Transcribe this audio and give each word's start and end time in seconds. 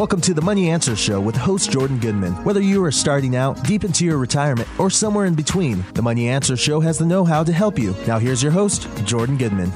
Welcome 0.00 0.22
to 0.22 0.32
the 0.32 0.40
Money 0.40 0.70
Answers 0.70 0.98
Show 0.98 1.20
with 1.20 1.36
host 1.36 1.70
Jordan 1.70 1.98
Goodman. 1.98 2.32
Whether 2.42 2.62
you 2.62 2.82
are 2.82 2.90
starting 2.90 3.36
out, 3.36 3.62
deep 3.64 3.84
into 3.84 4.06
your 4.06 4.16
retirement, 4.16 4.66
or 4.78 4.88
somewhere 4.88 5.26
in 5.26 5.34
between, 5.34 5.84
the 5.92 6.00
Money 6.00 6.26
Answers 6.26 6.58
Show 6.58 6.80
has 6.80 6.96
the 6.96 7.04
know 7.04 7.22
how 7.22 7.44
to 7.44 7.52
help 7.52 7.78
you. 7.78 7.94
Now, 8.06 8.18
here's 8.18 8.42
your 8.42 8.50
host, 8.50 8.88
Jordan 9.04 9.36
Goodman. 9.36 9.70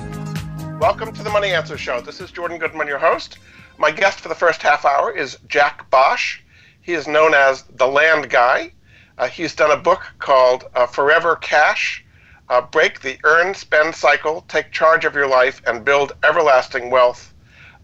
Welcome 0.79 1.13
to 1.13 1.23
the 1.23 1.29
Money 1.29 1.53
Answers 1.53 1.81
Show. 1.81 2.01
This 2.01 2.23
is 2.23 2.31
Jordan 2.31 2.57
Goodman, 2.57 2.87
your 2.87 2.99
host. 2.99 3.37
My 3.77 3.91
guest 3.91 4.21
for 4.21 4.31
the 4.31 4.34
first 4.34 4.62
half 4.62 4.87
hour 4.87 5.14
is 5.14 5.37
Jack 5.46 5.91
Bosch. 5.91 6.41
He 6.80 6.95
is 6.95 7.06
known 7.06 7.34
as 7.34 7.64
the 7.77 7.86
Land 7.86 8.30
Guy. 8.30 8.72
Uh, 9.18 9.29
he's 9.29 9.54
done 9.54 9.72
a 9.72 9.77
book 9.77 10.11
called 10.20 10.64
uh, 10.75 10.86
Forever 10.86 11.36
Cash 11.36 12.02
uh, 12.48 12.62
Break 12.62 13.00
the 13.00 13.18
Earn 13.25 13.52
Spend 13.52 13.95
Cycle, 13.95 14.43
Take 14.48 14.72
Charge 14.72 15.04
of 15.04 15.14
Your 15.14 15.29
Life, 15.29 15.61
and 15.66 15.84
Build 15.84 16.12
Everlasting 16.22 16.88
Wealth 16.88 17.34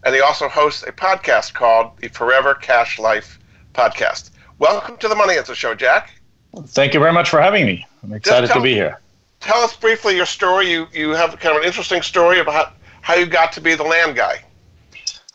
and 0.03 0.15
he 0.15 0.21
also 0.21 0.47
hosts 0.47 0.83
a 0.83 0.91
podcast 0.91 1.53
called 1.53 1.97
the 1.97 2.07
Forever 2.09 2.55
Cash 2.55 2.99
Life 2.99 3.39
Podcast. 3.73 4.31
Welcome 4.59 4.97
to 4.97 5.07
the 5.07 5.15
Money 5.15 5.37
Answers 5.37 5.57
Show, 5.57 5.75
Jack. 5.75 6.11
Thank 6.67 6.93
you 6.93 6.99
very 6.99 7.13
much 7.13 7.29
for 7.29 7.41
having 7.41 7.65
me. 7.65 7.85
I'm 8.03 8.13
excited 8.13 8.47
tell, 8.47 8.57
to 8.57 8.63
be 8.63 8.73
here. 8.73 8.99
Tell 9.39 9.59
us 9.59 9.75
briefly 9.75 10.15
your 10.15 10.25
story. 10.25 10.69
You 10.69 10.87
you 10.91 11.11
have 11.11 11.37
kind 11.39 11.55
of 11.55 11.61
an 11.61 11.67
interesting 11.67 12.01
story 12.01 12.39
about 12.39 12.73
how 13.01 13.15
you 13.15 13.25
got 13.25 13.51
to 13.53 13.61
be 13.61 13.75
the 13.75 13.83
land 13.83 14.15
guy. 14.15 14.43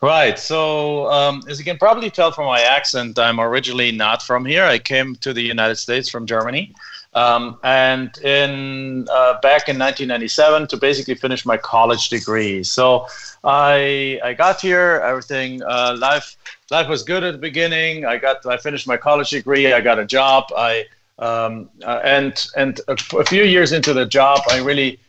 Right. 0.01 0.37
So, 0.37 1.09
um, 1.11 1.41
as 1.49 1.57
you 1.57 1.65
can 1.65 1.77
probably 1.77 2.11
tell 2.11 2.31
from 2.31 2.45
my 2.45 2.61
accent, 2.61 3.17
I'm 3.17 3.39
originally 3.39 3.91
not 3.91 4.21
from 4.21 4.45
here. 4.45 4.63
I 4.63 4.77
came 4.77 5.15
to 5.17 5.33
the 5.33 5.41
United 5.41 5.77
States 5.77 6.07
from 6.07 6.27
Germany. 6.27 6.75
Um, 7.17 7.57
and 7.63 8.15
in 8.19 9.07
uh, 9.09 9.33
back 9.41 9.69
in 9.71 9.77
1997 9.79 10.67
to 10.67 10.77
basically 10.77 11.15
finish 11.15 11.45
my 11.45 11.57
college 11.57 12.09
degree. 12.09 12.63
So 12.63 13.07
I 13.43 14.19
I 14.23 14.33
got 14.33 14.61
here. 14.61 15.01
Everything 15.03 15.63
uh, 15.63 15.95
life 15.97 16.37
life 16.69 16.87
was 16.87 17.01
good 17.03 17.23
at 17.23 17.31
the 17.31 17.43
beginning. 17.49 18.05
I 18.05 18.17
got 18.17 18.45
I 18.45 18.57
finished 18.57 18.87
my 18.87 18.97
college 18.97 19.31
degree. 19.31 19.73
I 19.73 19.81
got 19.81 19.97
a 19.97 20.05
job. 20.05 20.43
I 20.55 20.85
um, 21.19 21.69
uh, 21.83 22.01
and 22.03 22.33
and 22.55 22.79
a, 22.87 22.97
a, 23.17 23.25
few 23.25 23.43
years 23.43 23.71
into 23.71 23.93
the 23.93 24.05
job, 24.05 24.41
I 24.51 24.59
really 24.59 24.99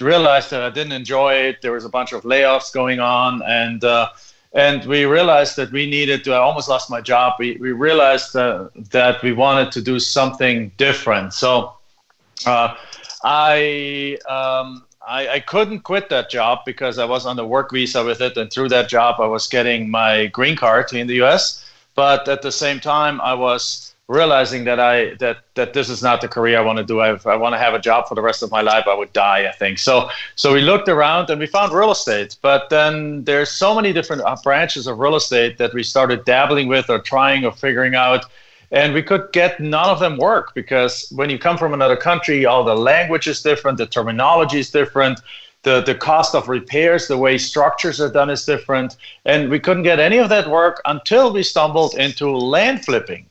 realized 0.00 0.50
that 0.50 0.62
I 0.62 0.70
didn't 0.70 0.92
enjoy 0.92 1.34
it. 1.34 1.62
There 1.62 1.72
was 1.72 1.84
a 1.84 1.88
bunch 1.88 2.12
of 2.12 2.22
layoffs 2.22 2.72
going 2.72 3.00
on, 3.00 3.42
and 3.42 3.82
uh, 3.82 4.10
and 4.52 4.84
we 4.84 5.04
realized 5.04 5.56
that 5.56 5.70
we 5.72 5.88
needed 5.88 6.24
to. 6.24 6.32
I 6.32 6.38
almost 6.38 6.68
lost 6.68 6.90
my 6.90 7.00
job. 7.00 7.34
We 7.38 7.56
we 7.60 7.72
realized 7.72 8.32
that 8.32 9.20
we 9.22 9.32
wanted 9.32 9.72
to 9.72 9.82
do 9.82 9.98
something 10.00 10.72
different. 10.76 11.32
So 11.34 11.74
uh, 12.46 12.74
I. 13.24 14.18
Um, 14.28 14.82
I, 15.08 15.28
I 15.28 15.40
couldn't 15.40 15.80
quit 15.80 16.08
that 16.08 16.30
job 16.30 16.60
because 16.66 16.98
I 16.98 17.04
was 17.04 17.26
on 17.26 17.36
the 17.36 17.46
work 17.46 17.70
visa 17.70 18.02
with 18.04 18.20
it, 18.20 18.36
and 18.36 18.50
through 18.50 18.70
that 18.70 18.88
job, 18.88 19.20
I 19.20 19.26
was 19.26 19.46
getting 19.46 19.88
my 19.88 20.26
green 20.26 20.56
card 20.56 20.92
in 20.92 21.06
the 21.06 21.14
U.S. 21.22 21.64
But 21.94 22.28
at 22.28 22.42
the 22.42 22.50
same 22.50 22.80
time, 22.80 23.20
I 23.20 23.32
was 23.32 23.94
realizing 24.08 24.64
that 24.64 24.78
I 24.78 25.14
that 25.14 25.38
that 25.54 25.72
this 25.72 25.88
is 25.88 26.02
not 26.02 26.20
the 26.20 26.28
career 26.28 26.58
I 26.58 26.62
want 26.62 26.78
to 26.78 26.84
do. 26.84 27.00
I, 27.00 27.18
I 27.26 27.36
want 27.36 27.54
to 27.54 27.58
have 27.58 27.74
a 27.74 27.78
job 27.78 28.06
for 28.08 28.14
the 28.14 28.22
rest 28.22 28.42
of 28.42 28.50
my 28.50 28.60
life. 28.60 28.86
I 28.86 28.94
would 28.94 29.12
die, 29.12 29.48
I 29.48 29.52
think. 29.52 29.78
So 29.78 30.08
so 30.36 30.52
we 30.52 30.60
looked 30.60 30.88
around 30.88 31.28
and 31.30 31.40
we 31.40 31.46
found 31.46 31.72
real 31.72 31.90
estate. 31.90 32.36
But 32.40 32.70
then 32.70 33.24
there's 33.24 33.50
so 33.50 33.74
many 33.74 33.92
different 33.92 34.22
uh, 34.22 34.36
branches 34.42 34.86
of 34.86 34.98
real 34.98 35.16
estate 35.16 35.58
that 35.58 35.74
we 35.74 35.82
started 35.82 36.24
dabbling 36.24 36.68
with 36.68 36.88
or 36.88 37.00
trying 37.00 37.44
or 37.44 37.52
figuring 37.52 37.94
out 37.94 38.26
and 38.70 38.92
we 38.94 39.02
could 39.02 39.30
get 39.32 39.60
none 39.60 39.88
of 39.88 40.00
them 40.00 40.16
work 40.16 40.54
because 40.54 41.08
when 41.14 41.30
you 41.30 41.38
come 41.38 41.56
from 41.56 41.72
another 41.72 41.96
country 41.96 42.46
all 42.46 42.64
the 42.64 42.74
language 42.74 43.26
is 43.28 43.40
different 43.42 43.78
the 43.78 43.86
terminology 43.86 44.58
is 44.58 44.70
different 44.70 45.20
the, 45.62 45.82
the 45.82 45.94
cost 45.94 46.34
of 46.34 46.48
repairs 46.48 47.06
the 47.06 47.16
way 47.16 47.38
structures 47.38 48.00
are 48.00 48.10
done 48.10 48.28
is 48.28 48.44
different 48.44 48.96
and 49.24 49.48
we 49.50 49.60
couldn't 49.60 49.84
get 49.84 50.00
any 50.00 50.18
of 50.18 50.28
that 50.28 50.48
work 50.48 50.80
until 50.84 51.32
we 51.32 51.42
stumbled 51.42 51.94
into 51.94 52.28
land 52.28 52.84
flipping 52.84 53.26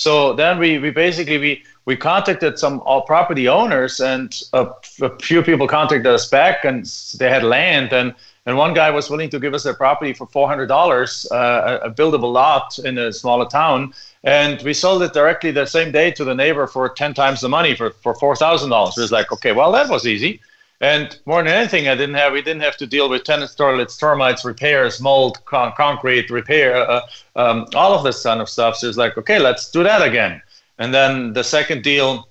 so 0.00 0.32
then 0.32 0.58
we, 0.58 0.78
we 0.78 0.90
basically 0.90 1.36
we, 1.36 1.62
we 1.84 1.94
contacted 1.94 2.58
some 2.58 2.80
all 2.86 3.02
property 3.02 3.48
owners 3.48 4.00
and 4.00 4.42
a, 4.54 4.66
a 5.02 5.18
few 5.18 5.42
people 5.42 5.68
contacted 5.68 6.06
us 6.06 6.26
back 6.26 6.64
and 6.64 6.86
they 7.18 7.28
had 7.28 7.42
land 7.42 7.92
and 7.92 8.14
and 8.46 8.56
one 8.56 8.72
guy 8.72 8.90
was 8.90 9.10
willing 9.10 9.28
to 9.28 9.38
give 9.38 9.52
us 9.52 9.64
their 9.64 9.74
property 9.74 10.14
for 10.14 10.26
$400 10.26 11.30
uh, 11.30 11.80
a 11.82 11.90
buildable 11.90 12.32
lot 12.32 12.78
in 12.78 12.96
a 12.96 13.12
smaller 13.12 13.44
town. 13.44 13.92
And 14.24 14.62
we 14.62 14.72
sold 14.72 15.02
it 15.02 15.12
directly 15.12 15.50
the 15.50 15.66
same 15.66 15.92
day 15.92 16.10
to 16.12 16.24
the 16.24 16.34
neighbor 16.34 16.66
for 16.66 16.88
10 16.88 17.12
times 17.12 17.42
the 17.42 17.50
money 17.50 17.76
for, 17.76 17.90
for 17.90 18.14
$4000 18.14 18.96
it 18.96 19.00
was 19.00 19.12
like 19.12 19.30
okay 19.32 19.52
well 19.52 19.70
that 19.72 19.90
was 19.90 20.06
easy 20.06 20.40
and 20.80 21.18
more 21.26 21.42
than 21.42 21.52
anything 21.52 21.88
i 21.88 21.94
didn't 21.94 22.14
have 22.14 22.32
we 22.32 22.42
didn't 22.42 22.62
have 22.62 22.76
to 22.76 22.86
deal 22.86 23.08
with 23.08 23.24
tenants 23.24 23.54
toilets 23.54 23.96
termites 23.96 24.44
repairs 24.44 25.00
mold 25.00 25.44
con- 25.44 25.72
concrete 25.76 26.30
repair 26.30 26.76
uh, 26.76 27.00
um, 27.36 27.66
all 27.74 27.94
of 27.94 28.04
this 28.04 28.22
kind 28.22 28.40
of 28.40 28.48
stuff. 28.48 28.76
So 28.76 28.88
it's 28.88 28.98
like 28.98 29.16
okay 29.18 29.38
let's 29.38 29.70
do 29.70 29.82
that 29.82 30.02
again. 30.02 30.42
And 30.78 30.94
then 30.94 31.32
the 31.32 31.44
second 31.44 31.82
deal 31.82 32.28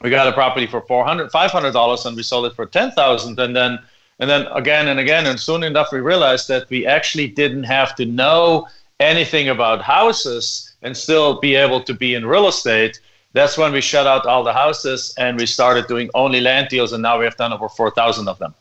we 0.00 0.10
got 0.10 0.28
a 0.28 0.32
property 0.32 0.66
for 0.66 0.82
400 0.82 1.30
$500 1.30 2.06
and 2.06 2.16
we 2.16 2.22
sold 2.22 2.46
it 2.46 2.54
for 2.54 2.66
10000 2.66 3.38
and 3.38 3.56
then 3.56 3.78
and 4.20 4.28
then 4.28 4.46
again 4.48 4.88
and 4.88 5.00
again 5.00 5.26
and 5.26 5.38
soon 5.38 5.62
enough 5.62 5.88
we 5.92 6.00
realized 6.00 6.48
that 6.48 6.68
we 6.70 6.86
actually 6.86 7.28
didn't 7.28 7.64
have 7.64 7.94
to 7.96 8.04
know 8.04 8.66
anything 9.00 9.48
about 9.48 9.80
houses 9.80 10.74
and 10.82 10.96
still 10.96 11.40
be 11.40 11.54
able 11.54 11.80
to 11.82 11.94
be 11.94 12.14
in 12.14 12.26
real 12.26 12.48
estate. 12.48 13.00
That's 13.32 13.58
when 13.58 13.72
we 13.72 13.80
shut 13.80 14.06
out 14.06 14.26
all 14.26 14.42
the 14.42 14.52
houses 14.52 15.14
and 15.18 15.38
we 15.38 15.46
started 15.46 15.86
doing 15.86 16.10
only 16.14 16.40
land 16.40 16.68
deals, 16.68 16.92
and 16.92 17.02
now 17.02 17.18
we 17.18 17.24
have 17.24 17.36
done 17.36 17.52
over 17.52 17.68
4,000 17.68 18.28
of 18.28 18.38
them. 18.38 18.54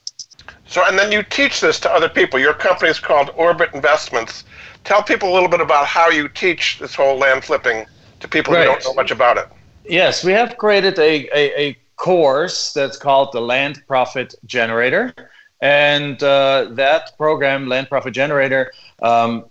So, 0.66 0.83
and 0.85 1.00
then 1.00 1.11
you 1.11 1.23
teach 1.23 1.61
this 1.61 1.79
to 1.81 1.91
other 1.91 2.09
people. 2.09 2.39
Your 2.39 2.53
company 2.53 2.91
is 2.91 3.00
called 3.00 3.31
Orbit 3.35 3.73
Investments. 3.73 4.44
Tell 4.83 5.01
people 5.01 5.31
a 5.31 5.33
little 5.33 5.50
bit 5.50 5.61
about 5.61 5.85
how 5.85 6.09
you 6.09 6.27
teach 6.27 6.79
this 6.79 6.94
whole 6.94 7.17
land 7.17 7.45
flipping 7.45 7.85
to 8.19 8.27
people 8.27 8.53
right. 8.53 8.67
who 8.67 8.73
don't 8.73 8.83
know 8.83 8.94
much 8.94 9.11
about 9.11 9.38
it. 9.38 9.47
Yes, 9.85 10.23
we 10.23 10.33
have 10.33 10.57
created 10.57 11.00
a, 11.00 11.27
a, 11.33 11.69
a 11.69 11.77
course 11.95 12.73
that's 12.73 12.97
called 12.97 13.31
the 13.31 13.41
Land 13.41 13.81
Profit 13.88 14.35
Generator. 14.45 15.13
And 15.61 16.22
uh, 16.22 16.69
that 16.72 17.17
program, 17.17 17.67
Land 17.67 17.89
Profit 17.89 18.13
Generator, 18.13 18.72
um, 19.01 19.45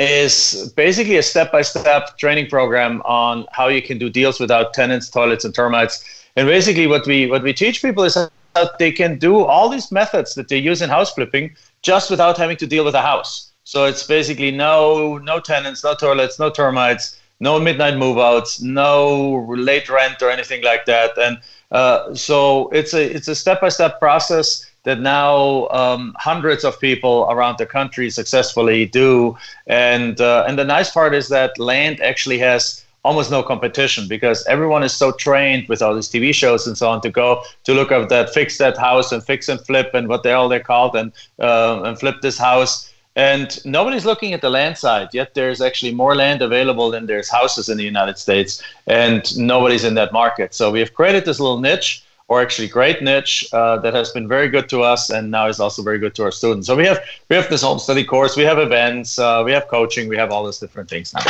is 0.00 0.72
basically 0.76 1.18
a 1.18 1.22
step-by-step 1.22 2.16
training 2.16 2.48
program 2.48 3.02
on 3.04 3.46
how 3.52 3.68
you 3.68 3.82
can 3.82 3.98
do 3.98 4.08
deals 4.08 4.40
without 4.40 4.72
tenants, 4.72 5.10
toilets, 5.10 5.44
and 5.44 5.54
termites. 5.54 6.24
And 6.36 6.48
basically, 6.48 6.86
what 6.86 7.06
we 7.06 7.26
what 7.26 7.42
we 7.42 7.52
teach 7.52 7.82
people 7.82 8.04
is 8.04 8.14
that 8.14 8.78
they 8.78 8.92
can 8.92 9.18
do 9.18 9.44
all 9.44 9.68
these 9.68 9.92
methods 9.92 10.34
that 10.34 10.48
they 10.48 10.56
use 10.56 10.80
in 10.80 10.88
house 10.88 11.12
flipping 11.12 11.54
just 11.82 12.10
without 12.10 12.38
having 12.38 12.56
to 12.56 12.66
deal 12.66 12.84
with 12.84 12.94
a 12.94 13.02
house. 13.02 13.52
So 13.64 13.84
it's 13.84 14.02
basically 14.02 14.50
no 14.50 15.18
no 15.18 15.38
tenants, 15.38 15.84
no 15.84 15.94
toilets, 15.94 16.38
no 16.38 16.50
termites, 16.50 17.20
no 17.40 17.60
midnight 17.60 17.96
move-outs, 17.96 18.62
no 18.62 19.46
late 19.48 19.88
rent 19.90 20.22
or 20.22 20.30
anything 20.30 20.64
like 20.64 20.86
that. 20.86 21.10
And 21.18 21.38
uh, 21.70 22.14
so 22.14 22.68
it's 22.70 22.94
a 22.94 23.02
it's 23.02 23.28
a 23.28 23.34
step-by-step 23.34 24.00
process 24.00 24.69
that 24.84 25.00
now 25.00 25.68
um, 25.68 26.14
hundreds 26.18 26.64
of 26.64 26.80
people 26.80 27.26
around 27.30 27.58
the 27.58 27.66
country 27.66 28.10
successfully 28.10 28.86
do. 28.86 29.36
And 29.66 30.20
uh, 30.20 30.44
and 30.48 30.58
the 30.58 30.64
nice 30.64 30.90
part 30.90 31.14
is 31.14 31.28
that 31.28 31.58
land 31.58 32.00
actually 32.00 32.38
has 32.38 32.84
almost 33.04 33.30
no 33.30 33.42
competition 33.42 34.06
because 34.08 34.44
everyone 34.46 34.82
is 34.82 34.92
so 34.92 35.10
trained 35.12 35.66
with 35.68 35.80
all 35.80 35.94
these 35.94 36.08
TV 36.08 36.34
shows 36.34 36.66
and 36.66 36.76
so 36.76 36.88
on 36.90 37.00
to 37.00 37.10
go 37.10 37.42
to 37.64 37.72
look 37.72 37.90
at 37.90 38.08
that, 38.10 38.32
fix 38.34 38.58
that 38.58 38.76
house 38.76 39.10
and 39.10 39.24
fix 39.24 39.48
and 39.48 39.60
flip 39.62 39.90
and 39.94 40.06
what 40.08 40.22
they 40.22 40.32
all 40.32 40.48
they're 40.48 40.60
called 40.60 40.94
and 40.96 41.12
uh, 41.38 41.82
and 41.84 41.98
flip 41.98 42.16
this 42.22 42.38
house. 42.38 42.92
And 43.16 43.58
nobody's 43.66 44.06
looking 44.06 44.34
at 44.34 44.40
the 44.40 44.50
land 44.50 44.78
side 44.78 45.08
yet. 45.12 45.34
There's 45.34 45.60
actually 45.60 45.92
more 45.92 46.14
land 46.14 46.42
available 46.42 46.90
than 46.90 47.06
there's 47.06 47.28
houses 47.28 47.68
in 47.68 47.76
the 47.76 47.84
United 47.84 48.18
States, 48.18 48.62
and 48.86 49.36
nobody's 49.36 49.84
in 49.84 49.94
that 49.94 50.12
market. 50.12 50.54
So 50.54 50.70
we 50.70 50.78
have 50.78 50.94
created 50.94 51.24
this 51.24 51.40
little 51.40 51.60
niche 51.60 52.04
or 52.30 52.40
actually 52.40 52.68
great 52.68 53.02
niche 53.02 53.46
uh, 53.52 53.76
that 53.78 53.92
has 53.92 54.12
been 54.12 54.28
very 54.28 54.48
good 54.48 54.68
to 54.68 54.82
us 54.82 55.10
and 55.10 55.32
now 55.32 55.48
is 55.48 55.58
also 55.58 55.82
very 55.82 55.98
good 55.98 56.14
to 56.14 56.22
our 56.22 56.30
students. 56.30 56.68
So 56.68 56.76
we 56.76 56.86
have 56.86 57.00
we 57.28 57.34
have 57.36 57.50
this 57.50 57.62
home 57.62 57.80
study 57.80 58.04
course, 58.04 58.36
we 58.36 58.44
have 58.44 58.58
events, 58.58 59.18
uh, 59.18 59.42
we 59.44 59.50
have 59.52 59.66
coaching, 59.66 60.08
we 60.08 60.16
have 60.16 60.30
all 60.30 60.46
these 60.46 60.58
different 60.58 60.88
things 60.88 61.12
now. 61.12 61.22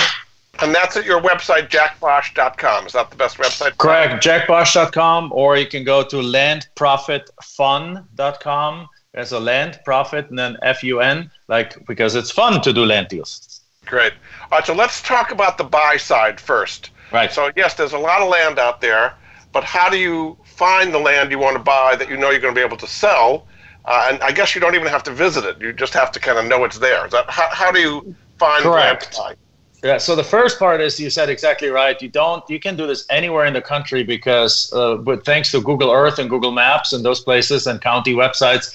And 0.60 0.74
that's 0.74 0.98
at 0.98 1.06
your 1.06 1.22
website, 1.22 1.70
jackbosch.com. 1.70 2.86
Is 2.86 2.92
that 2.92 3.08
the 3.10 3.16
best 3.16 3.38
website? 3.38 3.78
Correct, 3.78 4.22
jackbosch.com, 4.22 5.32
or 5.32 5.56
you 5.56 5.66
can 5.66 5.84
go 5.84 6.02
to 6.02 6.16
landprofitfun.com. 6.16 8.88
There's 9.14 9.32
a 9.32 9.40
land 9.40 9.80
profit 9.86 10.28
and 10.28 10.38
then 10.38 10.58
F 10.62 10.84
U 10.84 11.00
N, 11.00 11.30
like 11.48 11.86
because 11.86 12.14
it's 12.14 12.30
fun 12.30 12.60
to 12.60 12.74
do 12.74 12.84
land 12.84 13.08
deals. 13.08 13.62
Great. 13.86 14.12
All 14.52 14.58
right, 14.58 14.66
so 14.66 14.74
let's 14.74 15.00
talk 15.00 15.32
about 15.32 15.56
the 15.56 15.64
buy 15.64 15.96
side 15.96 16.38
first. 16.38 16.90
Right. 17.10 17.32
So 17.32 17.50
yes, 17.56 17.72
there's 17.72 17.94
a 17.94 17.98
lot 17.98 18.20
of 18.20 18.28
land 18.28 18.58
out 18.58 18.82
there, 18.82 19.14
but 19.52 19.64
how 19.64 19.88
do 19.88 19.96
you 19.96 20.36
find 20.60 20.92
the 20.92 20.98
land 20.98 21.30
you 21.30 21.38
want 21.46 21.56
to 21.56 21.64
buy 21.76 21.96
that 21.96 22.08
you 22.10 22.16
know 22.20 22.28
you're 22.30 22.44
going 22.46 22.54
to 22.54 22.60
be 22.62 22.66
able 22.70 22.76
to 22.86 22.90
sell. 23.04 23.46
Uh, 23.86 24.08
and 24.10 24.22
I 24.22 24.30
guess 24.30 24.54
you 24.54 24.60
don't 24.60 24.74
even 24.74 24.88
have 24.96 25.04
to 25.04 25.14
visit 25.24 25.42
it. 25.50 25.54
You 25.62 25.72
just 25.72 25.94
have 25.94 26.10
to 26.12 26.20
kind 26.20 26.38
of 26.38 26.44
know 26.50 26.64
it's 26.64 26.78
there. 26.78 27.06
Is 27.06 27.12
that, 27.12 27.24
how, 27.30 27.48
how 27.60 27.70
do 27.72 27.80
you 27.80 28.14
find 28.38 28.62
Correct. 28.62 29.18
land 29.18 29.38
Yeah, 29.82 29.96
so 30.06 30.14
the 30.14 30.28
first 30.36 30.58
part 30.58 30.82
is 30.86 31.00
you 31.00 31.08
said 31.08 31.28
exactly 31.36 31.70
right. 31.82 31.96
You 32.04 32.10
don't 32.22 32.42
you 32.54 32.60
can 32.66 32.74
do 32.76 32.86
this 32.92 33.02
anywhere 33.08 33.46
in 33.50 33.54
the 33.58 33.64
country 33.74 34.02
because 34.16 34.70
uh, 34.74 34.98
with 35.08 35.24
thanks 35.30 35.50
to 35.52 35.58
Google 35.70 35.90
Earth 36.02 36.18
and 36.20 36.28
Google 36.34 36.52
Maps 36.62 36.92
and 36.94 37.00
those 37.08 37.20
places 37.28 37.66
and 37.66 37.80
county 37.80 38.14
websites, 38.22 38.66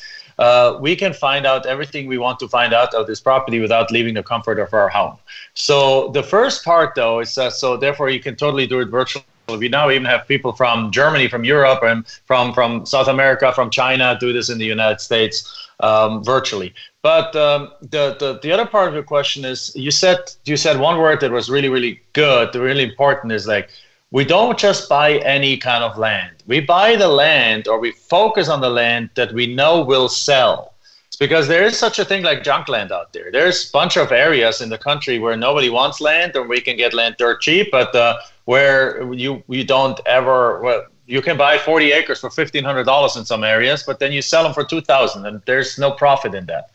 uh, 0.46 0.68
we 0.86 0.96
can 1.02 1.14
find 1.14 1.44
out 1.52 1.62
everything 1.74 2.04
we 2.08 2.20
want 2.26 2.38
to 2.44 2.48
find 2.58 2.72
out 2.80 2.92
of 3.00 3.06
this 3.10 3.22
property 3.30 3.60
without 3.66 3.88
leaving 3.96 4.16
the 4.20 4.24
comfort 4.34 4.58
of 4.66 4.74
our 4.74 4.90
home. 4.90 5.18
So 5.54 6.10
the 6.18 6.24
first 6.24 6.66
part, 6.66 6.90
though, 6.96 7.20
is 7.26 7.38
uh, 7.38 7.52
so 7.62 7.78
therefore 7.86 8.10
you 8.16 8.22
can 8.28 8.36
totally 8.44 8.66
do 8.74 8.80
it 8.84 8.90
virtually. 9.00 9.26
We 9.48 9.70
now 9.70 9.90
even 9.92 10.06
have 10.06 10.28
people 10.28 10.54
from 10.54 10.92
Germany, 10.92 11.28
from 11.28 11.44
Europe, 11.44 11.82
and 11.84 12.06
from 12.26 12.54
from 12.54 12.86
South 12.86 13.08
America, 13.08 13.52
from 13.54 13.70
China 13.70 14.18
do 14.20 14.34
this 14.34 14.50
in 14.50 14.58
the 14.58 14.66
United 14.66 15.00
States 15.00 15.70
um, 15.80 16.24
virtually. 16.24 16.74
But 17.02 17.36
um, 17.36 17.72
the, 17.82 18.16
the 18.20 18.40
the 18.42 18.52
other 18.52 18.66
part 18.66 18.88
of 18.88 18.94
your 18.94 19.04
question 19.04 19.46
is 19.46 19.72
you 19.76 19.92
said 19.92 20.20
you 20.46 20.58
said 20.58 20.80
one 20.80 20.98
word 20.98 21.22
that 21.22 21.32
was 21.32 21.50
really 21.50 21.70
really 21.70 22.02
good, 22.14 22.56
really 22.56 22.84
important 22.84 23.32
is 23.32 23.48
like 23.48 23.70
we 24.12 24.24
don't 24.24 24.58
just 24.58 24.88
buy 24.88 25.18
any 25.20 25.58
kind 25.58 25.84
of 25.84 25.98
land. 25.98 26.44
We 26.48 26.60
buy 26.62 26.96
the 26.96 27.08
land 27.08 27.68
or 27.68 27.80
we 27.80 27.92
focus 27.92 28.50
on 28.50 28.62
the 28.62 28.70
land 28.70 29.10
that 29.16 29.34
we 29.34 29.54
know 29.54 29.84
will 29.84 30.10
sell. 30.10 30.75
It's 31.16 31.20
because 31.22 31.48
there 31.48 31.64
is 31.64 31.80
such 31.80 31.98
a 31.98 32.04
thing 32.04 32.24
like 32.24 32.44
junk 32.44 32.68
land 32.68 32.92
out 32.92 33.14
there. 33.14 33.32
There's 33.32 33.70
a 33.70 33.72
bunch 33.72 33.96
of 33.96 34.12
areas 34.12 34.60
in 34.60 34.68
the 34.68 34.78
country 34.78 35.18
where 35.18 35.38
nobody 35.38 35.70
wants 35.70 36.02
land 36.02 36.36
and 36.36 36.50
we 36.50 36.60
can 36.60 36.76
get 36.76 36.94
land 36.94 37.16
dirt 37.18 37.40
cheap, 37.40 37.72
but 37.72 37.96
uh, 37.96 38.18
where 38.44 39.14
you 39.14 39.42
you 39.48 39.64
don't 39.64 39.98
ever 40.06 40.60
well, 40.60 40.84
you 41.06 41.22
can 41.22 41.38
buy 41.38 41.58
40 41.58 41.94
acres 41.94 42.20
for 42.20 42.30
$1500 42.30 43.18
in 43.18 43.24
some 43.24 43.46
areas 43.46 43.84
but 43.84 44.00
then 44.00 44.12
you 44.12 44.22
sell 44.22 44.44
them 44.44 44.54
for 44.54 44.66
2000 44.66 45.26
and 45.26 45.42
there's 45.46 45.80
no 45.80 45.90
profit 45.90 46.36
in 46.36 46.48
that. 46.48 46.72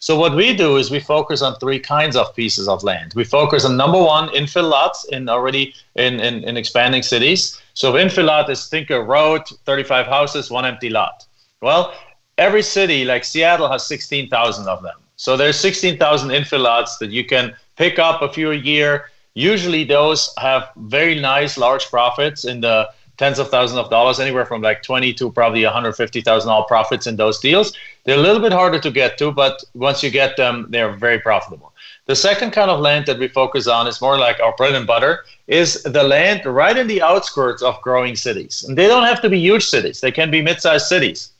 So 0.00 0.18
what 0.18 0.36
we 0.36 0.54
do 0.54 0.76
is 0.76 0.90
we 0.90 1.00
focus 1.00 1.40
on 1.40 1.54
three 1.56 1.80
kinds 1.80 2.14
of 2.14 2.36
pieces 2.36 2.68
of 2.68 2.82
land. 2.82 3.14
We 3.14 3.24
focus 3.24 3.64
on 3.64 3.78
number 3.78 4.02
one 4.02 4.28
infill 4.40 4.68
lots 4.68 5.04
in 5.04 5.30
already 5.30 5.74
in, 5.94 6.20
in, 6.20 6.44
in 6.44 6.58
expanding 6.58 7.02
cities. 7.02 7.58
So 7.72 7.94
infill 7.94 8.26
lot 8.26 8.50
is 8.50 8.66
think 8.66 8.90
a 8.90 9.02
road 9.02 9.46
35 9.64 10.06
houses 10.06 10.50
one 10.50 10.66
empty 10.66 10.90
lot. 10.90 11.24
Well 11.62 11.94
every 12.38 12.62
city 12.62 13.04
like 13.04 13.24
seattle 13.24 13.70
has 13.70 13.86
16000 13.86 14.68
of 14.68 14.82
them 14.82 14.96
so 15.16 15.36
there's 15.36 15.58
16000 15.58 16.30
infill 16.30 16.60
lots 16.60 16.96
that 16.98 17.10
you 17.10 17.24
can 17.24 17.54
pick 17.76 17.98
up 17.98 18.22
a 18.22 18.32
few 18.32 18.50
a 18.52 18.56
year 18.56 19.10
usually 19.34 19.84
those 19.84 20.32
have 20.38 20.70
very 20.76 21.20
nice 21.20 21.58
large 21.58 21.86
profits 21.86 22.44
in 22.44 22.60
the 22.60 22.88
tens 23.18 23.38
of 23.40 23.50
thousands 23.50 23.78
of 23.78 23.90
dollars, 23.90 24.20
anywhere 24.20 24.46
from 24.46 24.62
like 24.62 24.82
20 24.82 25.12
to 25.14 25.30
probably 25.30 25.64
150,000 25.64 26.50
all 26.50 26.64
profits 26.64 27.06
in 27.06 27.16
those 27.16 27.38
deals. 27.40 27.76
They're 28.04 28.16
a 28.16 28.22
little 28.22 28.40
bit 28.40 28.52
harder 28.52 28.78
to 28.78 28.90
get 28.90 29.18
to, 29.18 29.32
but 29.32 29.62
once 29.74 30.02
you 30.02 30.10
get 30.10 30.36
them, 30.36 30.66
they're 30.70 30.92
very 30.92 31.18
profitable. 31.18 31.72
The 32.06 32.16
second 32.16 32.52
kind 32.52 32.70
of 32.70 32.80
land 32.80 33.06
that 33.06 33.18
we 33.18 33.28
focus 33.28 33.66
on 33.66 33.86
is 33.86 34.00
more 34.00 34.16
like 34.16 34.40
our 34.40 34.54
bread 34.56 34.74
and 34.74 34.86
butter, 34.86 35.24
is 35.46 35.82
the 35.82 36.02
land 36.02 36.46
right 36.46 36.76
in 36.76 36.86
the 36.86 37.02
outskirts 37.02 37.60
of 37.60 37.80
growing 37.82 38.14
cities. 38.14 38.64
And 38.66 38.78
they 38.78 38.86
don't 38.86 39.04
have 39.04 39.20
to 39.22 39.28
be 39.28 39.38
huge 39.38 39.66
cities, 39.66 40.00
they 40.00 40.12
can 40.12 40.30
be 40.30 40.40
mid 40.40 40.60
sized 40.60 40.86
cities. 40.86 41.32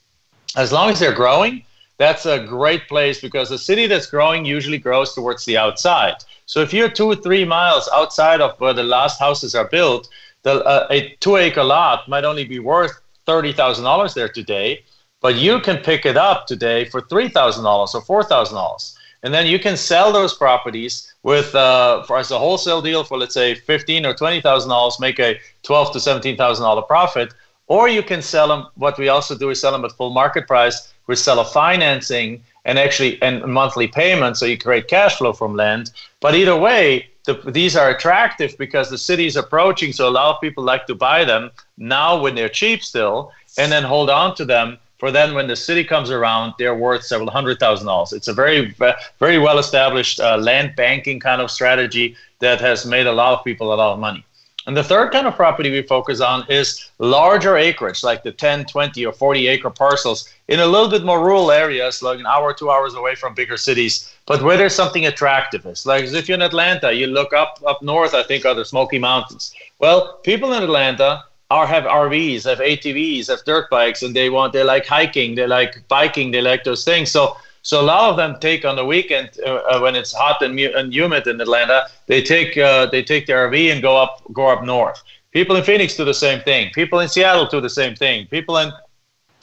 As 0.56 0.72
long 0.72 0.90
as 0.90 0.98
they're 0.98 1.12
growing, 1.12 1.64
that's 1.98 2.26
a 2.26 2.38
great 2.38 2.88
place 2.88 3.20
because 3.20 3.50
a 3.50 3.58
city 3.58 3.86
that's 3.86 4.06
growing 4.06 4.44
usually 4.44 4.78
grows 4.78 5.14
towards 5.14 5.44
the 5.44 5.58
outside. 5.58 6.14
So 6.46 6.60
if 6.60 6.72
you're 6.72 6.88
two 6.88 7.06
or 7.06 7.16
three 7.16 7.44
miles 7.44 7.88
outside 7.92 8.40
of 8.40 8.58
where 8.60 8.72
the 8.72 8.84
last 8.84 9.18
houses 9.18 9.54
are 9.54 9.68
built, 9.68 10.08
the, 10.42 10.64
uh, 10.64 10.86
a 10.90 11.16
two 11.20 11.36
acre 11.36 11.64
lot 11.64 12.08
might 12.08 12.24
only 12.24 12.44
be 12.44 12.60
worth 12.60 13.00
$30,000 13.26 14.14
there 14.14 14.28
today, 14.28 14.84
but 15.20 15.34
you 15.34 15.60
can 15.60 15.78
pick 15.78 16.06
it 16.06 16.16
up 16.16 16.46
today 16.46 16.84
for 16.84 17.02
$3,000 17.02 17.64
or 18.08 18.22
$4,000. 18.24 18.94
And 19.22 19.34
then 19.34 19.46
you 19.46 19.58
can 19.58 19.76
sell 19.76 20.12
those 20.12 20.34
properties 20.34 21.12
with, 21.22 21.54
uh, 21.54 22.04
for 22.04 22.18
as 22.18 22.30
a 22.30 22.38
wholesale 22.38 22.80
deal 22.80 23.02
for 23.02 23.18
let's 23.18 23.34
say 23.34 23.54
fifteen 23.56 24.06
or 24.06 24.14
twenty 24.14 24.40
thousand 24.40 24.70
dollars, 24.70 25.00
make 25.00 25.18
a 25.18 25.40
twelve 25.64 25.92
to 25.92 26.00
seventeen 26.00 26.36
thousand 26.36 26.62
dollar 26.64 26.82
profit, 26.82 27.34
or 27.68 27.88
you 27.88 28.02
can 28.02 28.22
sell 28.22 28.48
them. 28.48 28.66
What 28.74 28.98
we 28.98 29.08
also 29.08 29.36
do 29.36 29.50
is 29.50 29.60
sell 29.60 29.72
them 29.72 29.84
at 29.84 29.92
full 29.92 30.10
market 30.10 30.46
price. 30.46 30.92
We 31.06 31.16
sell 31.16 31.38
a 31.40 31.44
financing 31.44 32.42
and 32.64 32.78
actually 32.78 33.20
and 33.22 33.42
monthly 33.44 33.88
payments, 33.88 34.40
so 34.40 34.46
you 34.46 34.58
create 34.58 34.88
cash 34.88 35.16
flow 35.16 35.32
from 35.32 35.54
land. 35.54 35.92
But 36.20 36.34
either 36.34 36.56
way, 36.56 37.08
the, 37.24 37.34
these 37.46 37.76
are 37.76 37.90
attractive 37.90 38.56
because 38.58 38.90
the 38.90 38.98
city 38.98 39.26
is 39.26 39.36
approaching, 39.36 39.92
so 39.92 40.08
a 40.08 40.10
lot 40.10 40.34
of 40.34 40.40
people 40.40 40.64
like 40.64 40.86
to 40.86 40.94
buy 40.94 41.24
them 41.24 41.50
now 41.76 42.20
when 42.20 42.34
they're 42.34 42.48
cheap 42.48 42.82
still, 42.82 43.32
and 43.56 43.70
then 43.70 43.84
hold 43.84 44.10
on 44.10 44.34
to 44.36 44.44
them 44.44 44.78
for 44.98 45.12
then 45.12 45.34
when 45.34 45.46
the 45.46 45.54
city 45.54 45.84
comes 45.84 46.10
around, 46.10 46.54
they're 46.58 46.74
worth 46.74 47.04
several 47.04 47.30
hundred 47.30 47.60
thousand 47.60 47.86
dollars. 47.86 48.12
It's 48.12 48.28
a 48.28 48.32
very, 48.32 48.74
very 49.20 49.38
well 49.38 49.58
established 49.58 50.18
uh, 50.18 50.36
land 50.36 50.74
banking 50.76 51.20
kind 51.20 51.40
of 51.40 51.50
strategy 51.50 52.16
that 52.40 52.60
has 52.60 52.84
made 52.84 53.06
a 53.06 53.12
lot 53.12 53.38
of 53.38 53.44
people 53.44 53.72
a 53.72 53.76
lot 53.76 53.92
of 53.92 54.00
money. 54.00 54.24
And 54.68 54.76
the 54.76 54.84
third 54.84 55.12
kind 55.12 55.26
of 55.26 55.34
property 55.34 55.70
we 55.70 55.80
focus 55.80 56.20
on 56.20 56.44
is 56.50 56.90
larger 56.98 57.56
acreage, 57.56 58.04
like 58.04 58.22
the 58.22 58.32
10, 58.32 58.66
20, 58.66 59.06
or 59.06 59.14
40 59.14 59.48
acre 59.48 59.70
parcels 59.70 60.28
in 60.48 60.60
a 60.60 60.66
little 60.66 60.90
bit 60.90 61.06
more 61.06 61.24
rural 61.24 61.50
areas, 61.50 62.02
like 62.02 62.18
an 62.18 62.26
hour, 62.26 62.52
two 62.52 62.70
hours 62.70 62.92
away 62.92 63.14
from 63.14 63.32
bigger 63.32 63.56
cities, 63.56 64.12
but 64.26 64.42
where 64.42 64.58
there's 64.58 64.74
something 64.74 65.06
attractive. 65.06 65.64
It's 65.64 65.86
like 65.86 66.04
if 66.04 66.28
you're 66.28 66.34
in 66.34 66.42
Atlanta, 66.42 66.92
you 66.92 67.06
look 67.06 67.32
up 67.32 67.58
up 67.66 67.80
north, 67.80 68.12
I 68.12 68.22
think, 68.22 68.44
are 68.44 68.52
the 68.52 68.66
Smoky 68.66 68.98
Mountains. 68.98 69.54
Well, 69.78 70.18
people 70.22 70.52
in 70.52 70.62
Atlanta 70.62 71.24
are 71.50 71.66
have 71.66 71.84
RVs, 71.84 72.44
have 72.44 72.58
ATVs, 72.58 73.28
have 73.28 73.42
dirt 73.46 73.70
bikes, 73.70 74.02
and 74.02 74.14
they 74.14 74.28
want 74.28 74.52
they 74.52 74.64
like 74.64 74.84
hiking, 74.84 75.34
they 75.34 75.46
like 75.46 75.82
biking, 75.88 76.30
they 76.30 76.42
like 76.42 76.64
those 76.64 76.84
things. 76.84 77.10
So 77.10 77.38
so 77.62 77.81
a 77.81 77.82
lot 77.82 78.10
of 78.10 78.16
them 78.16 78.37
take 78.40 78.64
on 78.64 78.76
the 78.76 78.84
weekend 78.84 79.31
uh, 79.44 79.56
uh, 79.70 79.81
when 79.81 79.94
it's 79.94 80.12
hot 80.12 80.40
and, 80.43 80.58
and, 80.58 80.93
humid 80.93 81.26
in 81.26 81.40
Atlanta. 81.40 81.88
They 82.06 82.22
take 82.22 82.56
uh, 82.56 82.87
they 82.87 83.02
take 83.02 83.26
their 83.26 83.50
RV 83.50 83.72
and 83.72 83.82
go 83.82 83.96
up 83.96 84.22
go 84.32 84.49
up 84.49 84.64
north. 84.64 85.02
People 85.32 85.56
in 85.56 85.64
Phoenix 85.64 85.96
do 85.96 86.05
the 86.05 86.14
same 86.14 86.40
thing. 86.40 86.70
People 86.72 87.00
in 87.00 87.08
Seattle 87.08 87.46
do 87.46 87.60
the 87.60 87.70
same 87.70 87.94
thing. 87.94 88.26
People 88.26 88.56
in 88.58 88.72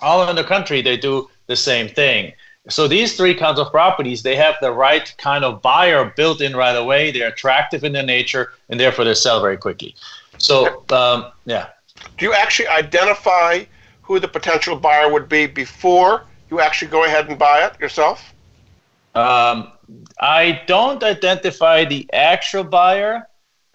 all 0.02 0.28
in 0.30 0.36
the 0.36 0.44
country 0.44 0.82
they 0.82 0.98
do 0.98 1.30
the 1.48 1.56
same 1.56 1.88
thing. 1.88 2.34
So 2.68 2.88
these 2.88 3.16
three 3.16 3.36
kinds 3.36 3.60
of 3.60 3.70
properties 3.70 4.24
they 4.24 4.36
have 4.36 4.56
the 4.60 4.72
right 4.72 5.14
kind 5.18 5.44
of 5.46 5.62
buyer 5.62 6.12
built 6.16 6.42
in 6.42 6.56
right 6.56 6.76
away. 6.76 7.12
They're 7.12 7.30
attractive 7.30 7.84
in 7.84 7.94
their 7.94 8.06
nature 8.06 8.54
and 8.70 8.80
therefore 8.80 9.06
they 9.06 9.14
sell 9.14 9.42
very 9.42 9.58
quickly. 9.58 9.96
So 10.38 10.84
um, 10.90 11.32
yeah. 11.46 11.70
Do 12.18 12.26
you 12.26 12.34
actually 12.34 12.68
identify 12.68 13.66
who 14.02 14.20
the 14.20 14.28
potential 14.28 14.76
buyer 14.76 15.12
would 15.12 15.28
be 15.28 15.48
before? 15.48 16.26
You 16.56 16.62
actually 16.62 16.90
go 16.90 17.04
ahead 17.06 17.28
and 17.28 17.38
buy 17.38 17.66
it 17.66 17.80
yourself? 17.80 18.34
Um, 19.14 19.72
I 20.20 20.62
don't 20.68 21.04
identify 21.04 21.86
the 21.86 22.08
actual 22.14 22.64
buyer. 22.64 23.28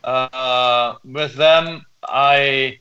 Uh, 0.03 0.95
with 1.05 1.35
them, 1.35 1.85
I, 2.05 2.79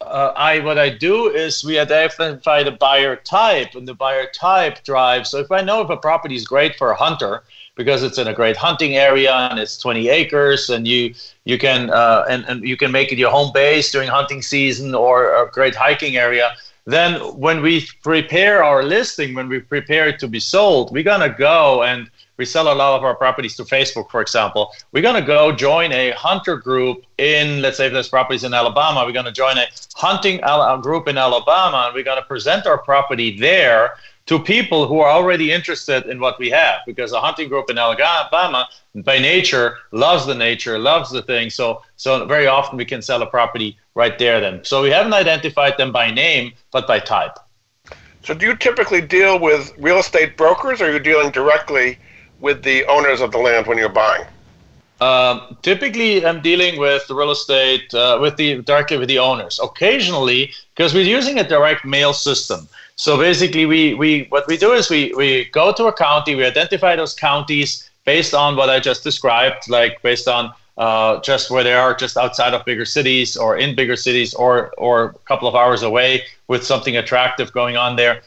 uh, 0.00 0.32
I 0.36 0.60
what 0.60 0.78
I 0.78 0.90
do 0.90 1.28
is 1.28 1.64
we 1.64 1.78
identify 1.78 2.62
the 2.62 2.76
buyer 2.86 3.16
type, 3.16 3.74
and 3.74 3.86
the 3.86 3.94
buyer 3.94 4.26
type 4.32 4.84
drives. 4.84 5.30
So 5.30 5.38
if 5.38 5.50
I 5.50 5.60
know 5.60 5.80
if 5.82 5.90
a 5.90 5.96
property 5.96 6.36
is 6.36 6.46
great 6.46 6.76
for 6.76 6.90
a 6.92 6.96
hunter 6.96 7.42
because 7.76 8.02
it's 8.02 8.18
in 8.18 8.28
a 8.28 8.34
great 8.34 8.56
hunting 8.56 8.96
area 8.96 9.32
and 9.32 9.58
it's 9.58 9.76
20 9.78 10.08
acres, 10.08 10.70
and 10.70 10.86
you 10.86 11.14
you 11.44 11.58
can 11.58 11.90
uh, 11.90 12.24
and, 12.30 12.44
and 12.48 12.64
you 12.64 12.76
can 12.76 12.92
make 12.92 13.10
it 13.12 13.18
your 13.18 13.30
home 13.30 13.50
base 13.52 13.90
during 13.90 14.08
hunting 14.08 14.42
season 14.42 14.94
or 14.94 15.34
a 15.42 15.50
great 15.50 15.74
hiking 15.74 16.16
area 16.16 16.54
then 16.86 17.20
when 17.36 17.62
we 17.62 17.86
prepare 18.02 18.64
our 18.64 18.82
listing, 18.82 19.34
when 19.34 19.48
we 19.48 19.60
prepare 19.60 20.08
it 20.08 20.18
to 20.20 20.28
be 20.28 20.40
sold, 20.40 20.92
we're 20.92 21.02
going 21.02 21.20
to 21.20 21.36
go 21.36 21.82
and 21.82 22.10
we 22.36 22.46
sell 22.46 22.72
a 22.72 22.74
lot 22.74 22.96
of 22.96 23.04
our 23.04 23.14
properties 23.14 23.54
to 23.56 23.64
Facebook, 23.64 24.10
for 24.10 24.22
example. 24.22 24.72
We're 24.92 25.02
going 25.02 25.20
to 25.20 25.26
go 25.26 25.52
join 25.52 25.92
a 25.92 26.12
hunter 26.12 26.56
group 26.56 27.04
in, 27.18 27.60
let's 27.60 27.76
say, 27.76 27.88
if 27.88 27.92
there's 27.92 28.08
properties 28.08 28.44
in 28.44 28.54
Alabama, 28.54 29.04
we're 29.04 29.12
going 29.12 29.26
to 29.26 29.32
join 29.32 29.58
a 29.58 29.66
hunting 29.94 30.40
group 30.80 31.06
in 31.06 31.18
Alabama 31.18 31.84
and 31.86 31.94
we're 31.94 32.04
going 32.04 32.20
to 32.20 32.26
present 32.26 32.66
our 32.66 32.78
property 32.78 33.38
there 33.38 33.96
to 34.30 34.38
people 34.38 34.86
who 34.86 35.00
are 35.00 35.10
already 35.10 35.50
interested 35.50 36.06
in 36.06 36.20
what 36.20 36.38
we 36.38 36.48
have 36.50 36.78
because 36.86 37.12
a 37.12 37.20
hunting 37.20 37.48
group 37.48 37.68
in 37.68 37.76
Alabama 37.76 38.66
by 39.04 39.18
nature 39.18 39.78
loves 39.92 40.24
the 40.24 40.34
nature 40.34 40.78
loves 40.78 41.10
the 41.10 41.22
thing 41.22 41.50
so 41.50 41.82
so 41.96 42.24
very 42.26 42.46
often 42.46 42.76
we 42.76 42.84
can 42.84 43.02
sell 43.02 43.22
a 43.22 43.26
property 43.26 43.76
right 43.94 44.18
there 44.18 44.40
then. 44.40 44.64
So 44.64 44.82
we 44.82 44.90
haven't 44.90 45.12
identified 45.12 45.76
them 45.76 45.92
by 45.92 46.10
name 46.10 46.52
but 46.72 46.86
by 46.86 47.00
type. 47.00 47.38
So 48.22 48.34
do 48.34 48.46
you 48.46 48.56
typically 48.56 49.00
deal 49.00 49.38
with 49.38 49.72
real 49.78 49.98
estate 49.98 50.36
brokers 50.36 50.80
or 50.80 50.86
are 50.86 50.92
you 50.92 50.98
dealing 50.98 51.30
directly 51.30 51.98
with 52.40 52.62
the 52.62 52.84
owners 52.86 53.20
of 53.20 53.32
the 53.32 53.38
land 53.38 53.66
when 53.66 53.78
you're 53.78 53.88
buying? 53.88 54.24
Um, 55.00 55.56
typically, 55.62 56.26
I'm 56.26 56.42
dealing 56.42 56.78
with 56.78 57.06
the 57.06 57.14
real 57.14 57.30
estate 57.30 57.92
uh, 57.94 58.18
with 58.20 58.36
the 58.36 58.60
directly 58.60 58.98
with 58.98 59.08
the 59.08 59.18
owners. 59.18 59.58
Occasionally, 59.62 60.52
because 60.74 60.92
we're 60.92 61.04
using 61.04 61.38
a 61.38 61.48
direct 61.48 61.86
mail 61.86 62.12
system, 62.12 62.68
so 63.00 63.16
basically, 63.16 63.64
we, 63.64 63.94
we 63.94 64.26
what 64.28 64.46
we 64.46 64.58
do 64.58 64.72
is 64.72 64.90
we, 64.90 65.14
we 65.16 65.46
go 65.46 65.72
to 65.72 65.86
a 65.86 65.92
county, 65.92 66.34
we 66.34 66.44
identify 66.44 66.96
those 66.96 67.14
counties 67.14 67.88
based 68.04 68.34
on 68.34 68.56
what 68.56 68.68
I 68.68 68.78
just 68.78 69.02
described, 69.02 69.70
like 69.70 70.02
based 70.02 70.28
on 70.28 70.52
uh, 70.80 71.20
just 71.20 71.50
where 71.50 71.62
they 71.62 71.74
are, 71.74 71.94
just 71.94 72.16
outside 72.16 72.54
of 72.54 72.64
bigger 72.64 72.86
cities 72.86 73.36
or 73.36 73.58
in 73.58 73.76
bigger 73.76 73.96
cities 73.96 74.32
or 74.32 74.72
or 74.78 75.04
a 75.04 75.12
couple 75.28 75.46
of 75.46 75.54
hours 75.54 75.82
away 75.82 76.22
with 76.48 76.64
something 76.64 76.96
attractive 76.96 77.52
going 77.52 77.76
on 77.76 77.96
there. 77.96 78.22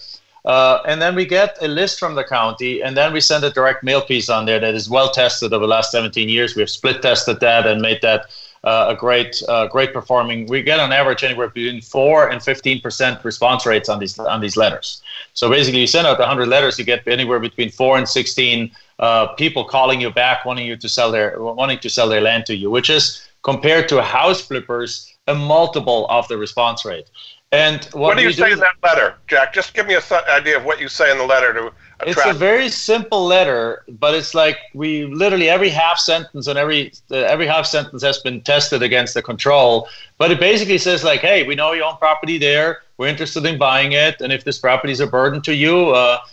Uh, 0.45 0.79
and 0.85 1.01
then 1.01 1.15
we 1.15 1.25
get 1.25 1.57
a 1.61 1.67
list 1.67 1.97
from 1.99 2.13
the 2.15 2.23
county, 2.23 2.83
and 2.83 2.95
then 2.95 3.11
we 3.11 3.21
send 3.21 3.43
a 3.43 3.49
direct 3.49 3.83
mail 3.83 4.01
piece 4.01 4.29
on 4.29 4.45
there 4.45 4.59
that 4.59 4.75
is 4.75 4.87
well 4.87 5.09
tested 5.09 5.51
over 5.51 5.63
the 5.63 5.67
last 5.67 5.89
17 5.91 6.29
years. 6.29 6.55
We 6.55 6.61
have 6.61 6.69
split 6.69 7.01
tested 7.01 7.39
that 7.39 7.65
and 7.65 7.81
made 7.81 8.01
that 8.01 8.25
uh, 8.63 8.87
a 8.89 8.95
great, 8.95 9.41
uh, 9.49 9.67
great 9.67 9.91
performing. 9.91 10.45
We 10.45 10.61
get 10.61 10.79
on 10.79 10.91
average 10.91 11.23
anywhere 11.23 11.47
between 11.47 11.81
four 11.81 12.29
and 12.29 12.41
fifteen 12.41 12.81
percent 12.81 13.23
response 13.25 13.65
rates 13.65 13.89
on 13.89 13.99
these 13.99 14.19
on 14.19 14.41
these 14.41 14.57
letters. 14.57 15.01
So 15.33 15.49
basically, 15.49 15.81
you 15.81 15.87
send 15.87 16.05
out 16.05 16.19
100 16.19 16.47
letters, 16.47 16.77
you 16.77 16.85
get 16.85 17.07
anywhere 17.07 17.39
between 17.39 17.71
four 17.71 17.97
and 17.97 18.07
16 18.07 18.71
uh, 19.03 19.27
people 19.35 19.65
calling 19.65 19.99
you 19.99 20.09
back, 20.09 20.45
wanting 20.45 20.65
you 20.65 20.77
to 20.77 20.87
sell 20.87 21.11
their 21.11 21.29
wanting 21.37 21.79
to 21.79 21.89
sell 21.89 22.07
their 22.07 22.21
land 22.21 22.45
to 22.45 22.55
you, 22.55 22.69
which 22.69 22.89
is 22.89 23.03
compared 23.41 23.89
to 23.89 24.01
house 24.01 24.39
flippers 24.39 25.13
a 25.27 25.35
multiple 25.35 26.07
of 26.09 26.25
the 26.29 26.37
response 26.37 26.85
rate. 26.85 27.07
And 27.51 27.83
what, 27.91 28.01
what 28.01 28.17
do 28.17 28.23
you 28.23 28.31
say 28.31 28.47
do 28.47 28.53
in 28.53 28.59
that 28.59 28.77
letter, 28.81 29.15
Jack? 29.27 29.53
Just 29.53 29.73
give 29.73 29.87
me 29.87 29.95
an 29.95 30.01
idea 30.31 30.57
of 30.57 30.63
what 30.63 30.79
you 30.79 30.87
say 30.87 31.11
in 31.11 31.17
the 31.17 31.25
letter 31.25 31.53
to 31.53 31.67
attract. 31.99 32.07
it's 32.07 32.25
a 32.25 32.33
very 32.33 32.69
simple 32.69 33.25
letter, 33.25 33.83
but 33.89 34.15
it's 34.15 34.33
like 34.33 34.57
we 34.73 35.05
literally 35.05 35.49
every 35.49 35.69
half 35.69 35.99
sentence 35.99 36.47
and 36.47 36.57
every 36.57 36.93
uh, 37.11 37.17
every 37.17 37.45
half 37.45 37.65
sentence 37.65 38.01
has 38.03 38.19
been 38.19 38.39
tested 38.41 38.81
against 38.81 39.13
the 39.13 39.21
control. 39.21 39.89
But 40.17 40.31
it 40.31 40.39
basically 40.39 40.77
says 40.77 41.03
like, 41.03 41.19
hey, 41.19 41.45
we 41.45 41.55
know 41.55 41.73
you 41.73 41.83
own 41.83 41.97
property 41.97 42.37
there. 42.37 42.83
We're 43.03 43.09
interested 43.09 43.45
in 43.45 43.57
buying 43.57 43.91
it, 43.91 44.21
and 44.21 44.31
if 44.31 44.45
this 44.45 44.57
property 44.57 44.93
is 44.93 45.01
a 45.01 45.07
burden 45.07 45.41
to 45.41 45.53
you, 45.53 45.87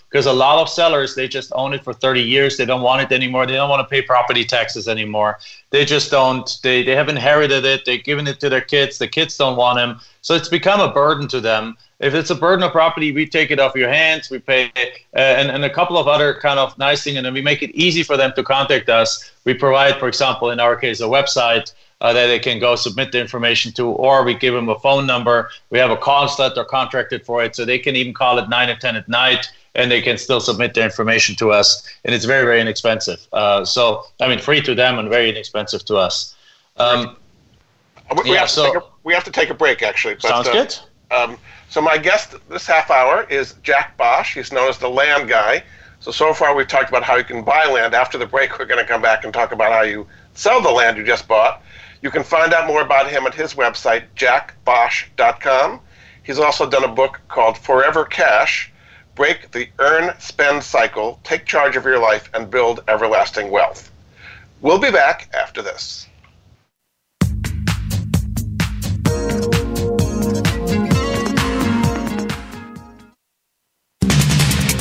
because 0.09 0.29
uh, 0.29 0.31
a 0.31 0.33
lot 0.33 0.63
of 0.63 0.69
sellers 0.69 1.17
they 1.17 1.27
just 1.27 1.51
own 1.57 1.75
it 1.75 1.83
for 1.83 1.93
30 1.93 2.23
years, 2.23 2.57
they 2.57 2.65
don't 2.65 2.81
want 2.81 3.03
it 3.03 3.13
anymore. 3.13 3.45
They 3.45 3.55
don't 3.55 3.69
want 3.69 3.81
to 3.81 3.91
pay 3.93 4.03
property 4.03 4.45
taxes 4.45 4.87
anymore. 4.87 5.41
They 5.71 5.85
just 5.85 6.13
don't. 6.13 6.49
They 6.63 6.85
they 6.85 6.95
have 6.95 7.09
inherited 7.09 7.65
it. 7.65 7.85
They've 7.85 8.05
given 8.05 8.29
it 8.29 8.39
to 8.39 8.49
their 8.49 8.61
kids. 8.61 8.99
The 8.99 9.09
kids 9.09 9.37
don't 9.37 9.57
want 9.57 9.79
them, 9.79 9.99
so 10.21 10.37
it's 10.37 10.49
become 10.49 10.79
a 10.79 10.93
burden 10.93 11.27
to 11.31 11.41
them 11.41 11.77
if 12.01 12.15
it's 12.15 12.31
a 12.31 12.35
burden 12.35 12.63
of 12.65 12.73
property, 12.73 13.13
we 13.13 13.27
take 13.27 13.51
it 13.51 13.61
off 13.61 13.75
your 13.75 13.91
hands. 13.91 14.31
We 14.31 14.39
pay, 14.39 14.73
uh, 15.15 15.19
and, 15.19 15.51
and 15.51 15.65
a 15.65 15.71
couple 15.71 15.99
of 15.99 16.09
other 16.09 16.35
kind 16.41 16.59
of 16.59 16.77
nice 16.79 17.05
things, 17.05 17.19
and 17.19 17.27
then 17.27 17.35
we 17.35 17.43
make 17.43 17.63
it 17.63 17.71
easy 17.73 18.03
for 18.03 18.17
them 18.17 18.33
to 18.37 18.43
contact 18.43 18.89
us. 18.89 19.31
We 19.45 19.53
provide, 19.53 19.99
for 19.99 20.09
example, 20.09 20.51
in 20.51 20.61
our 20.61 20.77
case, 20.77 21.01
a 21.01 21.05
website 21.05 21.75
uh, 22.01 22.13
that 22.13 22.27
they 22.27 22.39
can 22.39 22.59
go 22.59 22.77
submit 22.77 23.13
the 23.13 23.21
information 23.21 23.73
to, 23.73 23.87
or 23.87 24.25
we 24.25 24.35
give 24.35 24.55
them 24.55 24.69
a 24.69 24.79
phone 24.79 25.07
number. 25.07 25.51
We 25.71 25.79
have 25.79 25.91
a 25.91 25.97
call 25.97 26.29
slot; 26.29 26.55
they're 26.55 26.65
contracted 26.65 27.25
for 27.25 27.45
it, 27.45 27.57
so 27.57 27.65
they 27.65 27.79
can 27.79 27.97
even 27.97 28.15
call 28.15 28.39
at 28.39 28.49
nine 28.49 28.69
or 28.71 28.77
ten 28.77 28.97
at 28.97 29.09
night, 29.09 29.51
and 29.75 29.91
they 29.91 30.03
can 30.03 30.19
still 30.19 30.41
submit 30.41 30.75
their 30.75 30.85
information 30.85 31.35
to 31.37 31.51
us, 31.51 31.87
and 32.05 32.15
it's 32.15 32.25
very, 32.25 32.45
very 32.45 32.61
inexpensive. 32.61 33.27
Uh, 33.33 33.65
so, 33.65 34.07
I 34.21 34.29
mean, 34.29 34.39
free 34.39 34.61
to 34.63 34.75
them 34.75 34.99
and 34.99 35.09
very 35.09 35.29
inexpensive 35.29 35.85
to 35.87 35.97
us. 35.97 36.35
Um, 36.77 37.17
we, 38.25 38.33
yeah, 38.33 38.41
have 38.41 38.51
so, 38.51 38.79
a, 38.79 38.83
we 39.05 39.15
have 39.15 39.25
to 39.25 39.31
take 39.31 39.51
a 39.51 39.55
break, 39.55 39.83
actually. 39.83 40.15
But, 40.15 40.29
sounds 40.29 40.49
uh, 40.49 40.53
good. 40.53 40.77
Um, 41.11 41.39
so 41.69 41.81
my 41.81 41.99
guest 41.99 42.35
this 42.49 42.67
half 42.67 42.91
hour 42.91 43.25
is 43.31 43.55
Jack 43.63 43.97
Bosch. 43.97 44.35
He's 44.35 44.53
known 44.53 44.69
as 44.69 44.79
the 44.79 44.89
land 44.89 45.29
guy. 45.29 45.63
So 46.01 46.11
so 46.11 46.33
far 46.33 46.55
we've 46.55 46.67
talked 46.67 46.89
about 46.89 47.03
how 47.03 47.17
you 47.17 47.25
can 47.25 47.45
buy 47.45 47.65
land. 47.67 47.95
After 47.95 48.19
the 48.19 48.27
break, 48.27 48.59
we're 48.59 48.65
going 48.65 48.81
to 48.81 48.87
come 48.87 49.03
back 49.03 49.25
and 49.25 49.33
talk 49.33 49.53
about 49.53 49.71
how 49.71 49.83
you 49.83 50.07
sell 50.35 50.61
the 50.61 50.71
land 50.71 50.97
you 50.97 51.05
just 51.05 51.29
bought. 51.29 51.63
You 52.03 52.11
can 52.11 52.23
find 52.25 52.55
out 52.55 52.67
more 52.67 52.83
about 52.83 53.11
him 53.11 53.27
at 53.27 53.35
his 53.35 53.55
website, 53.55 54.05
jackbosch.com. 54.17 55.81
He's 56.23 56.39
also 56.39 56.69
done 56.69 56.85
a 56.85 56.89
book 56.89 57.21
called 57.29 57.59
Forever 57.59 58.05
Cash 58.05 58.71
Break 59.21 59.51
the 59.51 59.69
Earn 59.79 60.19
Spend 60.19 60.63
Cycle, 60.65 61.21
Take 61.25 61.45
Charge 61.45 61.77
of 61.77 61.85
Your 61.85 61.99
Life, 61.99 62.31
and 62.33 62.51
Build 62.51 62.81
Everlasting 62.89 63.51
Wealth. 63.51 63.91
We'll 64.63 64.79
be 64.79 64.91
back 64.91 65.29
after 65.35 65.61
this. 65.61 66.07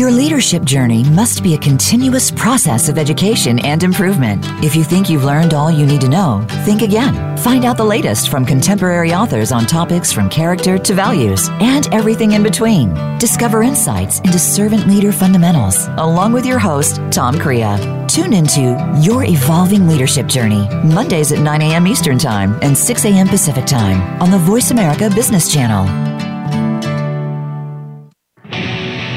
Your 0.00 0.10
leadership 0.10 0.64
journey 0.64 1.04
must 1.04 1.42
be 1.42 1.52
a 1.52 1.58
continuous 1.58 2.30
process 2.30 2.88
of 2.88 2.96
education 2.96 3.58
and 3.58 3.82
improvement. 3.82 4.42
If 4.64 4.74
you 4.74 4.82
think 4.82 5.10
you've 5.10 5.24
learned 5.24 5.52
all 5.52 5.70
you 5.70 5.84
need 5.84 6.00
to 6.00 6.08
know, 6.08 6.42
think 6.64 6.80
again. 6.80 7.36
Find 7.36 7.66
out 7.66 7.76
the 7.76 7.84
latest 7.84 8.30
from 8.30 8.46
contemporary 8.46 9.12
authors 9.12 9.52
on 9.52 9.66
topics 9.66 10.10
from 10.10 10.30
character 10.30 10.78
to 10.78 10.94
values 10.94 11.50
and 11.60 11.86
everything 11.92 12.32
in 12.32 12.42
between. 12.42 12.94
Discover 13.18 13.62
insights 13.62 14.20
into 14.20 14.38
servant 14.38 14.86
leader 14.86 15.12
fundamentals 15.12 15.88
along 15.98 16.32
with 16.32 16.46
your 16.46 16.58
host, 16.58 16.98
Tom 17.10 17.38
Crea. 17.38 17.76
Tune 18.08 18.32
into 18.32 18.82
Your 19.02 19.24
Evolving 19.24 19.86
Leadership 19.86 20.28
Journey, 20.28 20.66
Mondays 20.82 21.30
at 21.30 21.40
9 21.40 21.60
a.m. 21.60 21.86
Eastern 21.86 22.16
Time 22.16 22.58
and 22.62 22.74
6 22.74 23.04
a.m. 23.04 23.28
Pacific 23.28 23.66
Time 23.66 24.00
on 24.22 24.30
the 24.30 24.38
Voice 24.38 24.70
America 24.70 25.10
Business 25.10 25.52
Channel. 25.52 26.09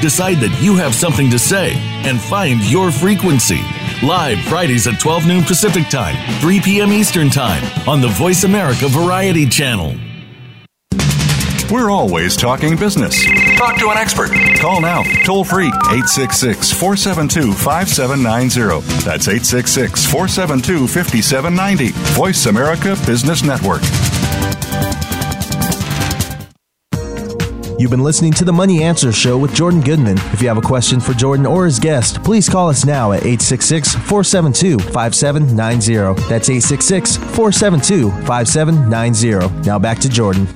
decide 0.00 0.38
that 0.38 0.62
you 0.62 0.76
have 0.76 0.94
something 0.94 1.30
to 1.30 1.38
say, 1.38 1.72
and 2.04 2.20
find 2.20 2.62
your 2.70 2.90
frequency. 2.90 3.60
Live 4.02 4.38
Fridays 4.40 4.86
at 4.86 5.00
12 5.00 5.26
noon 5.26 5.44
Pacific 5.44 5.88
Time, 5.88 6.16
3 6.40 6.60
p.m. 6.60 6.92
Eastern 6.92 7.30
Time 7.30 7.62
on 7.88 8.00
the 8.00 8.08
Voice 8.08 8.44
America 8.44 8.88
Variety 8.88 9.46
Channel. 9.46 9.94
We're 11.70 11.90
always 11.90 12.36
talking 12.36 12.76
business. 12.76 13.24
Talk 13.56 13.78
to 13.78 13.88
an 13.88 13.96
expert. 13.96 14.30
Call 14.60 14.80
now, 14.80 15.02
toll 15.24 15.44
free, 15.44 15.68
866 15.68 16.72
472 16.72 17.52
5790. 17.52 18.86
That's 19.02 19.28
866 19.28 20.04
472 20.04 20.86
5790. 20.86 21.88
Voice 22.14 22.46
America 22.46 22.96
Business 23.06 23.42
Network. 23.42 23.82
You've 27.84 27.90
been 27.90 28.02
listening 28.02 28.32
to 28.32 28.46
the 28.46 28.52
Money 28.54 28.82
Answers 28.82 29.14
Show 29.14 29.36
with 29.36 29.54
Jordan 29.54 29.82
Goodman. 29.82 30.16
If 30.32 30.40
you 30.40 30.48
have 30.48 30.56
a 30.56 30.62
question 30.62 31.00
for 31.00 31.12
Jordan 31.12 31.44
or 31.44 31.66
his 31.66 31.78
guest, 31.78 32.24
please 32.24 32.48
call 32.48 32.70
us 32.70 32.86
now 32.86 33.12
at 33.12 33.26
866 33.26 33.94
472 33.94 34.78
5790. 34.90 36.18
That's 36.26 36.48
866 36.48 37.16
472 37.16 38.10
5790. 38.24 39.66
Now 39.66 39.78
back 39.78 39.98
to 39.98 40.08
Jordan. 40.08 40.48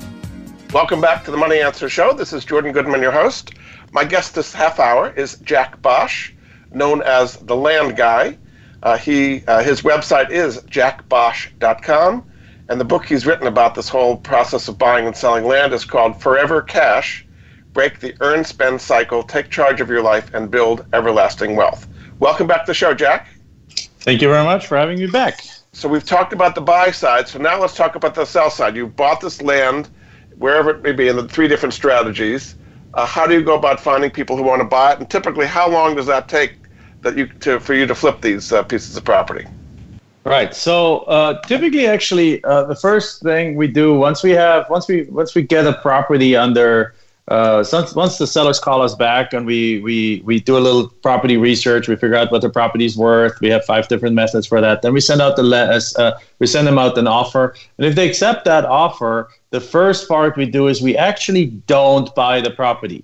Welcome 0.72 1.02
back 1.02 1.22
to 1.26 1.30
the 1.30 1.36
Money 1.36 1.60
Answers 1.60 1.92
Show. 1.92 2.14
This 2.14 2.32
is 2.32 2.46
Jordan 2.46 2.72
Goodman, 2.72 3.02
your 3.02 3.12
host. 3.12 3.52
My 3.92 4.06
guest 4.06 4.34
this 4.34 4.54
half 4.54 4.80
hour 4.80 5.12
is 5.12 5.36
Jack 5.40 5.82
Bosch, 5.82 6.32
known 6.72 7.02
as 7.02 7.36
the 7.36 7.56
Land 7.56 7.98
Guy. 7.98 8.38
Uh, 8.82 8.96
he 8.96 9.44
uh, 9.46 9.62
his 9.62 9.82
website 9.82 10.30
is 10.30 10.62
jackbosch.com, 10.62 12.24
and 12.68 12.80
the 12.80 12.84
book 12.84 13.06
he's 13.06 13.26
written 13.26 13.46
about 13.46 13.74
this 13.74 13.88
whole 13.88 14.16
process 14.16 14.68
of 14.68 14.78
buying 14.78 15.06
and 15.06 15.16
selling 15.16 15.44
land 15.44 15.72
is 15.72 15.84
called 15.84 16.20
Forever 16.20 16.62
Cash: 16.62 17.26
Break 17.72 18.00
the 18.00 18.14
Earn 18.20 18.44
Spend 18.44 18.80
Cycle, 18.80 19.22
Take 19.22 19.50
Charge 19.50 19.80
of 19.80 19.88
Your 19.88 20.02
Life, 20.02 20.32
and 20.34 20.50
Build 20.50 20.86
Everlasting 20.92 21.56
Wealth. 21.56 21.88
Welcome 22.18 22.46
back 22.46 22.64
to 22.64 22.70
the 22.70 22.74
show, 22.74 22.94
Jack. 22.94 23.28
Thank 24.00 24.22
you 24.22 24.28
very 24.28 24.44
much 24.44 24.66
for 24.66 24.76
having 24.76 24.98
me 24.98 25.06
back. 25.06 25.44
So 25.72 25.88
we've 25.88 26.04
talked 26.04 26.32
about 26.32 26.54
the 26.54 26.60
buy 26.60 26.90
side. 26.90 27.28
So 27.28 27.38
now 27.38 27.60
let's 27.60 27.74
talk 27.74 27.94
about 27.94 28.14
the 28.14 28.24
sell 28.24 28.50
side. 28.50 28.74
You 28.74 28.86
bought 28.86 29.20
this 29.20 29.40
land 29.40 29.90
wherever 30.36 30.70
it 30.70 30.82
may 30.82 30.92
be, 30.92 31.08
in 31.08 31.16
the 31.16 31.28
three 31.28 31.48
different 31.48 31.74
strategies. 31.74 32.56
Uh, 32.94 33.06
how 33.06 33.26
do 33.26 33.34
you 33.34 33.42
go 33.42 33.56
about 33.56 33.78
finding 33.78 34.10
people 34.10 34.36
who 34.36 34.42
want 34.42 34.60
to 34.60 34.64
buy 34.64 34.92
it, 34.92 34.98
and 34.98 35.08
typically, 35.10 35.46
how 35.46 35.68
long 35.68 35.94
does 35.94 36.06
that 36.06 36.28
take 36.28 36.56
that 37.02 37.16
you 37.16 37.26
to 37.40 37.60
for 37.60 37.74
you 37.74 37.86
to 37.86 37.94
flip 37.94 38.20
these 38.20 38.52
uh, 38.52 38.62
pieces 38.62 38.96
of 38.96 39.04
property? 39.04 39.46
Right. 40.28 40.54
So 40.54 40.98
uh, 41.00 41.40
typically, 41.42 41.86
actually, 41.86 42.44
uh, 42.44 42.64
the 42.64 42.76
first 42.76 43.22
thing 43.22 43.56
we 43.56 43.66
do 43.66 43.94
once 43.94 44.22
we 44.22 44.32
have 44.32 44.68
once 44.68 44.86
we 44.86 45.04
once 45.04 45.34
we 45.34 45.42
get 45.42 45.66
a 45.66 45.72
property 45.72 46.36
under 46.36 46.94
uh, 47.28 47.64
once, 47.94 48.18
the 48.18 48.26
sellers 48.26 48.60
call 48.60 48.82
us 48.82 48.94
back 48.94 49.32
and 49.32 49.46
we, 49.46 49.80
we 49.80 50.22
we 50.26 50.38
do 50.38 50.58
a 50.58 50.60
little 50.60 50.88
property 50.88 51.38
research, 51.38 51.88
we 51.88 51.96
figure 51.96 52.14
out 52.14 52.30
what 52.30 52.42
the 52.42 52.50
property 52.50 52.84
is 52.84 52.94
worth. 52.94 53.40
We 53.40 53.48
have 53.48 53.64
five 53.64 53.88
different 53.88 54.14
methods 54.14 54.46
for 54.46 54.60
that. 54.60 54.82
Then 54.82 54.92
we 54.92 55.00
send 55.00 55.22
out 55.22 55.36
the 55.36 55.42
let 55.42 55.70
us 55.70 55.98
uh, 55.98 56.18
we 56.40 56.46
send 56.46 56.66
them 56.66 56.78
out 56.78 56.98
an 56.98 57.06
offer, 57.06 57.54
and 57.78 57.86
if 57.86 57.94
they 57.94 58.06
accept 58.06 58.44
that 58.44 58.66
offer, 58.66 59.30
the 59.48 59.60
first 59.60 60.08
part 60.08 60.36
we 60.36 60.44
do 60.44 60.68
is 60.68 60.82
we 60.82 60.94
actually 60.94 61.46
don't 61.46 62.14
buy 62.14 62.42
the 62.42 62.50
property. 62.50 63.02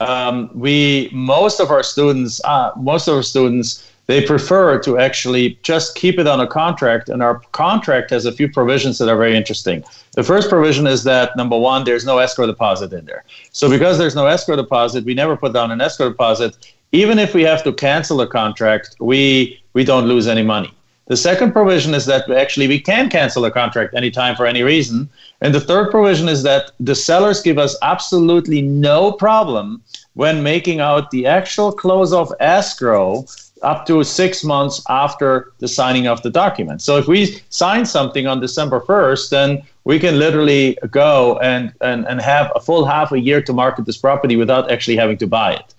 Um, 0.00 0.50
we 0.54 1.10
most 1.12 1.60
of 1.60 1.70
our 1.70 1.82
students 1.82 2.42
uh, 2.44 2.72
most 2.76 3.08
of 3.08 3.14
our 3.14 3.22
students 3.22 3.91
they 4.06 4.24
prefer 4.24 4.78
to 4.80 4.98
actually 4.98 5.58
just 5.62 5.94
keep 5.94 6.18
it 6.18 6.26
on 6.26 6.40
a 6.40 6.46
contract. 6.46 7.08
And 7.08 7.22
our 7.22 7.38
contract 7.52 8.10
has 8.10 8.26
a 8.26 8.32
few 8.32 8.48
provisions 8.48 8.98
that 8.98 9.08
are 9.08 9.16
very 9.16 9.36
interesting. 9.36 9.84
The 10.12 10.22
first 10.22 10.48
provision 10.48 10.86
is 10.86 11.04
that 11.04 11.36
number 11.36 11.58
one, 11.58 11.84
there's 11.84 12.04
no 12.04 12.18
escrow 12.18 12.46
deposit 12.46 12.92
in 12.92 13.04
there. 13.06 13.24
So 13.52 13.70
because 13.70 13.98
there's 13.98 14.14
no 14.14 14.26
escrow 14.26 14.56
deposit, 14.56 15.04
we 15.04 15.14
never 15.14 15.36
put 15.36 15.52
down 15.52 15.70
an 15.70 15.80
escrow 15.80 16.08
deposit. 16.08 16.56
Even 16.90 17.18
if 17.18 17.32
we 17.32 17.42
have 17.42 17.62
to 17.64 17.72
cancel 17.72 18.20
a 18.20 18.26
contract, 18.26 18.96
we 19.00 19.60
we 19.72 19.84
don't 19.84 20.06
lose 20.06 20.26
any 20.28 20.42
money. 20.42 20.72
The 21.06 21.16
second 21.16 21.52
provision 21.52 21.94
is 21.94 22.06
that 22.06 22.30
actually 22.30 22.68
we 22.68 22.80
can 22.80 23.10
cancel 23.10 23.44
a 23.44 23.50
contract 23.50 23.94
anytime 23.94 24.36
for 24.36 24.46
any 24.46 24.62
reason. 24.62 25.08
And 25.40 25.54
the 25.54 25.60
third 25.60 25.90
provision 25.90 26.28
is 26.28 26.42
that 26.44 26.72
the 26.78 26.94
sellers 26.94 27.42
give 27.42 27.58
us 27.58 27.76
absolutely 27.82 28.62
no 28.62 29.12
problem 29.12 29.82
when 30.14 30.42
making 30.42 30.80
out 30.80 31.10
the 31.10 31.26
actual 31.26 31.72
close 31.72 32.12
of 32.12 32.32
escrow 32.40 33.26
up 33.62 33.86
to 33.86 34.02
six 34.04 34.44
months 34.44 34.82
after 34.88 35.52
the 35.58 35.68
signing 35.68 36.06
of 36.06 36.22
the 36.22 36.30
document. 36.30 36.82
So 36.82 36.98
if 36.98 37.06
we 37.06 37.40
sign 37.50 37.86
something 37.86 38.26
on 38.26 38.40
December 38.40 38.80
1st, 38.80 39.30
then 39.30 39.62
we 39.84 39.98
can 39.98 40.18
literally 40.18 40.76
go 40.90 41.38
and, 41.38 41.72
and, 41.80 42.06
and 42.06 42.20
have 42.20 42.52
a 42.54 42.60
full 42.60 42.84
half 42.84 43.12
a 43.12 43.18
year 43.18 43.42
to 43.42 43.52
market 43.52 43.86
this 43.86 43.98
property 43.98 44.36
without 44.36 44.70
actually 44.70 44.96
having 44.96 45.18
to 45.18 45.26
buy 45.26 45.54
it. 45.54 45.74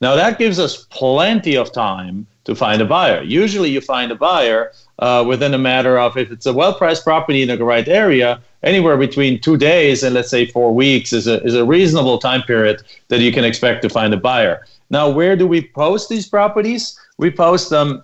Now, 0.00 0.16
that 0.16 0.38
gives 0.38 0.58
us 0.58 0.84
plenty 0.90 1.56
of 1.56 1.72
time 1.72 2.26
to 2.44 2.54
find 2.54 2.82
a 2.82 2.84
buyer. 2.84 3.22
Usually, 3.22 3.70
you 3.70 3.80
find 3.80 4.12
a 4.12 4.14
buyer 4.14 4.72
uh, 4.98 5.24
within 5.26 5.54
a 5.54 5.58
matter 5.58 5.98
of, 5.98 6.16
if 6.16 6.30
it's 6.30 6.46
a 6.46 6.52
well 6.52 6.74
priced 6.74 7.04
property 7.04 7.42
in 7.42 7.48
the 7.48 7.64
right 7.64 7.88
area, 7.88 8.40
anywhere 8.62 8.96
between 8.96 9.40
two 9.40 9.56
days 9.56 10.02
and 10.02 10.14
let's 10.14 10.30
say 10.30 10.46
four 10.46 10.74
weeks 10.74 11.12
is 11.12 11.26
a, 11.26 11.42
is 11.44 11.54
a 11.54 11.64
reasonable 11.64 12.18
time 12.18 12.42
period 12.42 12.82
that 13.08 13.20
you 13.20 13.32
can 13.32 13.44
expect 13.44 13.82
to 13.82 13.88
find 13.88 14.12
a 14.12 14.16
buyer. 14.16 14.66
Now, 14.90 15.08
where 15.08 15.36
do 15.36 15.46
we 15.46 15.68
post 15.68 16.08
these 16.08 16.28
properties? 16.28 16.98
We 17.18 17.30
post 17.30 17.70
them. 17.70 18.02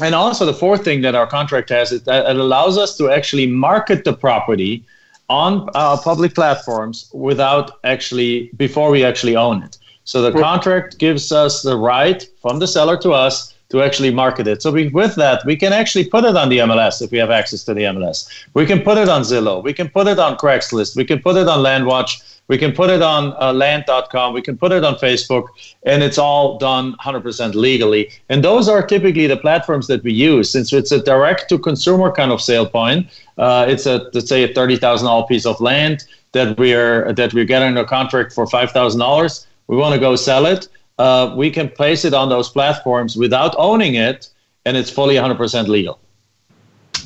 And 0.00 0.14
also, 0.14 0.46
the 0.46 0.54
fourth 0.54 0.84
thing 0.84 1.02
that 1.02 1.14
our 1.14 1.26
contract 1.26 1.70
has 1.70 1.90
is 1.90 2.04
that 2.04 2.30
it 2.30 2.36
allows 2.36 2.78
us 2.78 2.96
to 2.98 3.10
actually 3.10 3.46
market 3.46 4.04
the 4.04 4.12
property 4.12 4.84
on 5.28 5.68
uh, 5.74 5.96
public 5.96 6.34
platforms 6.34 7.10
without 7.12 7.80
actually, 7.84 8.50
before 8.56 8.90
we 8.90 9.04
actually 9.04 9.36
own 9.36 9.62
it. 9.62 9.76
So 10.04 10.22
the 10.22 10.32
contract 10.32 10.98
gives 10.98 11.32
us 11.32 11.62
the 11.62 11.76
right 11.76 12.26
from 12.40 12.60
the 12.60 12.66
seller 12.66 12.96
to 12.98 13.12
us 13.12 13.54
to 13.70 13.82
actually 13.82 14.10
market 14.10 14.46
it. 14.46 14.62
So 14.62 14.72
we, 14.72 14.88
with 14.88 15.14
that, 15.16 15.44
we 15.44 15.54
can 15.54 15.72
actually 15.72 16.06
put 16.06 16.24
it 16.24 16.36
on 16.36 16.48
the 16.48 16.58
MLS 16.58 17.02
if 17.02 17.10
we 17.10 17.18
have 17.18 17.30
access 17.30 17.64
to 17.64 17.74
the 17.74 17.82
MLS. 17.82 18.46
We 18.54 18.64
can 18.64 18.80
put 18.80 18.96
it 18.96 19.08
on 19.08 19.22
Zillow. 19.22 19.62
We 19.62 19.74
can 19.74 19.90
put 19.90 20.06
it 20.06 20.18
on 20.18 20.38
Craigslist. 20.38 20.96
We 20.96 21.04
can 21.04 21.20
put 21.20 21.36
it 21.36 21.48
on 21.48 21.58
LandWatch. 21.58 22.38
We 22.48 22.56
can 22.56 22.72
put 22.72 22.88
it 22.88 23.02
on 23.02 23.34
uh, 23.38 23.52
land.com. 23.52 24.32
We 24.32 24.40
can 24.40 24.56
put 24.56 24.72
it 24.72 24.82
on 24.82 24.94
Facebook, 24.94 25.48
and 25.82 26.02
it's 26.02 26.16
all 26.16 26.56
done 26.56 26.94
100% 26.94 27.54
legally. 27.54 28.08
And 28.30 28.42
those 28.42 28.70
are 28.70 28.84
typically 28.84 29.26
the 29.26 29.36
platforms 29.36 29.86
that 29.88 30.02
we 30.02 30.14
use 30.14 30.50
since 30.50 30.72
it's 30.72 30.90
a 30.90 31.02
direct 31.02 31.50
to 31.50 31.58
consumer 31.58 32.10
kind 32.10 32.32
of 32.32 32.40
sale 32.40 32.66
point. 32.66 33.06
Uh, 33.36 33.66
it's 33.68 33.84
a, 33.84 34.10
let's 34.14 34.30
say, 34.30 34.44
a 34.44 34.54
$30,000 34.54 35.28
piece 35.28 35.44
of 35.44 35.60
land 35.60 36.04
that 36.32 36.58
we're, 36.58 37.12
that 37.12 37.34
we're 37.34 37.44
getting 37.44 37.76
a 37.76 37.84
contract 37.84 38.32
for 38.32 38.46
$5,000. 38.46 39.46
We 39.66 39.76
want 39.76 39.94
to 39.94 40.00
go 40.00 40.16
sell 40.16 40.46
it. 40.46 40.68
Uh, 40.98 41.32
we 41.36 41.50
can 41.50 41.68
place 41.68 42.04
it 42.04 42.12
on 42.12 42.28
those 42.28 42.48
platforms 42.48 43.16
without 43.16 43.54
owning 43.58 43.94
it, 43.94 44.28
and 44.64 44.76
it's 44.76 44.90
fully 44.90 45.14
100% 45.14 45.68
legal. 45.68 46.00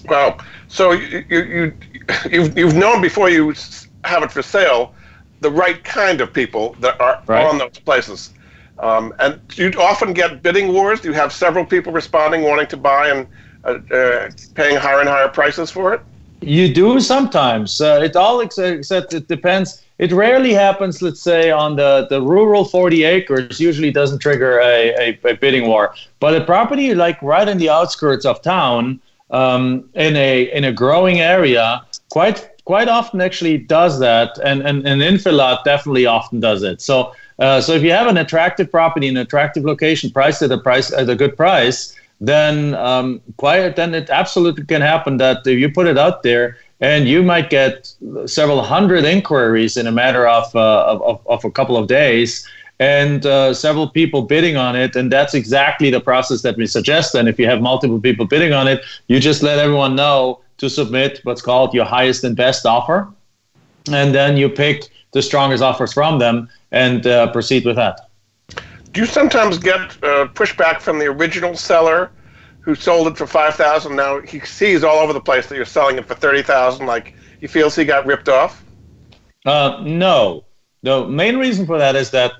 Wow. 0.06 0.38
So 0.68 0.92
you, 0.92 1.24
you, 1.28 1.42
you, 1.42 1.74
you've, 2.30 2.58
you've 2.58 2.74
known 2.74 3.02
before 3.02 3.28
you 3.28 3.54
have 4.04 4.22
it 4.22 4.32
for 4.32 4.42
sale 4.42 4.94
the 5.40 5.50
right 5.50 5.82
kind 5.84 6.20
of 6.20 6.32
people 6.32 6.74
that 6.80 7.00
are 7.00 7.22
right. 7.26 7.44
on 7.44 7.58
those 7.58 7.78
places. 7.80 8.30
Um, 8.78 9.12
and 9.18 9.40
you 9.54 9.70
often 9.78 10.12
get 10.12 10.42
bidding 10.42 10.72
wars. 10.72 11.00
Do 11.00 11.08
you 11.08 11.14
have 11.14 11.32
several 11.32 11.64
people 11.64 11.92
responding, 11.92 12.42
wanting 12.42 12.68
to 12.68 12.76
buy 12.76 13.08
and 13.08 13.26
uh, 13.64 13.94
uh, 13.94 14.30
paying 14.54 14.76
higher 14.76 15.00
and 15.00 15.08
higher 15.08 15.28
prices 15.28 15.70
for 15.70 15.94
it? 15.94 16.00
You 16.42 16.72
do 16.72 17.00
sometimes. 17.00 17.80
Uh, 17.80 18.00
it 18.02 18.16
all 18.16 18.40
except 18.40 19.14
it 19.14 19.28
depends. 19.28 19.82
It 19.98 20.10
rarely 20.10 20.52
happens. 20.52 21.00
Let's 21.00 21.22
say 21.22 21.50
on 21.50 21.76
the, 21.76 22.06
the 22.10 22.20
rural 22.20 22.64
40 22.64 23.04
acres, 23.04 23.60
usually 23.60 23.92
doesn't 23.92 24.18
trigger 24.18 24.58
a, 24.58 24.94
a, 24.98 25.18
a 25.24 25.34
bidding 25.34 25.68
war. 25.68 25.94
But 26.18 26.34
a 26.34 26.44
property 26.44 26.94
like 26.94 27.22
right 27.22 27.46
in 27.46 27.58
the 27.58 27.68
outskirts 27.68 28.24
of 28.24 28.42
town, 28.42 29.00
um, 29.30 29.88
in 29.94 30.16
a 30.16 30.52
in 30.52 30.64
a 30.64 30.72
growing 30.72 31.20
area, 31.20 31.82
quite 32.10 32.50
quite 32.64 32.88
often 32.88 33.20
actually 33.20 33.58
does 33.58 33.98
that, 34.00 34.36
and 34.44 34.62
and, 34.62 34.86
and 34.86 35.00
infill 35.00 35.36
lot 35.36 35.64
definitely 35.64 36.06
often 36.06 36.40
does 36.40 36.62
it. 36.62 36.80
So 36.80 37.14
uh, 37.38 37.60
so 37.60 37.72
if 37.72 37.82
you 37.82 37.92
have 37.92 38.08
an 38.08 38.18
attractive 38.18 38.70
property 38.70 39.08
in 39.08 39.16
an 39.16 39.22
attractive 39.22 39.64
location, 39.64 40.10
priced 40.10 40.42
at 40.42 40.50
a 40.50 40.58
price 40.58 40.92
at 40.92 41.08
a 41.08 41.14
good 41.14 41.36
price, 41.36 41.96
then 42.22 42.74
um, 42.76 43.20
quite 43.36 43.74
then 43.74 43.94
it 43.94 44.08
absolutely 44.08 44.64
can 44.64 44.80
happen 44.80 45.16
that 45.16 45.38
if 45.44 45.58
you 45.58 45.68
put 45.68 45.88
it 45.88 45.98
out 45.98 46.22
there 46.22 46.56
and 46.80 47.08
you 47.08 47.22
might 47.22 47.50
get 47.50 47.92
several 48.26 48.62
hundred 48.62 49.04
inquiries 49.04 49.76
in 49.76 49.86
a 49.88 49.92
matter 49.92 50.26
of 50.26 50.54
uh, 50.54 50.84
of, 50.86 51.26
of 51.26 51.44
a 51.44 51.50
couple 51.50 51.76
of 51.76 51.88
days 51.88 52.46
and 52.78 53.26
uh, 53.26 53.54
several 53.54 53.88
people 53.88 54.22
bidding 54.22 54.56
on 54.56 54.74
it. 54.74 54.96
And 54.96 55.10
that's 55.12 55.34
exactly 55.34 55.90
the 55.90 56.00
process 56.00 56.42
that 56.42 56.56
we 56.56 56.66
suggest. 56.66 57.14
And 57.14 57.28
if 57.28 57.38
you 57.38 57.46
have 57.46 57.60
multiple 57.60 58.00
people 58.00 58.26
bidding 58.26 58.52
on 58.52 58.66
it, 58.66 58.84
you 59.08 59.20
just 59.20 59.42
let 59.42 59.58
everyone 59.58 59.94
know 59.94 60.40
to 60.58 60.68
submit 60.68 61.20
what's 61.24 61.42
called 61.42 61.74
your 61.74 61.84
highest 61.84 62.24
and 62.24 62.36
best 62.36 62.66
offer. 62.66 63.08
And 63.90 64.14
then 64.14 64.36
you 64.36 64.48
pick 64.48 64.88
the 65.12 65.22
strongest 65.22 65.62
offers 65.62 65.92
from 65.92 66.18
them 66.18 66.48
and 66.70 67.06
uh, 67.06 67.30
proceed 67.32 67.64
with 67.64 67.76
that. 67.76 68.08
Do 68.92 69.00
you 69.00 69.06
sometimes 69.06 69.58
get 69.58 69.80
uh, 69.80 70.28
pushback 70.34 70.80
from 70.80 70.98
the 70.98 71.06
original 71.06 71.56
seller 71.56 72.10
who 72.60 72.74
sold 72.74 73.08
it 73.08 73.16
for 73.16 73.26
5000 73.26 73.96
Now 73.96 74.20
he 74.20 74.40
sees 74.40 74.84
all 74.84 74.98
over 74.98 75.12
the 75.12 75.20
place 75.20 75.46
that 75.46 75.56
you're 75.56 75.64
selling 75.64 75.98
it 75.98 76.06
for 76.06 76.14
30000 76.14 76.86
like 76.86 77.14
he 77.40 77.46
feels 77.46 77.74
he 77.74 77.84
got 77.84 78.06
ripped 78.06 78.28
off? 78.28 78.64
Uh, 79.44 79.80
no. 79.82 80.44
The 80.82 81.06
main 81.06 81.38
reason 81.38 81.66
for 81.66 81.78
that 81.78 81.96
is 81.96 82.10
that 82.10 82.32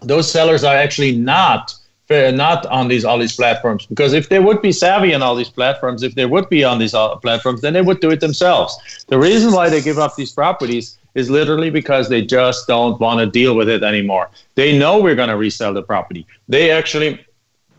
those 0.00 0.30
sellers 0.30 0.64
are 0.64 0.74
actually 0.74 1.16
not 1.16 1.74
not 2.10 2.64
on 2.66 2.88
these 2.88 3.04
all 3.04 3.18
these 3.18 3.36
platforms 3.36 3.84
because 3.84 4.14
if 4.14 4.30
they 4.30 4.38
would 4.38 4.62
be 4.62 4.72
savvy 4.72 5.12
on 5.12 5.22
all 5.22 5.34
these 5.34 5.50
platforms 5.50 6.02
if 6.02 6.14
they 6.14 6.24
would 6.24 6.48
be 6.48 6.64
on 6.64 6.78
these 6.78 6.94
uh, 6.94 7.14
platforms 7.16 7.60
then 7.60 7.74
they 7.74 7.82
would 7.82 8.00
do 8.00 8.10
it 8.10 8.20
themselves 8.20 9.04
the 9.08 9.18
reason 9.18 9.52
why 9.52 9.68
they 9.68 9.82
give 9.82 9.98
up 9.98 10.16
these 10.16 10.32
properties 10.32 10.97
is 11.14 11.30
literally 11.30 11.70
because 11.70 12.08
they 12.08 12.22
just 12.22 12.66
don't 12.66 13.00
want 13.00 13.18
to 13.20 13.26
deal 13.26 13.54
with 13.54 13.68
it 13.68 13.82
anymore 13.82 14.30
they 14.54 14.78
know 14.78 15.00
we're 15.00 15.16
going 15.16 15.28
to 15.28 15.36
resell 15.36 15.72
the 15.72 15.82
property 15.82 16.26
they 16.48 16.70
actually 16.70 17.24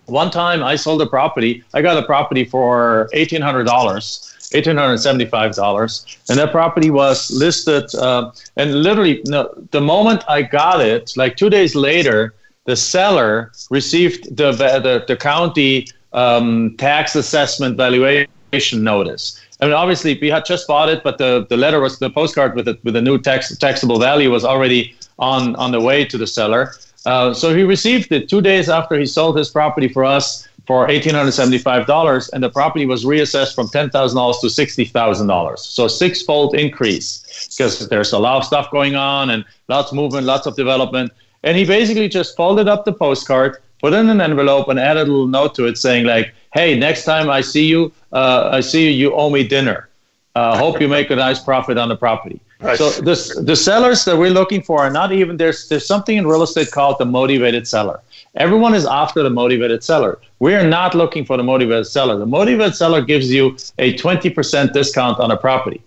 one 0.06 0.32
time 0.32 0.64
i 0.64 0.76
sold 0.76 1.02
a 1.02 1.08
property 1.08 1.64
i 1.74 1.82
got 1.82 2.02
a 2.02 2.06
property 2.06 2.44
for 2.44 3.10
$1800 3.14 4.30
$1,875. 4.52 6.18
And 6.30 6.40
that 6.40 6.52
property 6.52 6.90
was 6.90 7.30
listed. 7.32 7.94
Uh, 7.96 8.32
and 8.58 8.82
literally, 8.84 9.22
no, 9.26 9.54
the 9.72 9.82
moment 9.82 10.24
I 10.28 10.42
got 10.42 10.82
it, 10.82 11.14
like 11.16 11.38
two 11.38 11.50
days 11.50 11.76
later, 11.76 12.34
the 12.66 12.76
seller 12.76 13.52
received 13.70 14.36
the 14.36 14.52
the, 14.52 15.04
the 15.08 15.16
county 15.16 15.88
um, 16.14 16.76
tax 16.78 17.16
assessment 17.16 17.78
valuation 17.78 18.84
notice. 18.84 19.40
I 19.62 19.66
mean, 19.66 19.74
obviously, 19.74 20.18
we 20.22 20.30
had 20.30 20.46
just 20.46 20.68
bought 20.68 20.90
it, 20.90 21.04
but 21.04 21.18
the, 21.18 21.46
the 21.50 21.58
letter 21.58 21.82
was 21.82 22.00
the 22.00 22.10
postcard 22.10 22.56
with 22.56 22.68
it 22.68 22.84
with 22.84 22.94
the 22.94 23.02
new 23.02 23.18
tax 23.20 23.56
taxable 23.58 24.00
value 24.00 24.32
was 24.32 24.46
already 24.46 24.96
on 25.18 25.56
on 25.58 25.72
the 25.72 25.82
way 25.82 26.06
to 26.06 26.18
the 26.18 26.28
seller. 26.28 26.74
Uh, 27.06 27.34
so 27.34 27.56
he 27.56 27.64
received 27.64 28.12
it 28.12 28.30
two 28.30 28.42
days 28.42 28.70
after 28.70 28.98
he 28.98 29.06
sold 29.06 29.38
his 29.38 29.50
property 29.50 29.88
for 29.88 30.04
us 30.04 30.48
for 30.70 30.88
$1,875, 30.88 32.30
and 32.32 32.44
the 32.44 32.50
property 32.50 32.86
was 32.86 33.04
reassessed 33.04 33.56
from 33.56 33.68
$10,000 33.70 33.90
to 33.90 34.48
$60,000. 34.48 35.58
So 35.58 35.88
six-fold 35.88 36.54
increase 36.54 37.48
because 37.50 37.90
there's 37.90 38.12
a 38.12 38.20
lot 38.20 38.38
of 38.38 38.46
stuff 38.46 38.70
going 38.70 38.96
on 38.96 39.32
and 39.32 39.44
lots 39.68 39.92
of 39.92 39.96
movement, 39.96 40.28
lots 40.28 40.46
of 40.46 40.56
development. 40.56 41.12
And 41.42 41.58
he 41.58 41.66
basically 41.66 42.08
just 42.08 42.36
folded 42.36 42.68
up 42.68 42.86
the 42.86 42.94
postcard, 42.94 43.58
put 43.80 43.94
in 43.94 44.10
an 44.10 44.22
envelope, 44.22 44.68
and 44.70 44.80
add 44.80 44.98
a 44.98 45.02
little 45.02 45.28
note 45.28 45.56
to 45.56 45.66
it 45.66 45.78
saying 45.78 46.06
like, 46.06 46.34
"Hey, 46.54 46.78
next 46.78 47.06
time 47.06 47.30
I 47.30 47.42
see 47.42 47.66
you, 47.66 47.92
uh, 48.14 48.50
I 48.52 48.62
see 48.62 48.86
you, 48.86 48.92
you 48.92 49.16
owe 49.16 49.30
me 49.30 49.44
dinner. 49.48 49.90
Uh, 50.36 50.58
hope 50.58 50.80
you 50.82 50.88
make 50.88 51.10
a 51.10 51.16
nice 51.16 51.40
profit 51.40 51.78
on 51.78 51.90
the 51.90 51.96
property." 51.96 52.40
So 52.76 52.90
the 52.90 53.16
the 53.46 53.56
sellers 53.56 54.04
that 54.06 54.18
we're 54.18 54.32
looking 54.42 54.62
for 54.62 54.82
are 54.82 54.90
not 54.90 55.12
even 55.12 55.38
there's 55.38 55.70
there's 55.70 55.88
something 55.88 56.18
in 56.18 56.28
real 56.28 56.44
estate 56.44 56.72
called 56.72 56.98
the 57.00 57.06
motivated 57.06 57.68
seller, 57.68 58.02
Everyone 58.36 58.76
is 58.76 58.86
after 58.86 59.24
the 59.24 59.30
motivated 59.30 59.84
seller. 59.84 60.20
We 60.40 60.54
are 60.54 60.68
not 60.68 60.94
looking 60.94 61.26
for 61.26 61.36
the 61.36 61.44
motivated 61.44 61.88
seller. 61.88 62.18
The 62.18 62.28
motivated 62.28 62.76
seller 62.76 63.02
gives 63.02 63.32
you 63.32 63.58
a 63.80 63.96
20% 63.96 64.72
discount 64.72 65.20
on 65.20 65.32
a 65.32 65.38
property. 65.38 65.82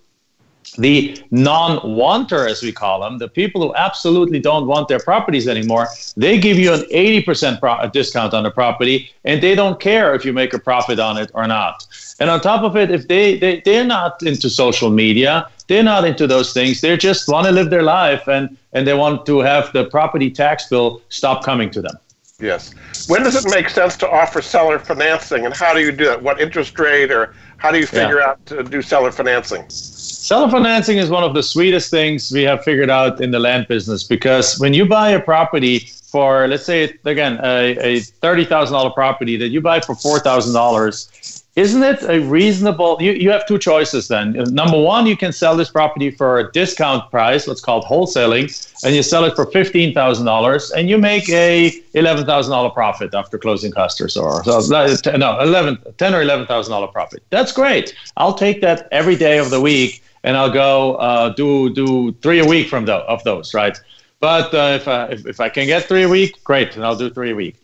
The 0.79 1.23
non 1.31 1.97
wanter, 1.97 2.49
as 2.49 2.63
we 2.63 2.73
call 2.73 3.01
them, 3.01 3.19
the 3.19 3.29
people 3.29 3.61
who 3.61 3.75
absolutely 3.75 4.41
don't 4.41 4.67
want 4.67 4.89
their 4.89 5.01
properties 5.01 5.47
anymore, 5.47 5.89
they 6.17 6.39
give 6.39 6.59
you 6.59 6.73
an 6.73 6.81
80% 6.91 7.61
pro- 7.61 7.73
uh, 7.73 7.87
discount 7.89 8.33
on 8.33 8.43
the 8.45 8.51
property 8.51 9.11
and 9.25 9.43
they 9.43 9.55
don't 9.55 9.79
care 9.81 10.15
if 10.15 10.25
you 10.25 10.33
make 10.33 10.55
a 10.55 10.59
profit 10.59 10.99
on 10.99 11.19
it 11.19 11.31
or 11.35 11.47
not. 11.47 11.87
And 12.21 12.31
on 12.31 12.41
top 12.41 12.63
of 12.63 12.77
it, 12.77 12.91
if 12.91 13.09
they, 13.09 13.39
they, 13.39 13.61
they're 13.65 13.85
not 13.85 14.23
into 14.23 14.49
social 14.49 14.91
media, 14.91 15.49
they're 15.69 15.83
not 15.83 16.05
into 16.05 16.27
those 16.27 16.55
things, 16.55 16.81
they 16.81 16.97
just 16.97 17.29
want 17.29 17.47
to 17.47 17.53
live 17.53 17.69
their 17.69 17.83
life 17.83 18.27
and, 18.27 18.57
and 18.73 18.87
they 18.87 18.95
want 18.95 19.27
to 19.27 19.41
have 19.41 19.73
the 19.73 19.85
property 19.87 20.31
tax 20.31 20.69
bill 20.69 21.03
stop 21.11 21.45
coming 21.45 21.71
to 21.71 21.83
them. 21.83 21.97
Yes. 22.41 22.75
When 23.09 23.23
does 23.23 23.37
it 23.37 23.49
make 23.51 23.69
sense 23.69 23.97
to 23.99 24.11
offer 24.11 24.43
seller 24.43 24.79
financing 24.79 25.45
and 25.45 25.55
how 25.55 25.73
do 25.73 25.81
you 25.81 25.93
do 25.93 26.11
it? 26.11 26.21
What 26.21 26.41
interest 26.41 26.79
rate 26.79 27.13
or 27.13 27.35
how 27.59 27.71
do 27.71 27.79
you 27.79 27.87
figure 27.87 28.19
yeah. 28.19 28.31
out 28.31 28.47
to 28.47 28.65
do 28.65 28.83
seller 28.83 29.13
financing? 29.13 29.65
Seller 30.23 30.49
financing 30.49 30.99
is 30.99 31.11
one 31.11 31.25
of 31.25 31.35
the 31.35 31.43
sweetest 31.43 31.91
things 31.91 32.31
we 32.31 32.45
have 32.45 32.63
figured 32.63 32.89
out 32.89 33.21
in 33.21 33.33
the 33.33 33.41
land 33.41 33.67
business 33.67 34.05
because 34.05 34.57
when 34.61 34.73
you 34.73 34.87
buy 34.87 35.11
a 35.11 35.21
property 35.21 35.81
for, 35.81 36.47
let's 36.47 36.65
say, 36.65 36.97
again, 37.05 37.41
a, 37.43 37.77
a 37.79 37.97
$30,000 37.97 38.95
property 38.95 39.37
that 39.37 39.49
you 39.49 39.61
buy 39.61 39.81
for 39.81 39.97
$4,000, 39.97 41.43
isn't 41.57 41.83
it 41.83 42.03
a 42.05 42.21
reasonable 42.21 42.99
you, 43.01 43.11
you 43.11 43.31
have 43.31 43.45
two 43.49 43.59
choices 43.59 44.07
then. 44.07 44.33
Number 44.55 44.81
one 44.81 45.07
you 45.07 45.17
can 45.17 45.33
sell 45.33 45.57
this 45.57 45.71
property 45.71 46.13
for 46.13 46.39
a 46.39 46.53
discount 46.53 47.11
price 47.11 47.49
what's 47.49 47.61
called 47.61 47.85
wholesaling 47.85 48.47
and 48.85 48.95
you 48.95 49.03
sell 49.03 49.25
it 49.25 49.35
for 49.35 49.45
$15000 49.45 50.73
and 50.73 50.89
you 50.89 50.99
make 50.99 51.29
a 51.31 51.71
$11000 51.95 52.75
profit 52.75 53.13
after 53.13 53.39
closing 53.39 53.73
costs 53.73 54.01
or 54.01 54.09
so. 54.09 54.41
No 54.47 55.41
11 55.41 55.79
10 55.99 56.15
or 56.15 56.25
$11000 56.25 56.93
profit. 56.93 57.25
That's 57.31 57.51
great. 57.51 57.95
I'll 58.17 58.35
take 58.35 58.61
that 58.61 58.89
every 58.93 59.17
day 59.17 59.39
of 59.39 59.51
the 59.51 59.61
week 59.61 60.03
and 60.25 60.37
i'll 60.37 60.51
go 60.51 60.95
uh, 60.97 61.29
do 61.31 61.73
do 61.75 62.13
three 62.23 62.41
a 62.41 62.47
week 62.47 62.69
from 62.69 62.85
the, 62.87 62.95
of 62.95 63.23
those 63.25 63.55
right? 63.55 63.79
But 64.21 64.55
uh, 64.55 64.79
if, 64.81 64.87
I, 64.87 65.07
if, 65.07 65.27
if 65.27 65.41
i 65.41 65.49
can 65.49 65.67
get 65.67 65.85
three 65.85 66.05
a 66.05 66.09
week 66.09 66.43
great 66.45 66.77
and 66.77 66.85
i'll 66.85 66.97
do 66.97 67.11
three 67.11 67.31
a 67.31 67.35
week. 67.35 67.57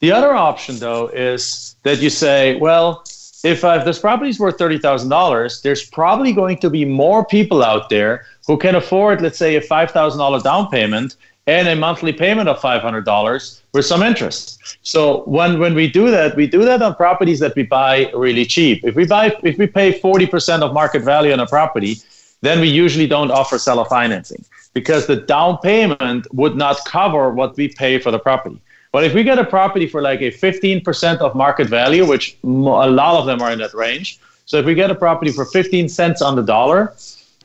The 0.00 0.12
other 0.12 0.32
option 0.32 0.78
though 0.78 1.08
is 1.08 1.76
that 1.82 2.00
you 2.00 2.10
say 2.10 2.56
well 2.56 3.04
if, 3.42 3.64
uh, 3.64 3.78
if 3.78 3.84
this 3.84 3.98
property 3.98 4.30
is 4.30 4.38
worth 4.38 4.58
$30,000, 4.58 5.62
there's 5.62 5.84
probably 5.88 6.32
going 6.32 6.58
to 6.58 6.68
be 6.68 6.84
more 6.84 7.24
people 7.24 7.62
out 7.62 7.88
there 7.88 8.26
who 8.46 8.58
can 8.58 8.74
afford, 8.74 9.22
let's 9.22 9.38
say, 9.38 9.56
a 9.56 9.60
$5,000 9.60 10.42
down 10.42 10.68
payment 10.68 11.16
and 11.46 11.68
a 11.68 11.76
monthly 11.76 12.12
payment 12.12 12.48
of 12.48 12.58
$500 12.60 13.60
with 13.72 13.86
some 13.86 14.02
interest. 14.02 14.78
So 14.82 15.22
when, 15.24 15.58
when 15.58 15.74
we 15.74 15.88
do 15.88 16.10
that, 16.10 16.36
we 16.36 16.46
do 16.46 16.64
that 16.64 16.82
on 16.82 16.94
properties 16.94 17.40
that 17.40 17.56
we 17.56 17.64
buy 17.64 18.10
really 18.14 18.44
cheap. 18.44 18.84
If 18.84 18.94
we 18.94 19.06
buy, 19.06 19.36
if 19.42 19.58
we 19.58 19.66
pay 19.66 19.98
40% 19.98 20.62
of 20.62 20.72
market 20.72 21.02
value 21.02 21.32
on 21.32 21.40
a 21.40 21.46
property, 21.46 21.96
then 22.42 22.60
we 22.60 22.68
usually 22.68 23.06
don't 23.06 23.30
offer 23.30 23.58
seller 23.58 23.84
financing 23.84 24.44
because 24.74 25.06
the 25.06 25.16
down 25.16 25.58
payment 25.58 26.26
would 26.32 26.56
not 26.56 26.84
cover 26.84 27.30
what 27.30 27.56
we 27.56 27.68
pay 27.68 27.98
for 27.98 28.10
the 28.10 28.18
property. 28.18 28.60
But 28.92 29.04
if 29.04 29.14
we 29.14 29.22
get 29.22 29.38
a 29.38 29.44
property 29.44 29.86
for 29.86 30.02
like 30.02 30.20
a 30.20 30.30
15% 30.30 31.18
of 31.18 31.34
market 31.34 31.68
value, 31.68 32.04
which 32.04 32.36
a 32.42 32.46
lot 32.46 33.20
of 33.20 33.26
them 33.26 33.40
are 33.40 33.52
in 33.52 33.58
that 33.60 33.74
range, 33.74 34.18
so 34.46 34.56
if 34.58 34.66
we 34.66 34.74
get 34.74 34.90
a 34.90 34.94
property 34.94 35.30
for 35.30 35.44
15 35.44 35.88
cents 35.88 36.22
on 36.22 36.34
the 36.34 36.42
dollar, 36.42 36.94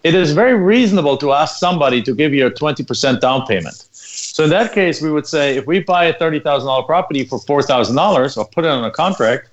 it 0.05 0.13
is 0.13 0.33
very 0.33 0.53
reasonable 0.53 1.17
to 1.17 1.31
ask 1.31 1.57
somebody 1.57 1.99
to 1.99 2.13
give 2.13 2.31
you 2.31 2.45
a 2.45 2.51
20% 2.51 3.19
down 3.19 3.43
payment. 3.47 3.75
So 3.91 4.43
in 4.43 4.51
that 4.51 4.71
case, 4.71 5.01
we 5.01 5.09
would 5.09 5.25
say 5.25 5.57
if 5.57 5.65
we 5.65 5.79
buy 5.79 6.05
a 6.05 6.13
$30,000 6.13 6.85
property 6.85 7.25
for 7.25 7.39
$4,000 7.39 8.37
or 8.37 8.45
put 8.45 8.65
it 8.65 8.69
on 8.69 8.85
a 8.85 8.91
contract, 8.91 9.49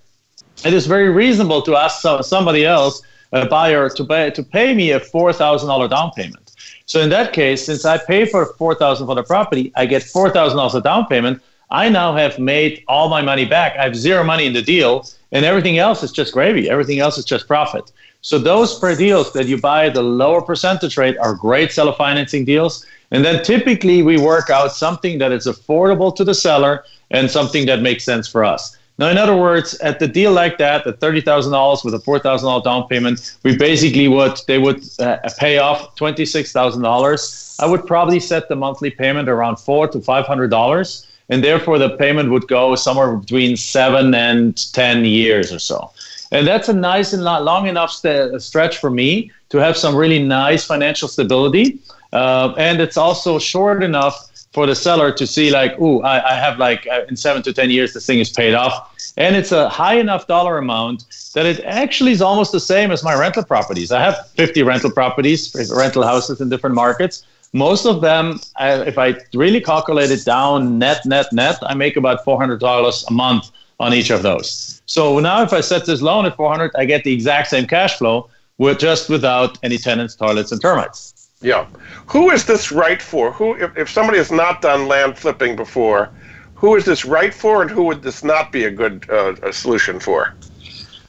it 0.63 0.75
is 0.75 0.87
very 0.87 1.09
reasonable 1.09 1.63
to 1.63 1.77
ask 1.77 2.03
somebody 2.21 2.67
else, 2.67 3.01
a 3.33 3.47
buyer, 3.47 3.89
to 3.89 4.05
pay, 4.05 4.31
to 4.31 4.43
pay 4.43 4.75
me 4.75 4.91
a 4.91 5.01
$4,000 5.01 5.89
down 5.89 6.11
payment. 6.11 6.53
So 6.85 7.01
in 7.01 7.09
that 7.09 7.33
case, 7.33 7.65
since 7.65 7.87
I 7.87 7.97
pay 7.97 8.27
for 8.27 8.53
$4,000 8.61 9.07
for 9.07 9.15
the 9.15 9.23
property, 9.23 9.73
I 9.75 9.87
get 9.87 10.03
$4,000 10.03 10.75
a 10.75 10.81
down 10.83 11.07
payment. 11.07 11.41
I 11.71 11.89
now 11.89 12.15
have 12.15 12.39
made 12.39 12.85
all 12.89 13.09
my 13.09 13.23
money 13.23 13.47
back. 13.47 13.79
I 13.79 13.85
have 13.85 13.97
zero 13.97 14.23
money 14.23 14.45
in 14.45 14.53
the 14.53 14.61
deal, 14.61 15.09
and 15.31 15.47
everything 15.47 15.79
else 15.79 16.03
is 16.03 16.13
just 16.13 16.35
gravy. 16.35 16.69
Everything 16.69 16.99
else 16.99 17.17
is 17.17 17.25
just 17.25 17.49
profit. 17.49 17.91
So 18.23 18.39
those 18.39 18.79
per 18.79 18.95
deals 18.95 19.33
that 19.33 19.47
you 19.47 19.59
buy 19.61 19.87
at 19.87 19.95
the 19.95 20.03
lower 20.03 20.41
percentage 20.41 20.97
rate 20.97 21.19
are 21.19 21.35
great 21.35 21.73
seller 21.73 21.93
financing 21.93 22.45
deals. 22.45 22.87
And 23.11 23.25
then 23.25 23.43
typically 23.43 24.03
we 24.03 24.17
work 24.17 24.49
out 24.49 24.73
something 24.73 25.19
that 25.19 25.33
is 25.33 25.47
affordable 25.47 26.15
to 26.15 26.25
the 26.25 26.35
seller 26.35 26.85
and 27.11 27.29
something 27.29 27.67
that 27.67 27.83
makes 27.83 28.05
sense 28.05 28.29
for 28.29 28.45
us. 28.45 28.77
Now, 28.99 29.09
in 29.09 29.19
other 29.19 29.35
words, 29.35 29.75
at 29.81 29.99
the 29.99 30.07
deal 30.07 30.33
like 30.33 30.59
that, 30.59 30.87
at 30.87 31.01
thirty 31.01 31.21
thousand 31.21 31.53
dollars 31.53 31.83
with 31.83 31.95
a 31.95 31.99
four 31.99 32.21
thousand 32.21 32.47
dollar 32.47 32.63
down 32.63 32.87
payment, 32.87 33.37
we 33.43 33.57
basically 33.57 34.07
would 34.07 34.39
they 34.47 34.59
would 34.59 34.85
uh, 35.01 35.19
pay 35.39 35.59
off 35.59 35.97
twenty 35.97 36.25
six 36.25 36.53
thousand 36.53 36.83
dollars. 36.83 37.57
I 37.59 37.67
would 37.67 37.87
probably 37.87 38.21
set 38.21 38.49
the 38.49 38.55
monthly 38.55 38.91
payment 38.91 39.29
around 39.29 39.57
four 39.57 39.89
to 39.89 40.01
five 40.01 40.27
hundred 40.27 40.51
dollars 40.51 41.07
and 41.29 41.43
therefore 41.43 41.79
the 41.79 41.97
payment 41.97 42.31
would 42.31 42.47
go 42.47 42.75
somewhere 42.75 43.17
between 43.17 43.57
seven 43.57 44.15
and 44.15 44.73
10 44.75 45.05
years 45.07 45.51
or 45.51 45.59
so. 45.59 45.91
And 46.33 46.47
that's 46.47 46.69
a 46.69 46.73
nice 46.73 47.13
and 47.13 47.23
long 47.23 47.69
enough 47.69 47.93
st- 47.93 48.41
stretch 48.43 48.79
for 48.79 48.91
me 48.91 49.31
to 49.51 49.59
have 49.59 49.77
some 49.77 49.95
really 49.95 50.23
nice 50.23 50.65
financial 50.65 51.09
stability. 51.09 51.79
Uh, 52.13 52.55
and 52.59 52.81
it's 52.81 52.97
also 52.97 53.39
short 53.39 53.83
enough 53.83 54.29
for 54.53 54.67
the 54.67 54.75
seller 54.75 55.13
to 55.13 55.27
see 55.27 55.51
like, 55.51 55.79
ooh, 55.81 56.03
I, 56.03 56.33
I 56.33 56.35
have 56.35 56.59
like 56.59 56.87
uh, 56.91 57.03
in 57.09 57.17
seven 57.17 57.43
to 57.43 57.53
10 57.53 57.71
years, 57.71 57.93
this 57.95 58.05
thing 58.05 58.19
is 58.19 58.31
paid 58.31 58.55
off. 58.55 58.75
And 59.17 59.37
it's 59.37 59.53
a 59.53 59.69
high 59.69 59.95
enough 59.95 60.27
dollar 60.27 60.59
amount 60.59 61.05
that 61.35 61.47
it 61.47 61.61
actually 61.65 62.13
is 62.13 62.23
almost 62.23 62.53
the 62.53 62.61
same 62.61 62.91
as 62.91 63.05
my 63.05 63.15
rental 63.15 63.45
properties. 63.45 63.93
I 63.93 64.01
have 64.01 64.29
50 64.31 64.63
rental 64.63 64.91
properties, 64.91 65.55
rental 65.75 66.03
houses 66.03 66.41
in 66.41 66.49
different 66.49 66.75
markets 66.75 67.25
most 67.53 67.85
of 67.87 68.01
them, 68.01 68.41
if 68.59 68.99
I 68.99 69.15
really 69.35 69.61
calculate 69.61 70.11
it 70.11 70.25
down 70.25 70.79
net, 70.79 71.05
net, 71.05 71.33
net, 71.33 71.59
I 71.63 71.75
make 71.75 71.97
about 71.97 72.25
$400 72.25 73.05
a 73.09 73.13
month 73.13 73.51
on 73.79 73.93
each 73.93 74.11
of 74.11 74.23
those. 74.23 74.72
So 74.87 75.19
now 75.21 75.43
if 75.43 75.53
I 75.53 75.61
set 75.61 75.87
this 75.87 76.03
loan 76.03 76.27
at 76.27 76.37
400, 76.37 76.73
I 76.77 76.85
get 76.85 77.05
the 77.05 77.13
exact 77.13 77.49
same 77.49 77.67
cash 77.67 77.99
flow 77.99 78.29
with 78.59 78.79
just 78.79 79.09
without 79.09 79.59
any 79.63 79.79
tenants, 79.79 80.15
toilets, 80.15 80.53
and 80.53 80.61
termites. 80.61 81.31
Yeah. 81.41 81.67
Who 82.07 82.31
is 82.31 82.45
this 82.45 82.71
right 82.71 83.03
for? 83.03 83.33
Who, 83.33 83.55
if, 83.57 83.77
if 83.77 83.91
somebody 83.91 84.19
has 84.19 84.31
not 84.31 84.63
done 84.63 84.87
land 84.87 85.19
flipping 85.19 85.57
before, 85.57 86.11
who 86.55 86.77
is 86.77 86.85
this 86.85 87.05
right 87.05 87.35
for, 87.35 87.63
and 87.63 87.71
who 87.71 87.83
would 87.85 88.03
this 88.03 88.23
not 88.23 88.53
be 88.53 88.65
a 88.65 88.71
good 88.71 89.11
uh, 89.11 89.35
a 89.43 89.53
solution 89.53 89.99
for? 89.99 90.35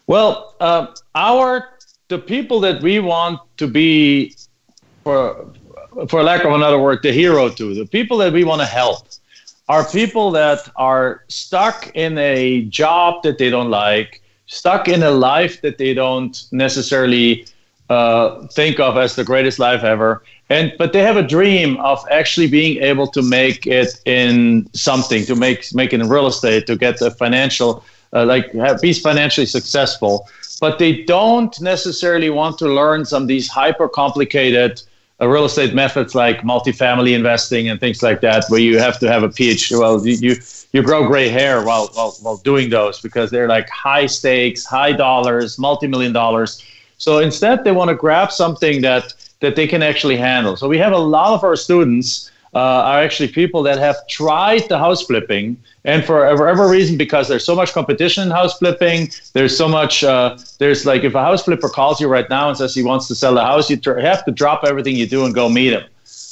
Well, 0.08 0.56
uh, 0.60 0.88
our 1.14 1.70
the 2.08 2.18
people 2.18 2.60
that 2.62 2.82
we 2.82 3.00
want 3.00 3.40
to 3.58 3.68
be 3.68 4.36
for 5.04 5.54
for 6.10 6.24
lack 6.24 6.44
of 6.44 6.54
another 6.54 6.80
word, 6.80 7.00
the 7.04 7.12
hero 7.12 7.50
to. 7.50 7.76
The 7.76 7.86
people 7.86 8.18
that 8.18 8.34
we 8.34 8.44
want 8.44 8.62
to 8.62 8.66
help 8.66 9.08
are 9.70 9.86
people 9.86 10.32
that 10.32 10.70
are 10.76 11.24
stuck 11.28 11.92
in 11.96 12.18
a 12.18 12.64
job 12.66 13.24
that 13.24 13.38
they 13.38 13.50
don't 13.50 13.70
like, 13.70 14.22
stuck 14.48 14.88
in 14.88 15.04
a 15.04 15.12
life 15.12 15.62
that 15.62 15.78
they 15.78 15.94
don't 15.94 16.44
necessarily 16.52 17.46
uh, 17.90 18.46
think 18.48 18.80
of 18.80 18.98
as 18.98 19.16
the 19.16 19.24
greatest 19.24 19.60
life 19.60 19.84
ever. 19.84 20.24
And 20.50 20.74
but 20.78 20.94
they 20.94 21.02
have 21.02 21.18
a 21.18 21.24
dream 21.24 21.78
of 21.78 22.04
actually 22.12 22.48
being 22.48 22.82
able 22.84 23.08
to 23.08 23.22
make 23.22 23.66
it 23.66 24.00
in 24.06 24.68
something, 24.74 25.26
to 25.26 25.36
make 25.36 25.74
make 25.74 25.94
it 25.94 26.02
in 26.02 26.10
real 26.10 26.28
estate, 26.28 26.68
to 26.68 26.76
get 26.76 27.02
a 27.02 27.12
financial, 27.12 27.84
uh, 28.12 28.26
like 28.26 28.52
have, 28.54 28.82
be 28.82 28.94
financially 28.94 29.48
successful. 29.48 30.28
But 30.60 30.80
they 30.80 31.04
don't 31.04 31.60
necessarily 31.62 32.30
want 32.30 32.58
to 32.60 32.68
learn 32.68 33.06
some 33.06 33.24
of 33.24 33.28
these 33.28 33.48
hyper 33.50 33.88
complicated 33.90 34.82
real 35.28 35.46
estate 35.46 35.74
methods 35.74 36.16
like 36.16 36.42
multifamily 36.42 37.16
investing 37.16 37.70
and 37.70 37.80
things 37.80 38.02
like 38.02 38.22
that, 38.22 38.46
where 38.50 38.60
you 38.60 38.80
have 38.80 39.00
to 39.00 39.08
have 39.08 39.24
a 39.24 39.30
PhD. 39.30 39.80
Well, 39.80 40.06
you, 40.06 40.16
you 40.16 40.36
you 40.72 40.82
grow 40.82 41.08
gray 41.08 41.30
hair 41.30 41.64
while, 41.64 41.88
while 41.94 42.12
while 42.22 42.38
doing 42.38 42.70
those 42.70 43.00
because 43.00 43.30
they're 43.30 43.48
like 43.48 43.70
high 43.70 44.08
stakes, 44.08 44.66
high 44.66 44.92
dollars, 44.92 45.60
multi-million 45.60 46.14
dollars. 46.14 46.64
So 46.98 47.20
instead, 47.20 47.64
they 47.64 47.72
want 47.72 47.90
to 47.90 47.96
grab 47.96 48.32
something 48.32 48.82
that 48.82 49.14
that 49.40 49.56
they 49.56 49.68
can 49.68 49.84
actually 49.84 50.18
handle. 50.18 50.56
So 50.56 50.68
we 50.68 50.78
have 50.78 50.94
a 50.94 50.98
lot 50.98 51.34
of 51.34 51.44
our 51.44 51.56
students 51.56 52.32
uh, 52.54 52.60
are 52.60 53.02
actually 53.02 53.30
people 53.30 53.62
that 53.64 53.78
have 53.78 54.08
tried 54.08 54.70
the 54.70 54.78
house 54.78 55.04
flipping, 55.04 55.58
and 55.86 56.06
for 56.06 56.24
whatever 56.36 56.68
reason, 56.70 56.98
because 56.98 57.28
there's 57.28 57.46
so 57.46 57.56
much 57.56 57.74
competition 57.74 58.24
in 58.24 58.32
house 58.32 58.58
flipping, 58.58 59.12
there's 59.34 59.56
so 59.56 59.68
much. 59.68 60.04
Uh, 60.04 60.38
there's 60.58 60.86
like 60.86 61.04
if 61.04 61.14
a 61.14 61.22
house 61.22 61.44
flipper 61.44 61.70
calls 61.70 62.00
you 62.00 62.08
right 62.08 62.30
now 62.30 62.48
and 62.50 62.58
says 62.58 62.74
he 62.74 62.84
wants 62.84 63.08
to 63.10 63.16
sell 63.16 63.34
the 63.36 63.42
house, 63.42 63.70
you 63.70 63.78
tr- 63.78 64.00
have 64.00 64.24
to 64.26 64.32
drop 64.32 64.64
everything 64.66 64.96
you 64.96 65.08
do 65.08 65.26
and 65.26 65.36
go 65.36 65.50
meet 65.50 65.74
him. 65.74 65.84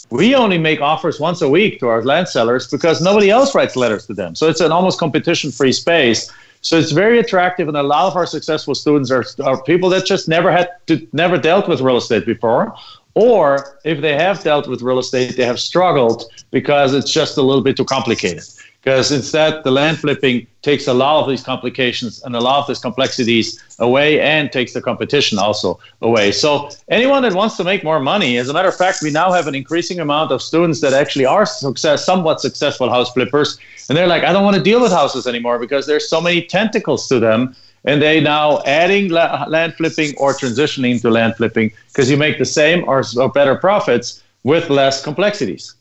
We 0.10 0.36
only 0.36 0.58
make 0.58 0.82
offers 0.82 1.20
once 1.20 1.42
a 1.42 1.50
week 1.50 1.80
to 1.80 1.88
our 1.88 2.04
land 2.04 2.28
sellers 2.28 2.68
because 2.68 3.02
nobody 3.02 3.30
else 3.30 3.56
writes 3.56 3.76
letters 3.76 4.06
to 4.08 4.14
them. 4.14 4.36
So 4.36 4.50
it's 4.50 4.60
an 4.60 4.72
almost 4.72 5.00
competition-free 5.00 5.72
space. 5.72 6.30
So 6.62 6.78
it's 6.78 6.92
very 6.92 7.18
attractive, 7.18 7.68
and 7.68 7.78
a 7.78 7.82
lot 7.82 8.08
of 8.08 8.16
our 8.16 8.28
successful 8.28 8.76
students 8.76 9.10
are, 9.10 9.26
are 9.44 9.64
people 9.64 9.90
that 9.90 10.06
just 10.06 10.28
never 10.28 10.52
had 10.52 10.70
to, 10.88 11.08
never 11.12 11.38
dealt 11.38 11.68
with 11.68 11.82
real 11.82 11.98
estate 11.98 12.26
before, 12.26 12.76
or 13.16 13.78
if 13.84 14.00
they 14.02 14.16
have 14.16 14.44
dealt 14.44 14.68
with 14.68 14.82
real 14.82 15.00
estate, 15.00 15.36
they 15.38 15.46
have 15.46 15.60
struggled 15.60 16.26
because 16.52 16.94
it's 16.94 17.12
just 17.12 17.38
a 17.38 17.42
little 17.42 17.64
bit 17.64 17.78
too 17.78 17.86
complicated. 17.86 18.44
Because 18.82 19.12
instead 19.12 19.64
the 19.64 19.70
land 19.70 20.00
flipping 20.00 20.48
takes 20.64 20.88
a 20.88 20.94
lot 20.94 21.22
of 21.22 21.30
these 21.30 21.44
complications 21.44 22.22
and 22.24 22.36
a 22.36 22.40
lot 22.40 22.60
of 22.60 22.68
these 22.68 22.80
complexities 22.80 23.64
away 23.78 24.20
and 24.20 24.52
takes 24.52 24.74
the 24.74 24.82
competition 24.82 25.38
also 25.38 25.80
away. 26.02 26.32
So 26.32 26.70
anyone 26.90 27.22
that 27.24 27.34
wants 27.34 27.58
to 27.58 27.64
make 27.64 27.84
more 27.84 28.00
money, 28.00 28.38
as 28.38 28.50
a 28.50 28.54
matter 28.54 28.70
of 28.70 28.76
fact, 28.76 29.00
we 29.04 29.12
now 29.12 29.32
have 29.32 29.48
an 29.48 29.54
increasing 29.54 30.00
amount 30.00 30.32
of 30.32 30.42
students 30.42 30.82
that 30.82 30.94
actually 30.94 31.26
are 31.26 31.46
success, 31.46 32.06
somewhat 32.06 32.42
successful 32.42 32.90
house 32.90 33.12
flippers, 33.14 33.60
and 33.88 33.98
they're 33.98 34.08
like, 34.08 34.24
I 34.24 34.34
don't 34.34 34.44
want 34.44 34.56
to 34.56 34.64
deal 34.64 34.82
with 34.82 34.92
houses 34.92 35.28
anymore 35.28 35.60
because 35.60 35.86
there's 35.86 36.10
so 36.10 36.20
many 36.20 36.42
tentacles 36.42 37.08
to 37.10 37.20
them. 37.20 37.56
And 37.84 38.00
they 38.00 38.22
now 38.22 38.62
adding 38.66 39.10
la- 39.10 39.46
land 39.48 39.74
flipping 39.74 40.16
or 40.18 40.34
transitioning 40.34 41.02
to 41.02 41.10
land 41.10 41.36
flipping 41.36 41.72
because 41.88 42.12
you 42.12 42.18
make 42.18 42.38
the 42.38 42.46
same 42.46 42.88
or, 42.88 43.04
or 43.18 43.28
better 43.30 43.56
profits 43.56 44.22
with 44.44 44.70
less 44.70 45.04
complexities. 45.04 45.74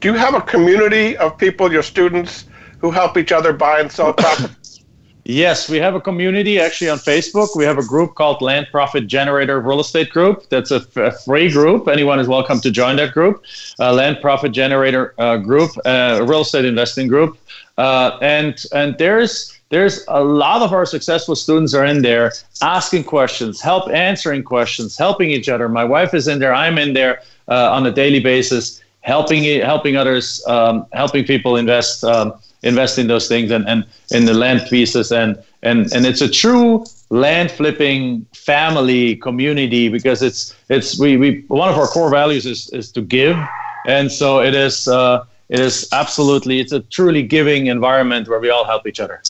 Do 0.00 0.08
you 0.12 0.14
have 0.18 0.34
a 0.34 0.40
community 0.40 1.16
of 1.16 1.36
people, 1.38 1.72
your 1.72 1.82
students, 1.82 2.46
who 2.78 2.90
help 2.90 3.16
each 3.16 3.32
other 3.32 3.52
buy 3.52 3.80
and 3.80 3.90
sell 3.90 4.12
property? 4.12 4.54
Yes, 5.26 5.68
we 5.68 5.76
have 5.76 5.94
a 5.94 6.00
community 6.00 6.58
actually 6.58 6.88
on 6.88 6.98
Facebook. 6.98 7.54
We 7.54 7.64
have 7.64 7.76
a 7.76 7.84
group 7.84 8.14
called 8.14 8.40
Land 8.40 8.68
Profit 8.72 9.06
Generator 9.06 9.60
Real 9.60 9.80
Estate 9.80 10.08
Group. 10.10 10.48
That's 10.48 10.70
a, 10.70 10.76
f- 10.76 10.96
a 10.96 11.12
free 11.12 11.50
group. 11.50 11.88
Anyone 11.88 12.18
is 12.18 12.26
welcome 12.26 12.58
to 12.62 12.70
join 12.70 12.96
that 12.96 13.12
group. 13.12 13.44
Uh, 13.78 13.92
Land 13.92 14.18
Profit 14.22 14.52
Generator 14.52 15.14
uh, 15.18 15.36
Group, 15.36 15.72
uh, 15.84 16.24
real 16.26 16.40
estate 16.40 16.64
investing 16.64 17.06
group, 17.06 17.38
uh, 17.76 18.18
and 18.22 18.64
and 18.72 18.96
there's 18.98 19.60
there's 19.68 20.04
a 20.08 20.24
lot 20.24 20.62
of 20.62 20.72
our 20.72 20.86
successful 20.86 21.36
students 21.36 21.74
are 21.74 21.84
in 21.84 22.00
there 22.02 22.32
asking 22.62 23.04
questions, 23.04 23.60
help 23.60 23.88
answering 23.90 24.42
questions, 24.42 24.96
helping 24.96 25.30
each 25.30 25.48
other. 25.50 25.68
My 25.68 25.84
wife 25.84 26.14
is 26.14 26.28
in 26.28 26.38
there. 26.38 26.54
I'm 26.54 26.78
in 26.78 26.94
there 26.94 27.22
uh, 27.46 27.70
on 27.70 27.86
a 27.86 27.92
daily 27.92 28.20
basis 28.20 28.80
helping 29.00 29.44
helping 29.60 29.96
others, 29.96 30.44
um, 30.46 30.86
helping 30.92 31.24
people 31.24 31.56
invest 31.56 32.04
um, 32.04 32.34
invest 32.62 32.98
in 32.98 33.06
those 33.06 33.28
things 33.28 33.50
and, 33.50 33.66
and 33.68 33.86
in 34.10 34.24
the 34.26 34.34
land 34.34 34.62
pieces 34.68 35.12
and 35.12 35.42
and 35.62 35.92
and 35.94 36.04
it's 36.04 36.20
a 36.20 36.28
true 36.28 36.84
land 37.08 37.50
flipping 37.50 38.24
family 38.34 39.16
community 39.16 39.88
because 39.88 40.22
it's 40.22 40.54
it's 40.68 40.98
we, 40.98 41.16
we 41.16 41.44
one 41.48 41.68
of 41.68 41.76
our 41.76 41.86
core 41.86 42.10
values 42.10 42.44
is 42.46 42.68
is 42.70 42.92
to 42.92 43.00
give 43.00 43.36
and 43.86 44.10
so 44.10 44.40
it 44.40 44.54
is 44.54 44.88
uh, 44.88 45.24
it 45.48 45.60
is 45.60 45.88
absolutely 45.92 46.60
it's 46.60 46.72
a 46.72 46.80
truly 46.80 47.22
giving 47.22 47.66
environment 47.66 48.28
where 48.28 48.40
we 48.40 48.50
all 48.50 48.64
help 48.64 48.86
each 48.86 49.00
other. 49.00 49.22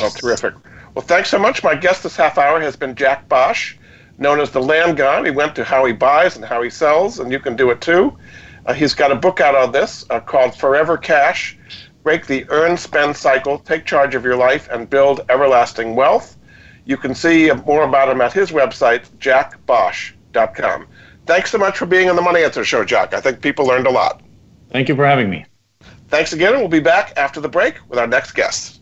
Oh, 0.00 0.10
terrific! 0.10 0.54
Well, 0.94 1.04
thanks 1.04 1.30
so 1.30 1.38
much. 1.38 1.62
My 1.62 1.74
guest 1.74 2.02
this 2.02 2.16
half 2.16 2.38
hour 2.38 2.60
has 2.60 2.76
been 2.76 2.94
Jack 2.94 3.28
Bosch, 3.28 3.74
known 4.18 4.40
as 4.40 4.50
the 4.50 4.60
Land 4.60 4.96
Guy. 4.96 5.24
He 5.24 5.30
went 5.30 5.54
to 5.56 5.64
how 5.64 5.84
he 5.84 5.92
buys 5.92 6.36
and 6.36 6.44
how 6.44 6.62
he 6.62 6.70
sells, 6.70 7.18
and 7.18 7.32
you 7.32 7.38
can 7.38 7.56
do 7.56 7.70
it 7.70 7.80
too. 7.80 8.16
Uh, 8.66 8.74
he's 8.74 8.94
got 8.94 9.12
a 9.12 9.16
book 9.16 9.40
out 9.40 9.54
on 9.54 9.72
this 9.72 10.04
uh, 10.10 10.20
called 10.20 10.54
Forever 10.54 10.98
Cash 10.98 11.56
Break 12.06 12.26
the 12.26 12.48
Earn 12.50 12.76
Spend 12.76 13.16
Cycle, 13.16 13.58
Take 13.58 13.84
Charge 13.84 14.14
of 14.14 14.22
Your 14.22 14.36
Life, 14.36 14.68
and 14.70 14.88
Build 14.88 15.22
Everlasting 15.28 15.96
Wealth. 15.96 16.36
You 16.84 16.96
can 16.96 17.16
see 17.16 17.50
more 17.66 17.82
about 17.82 18.08
him 18.08 18.20
at 18.20 18.32
his 18.32 18.52
website, 18.52 19.08
jackbosch.com. 19.18 20.86
Thanks 21.26 21.50
so 21.50 21.58
much 21.58 21.76
for 21.76 21.84
being 21.84 22.08
on 22.08 22.14
the 22.14 22.22
Money 22.22 22.44
Answers 22.44 22.68
Show, 22.68 22.84
Jack. 22.84 23.12
I 23.12 23.20
think 23.20 23.40
people 23.40 23.66
learned 23.66 23.88
a 23.88 23.90
lot. 23.90 24.22
Thank 24.70 24.88
you 24.88 24.94
for 24.94 25.04
having 25.04 25.28
me. 25.28 25.46
Thanks 26.06 26.32
again, 26.32 26.52
and 26.52 26.60
we'll 26.60 26.68
be 26.68 26.78
back 26.78 27.12
after 27.16 27.40
the 27.40 27.48
break 27.48 27.74
with 27.88 27.98
our 27.98 28.06
next 28.06 28.36
guest. 28.36 28.75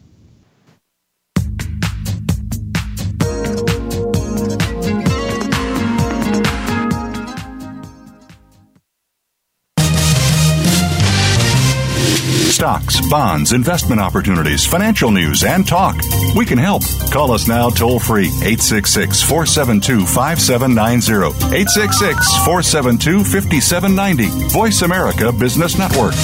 Stocks, 12.55 13.01
bonds, 13.11 13.53
investment 13.53 14.01
opportunities, 14.01 14.65
financial 14.65 15.11
news, 15.11 15.43
and 15.43 15.67
talk. 15.67 15.97
We 16.37 16.47
can 16.47 16.57
help. 16.57 16.85
Call 17.11 17.33
us 17.33 17.49
now 17.49 17.69
toll 17.69 17.99
free 17.99 18.29
866 18.29 19.23
472 19.23 20.07
5790. 20.07 21.35
866 21.53 22.37
472 22.45 23.25
5790. 23.25 24.49
Voice 24.53 24.83
America 24.83 25.33
Business 25.33 25.77
Network. 25.77 26.15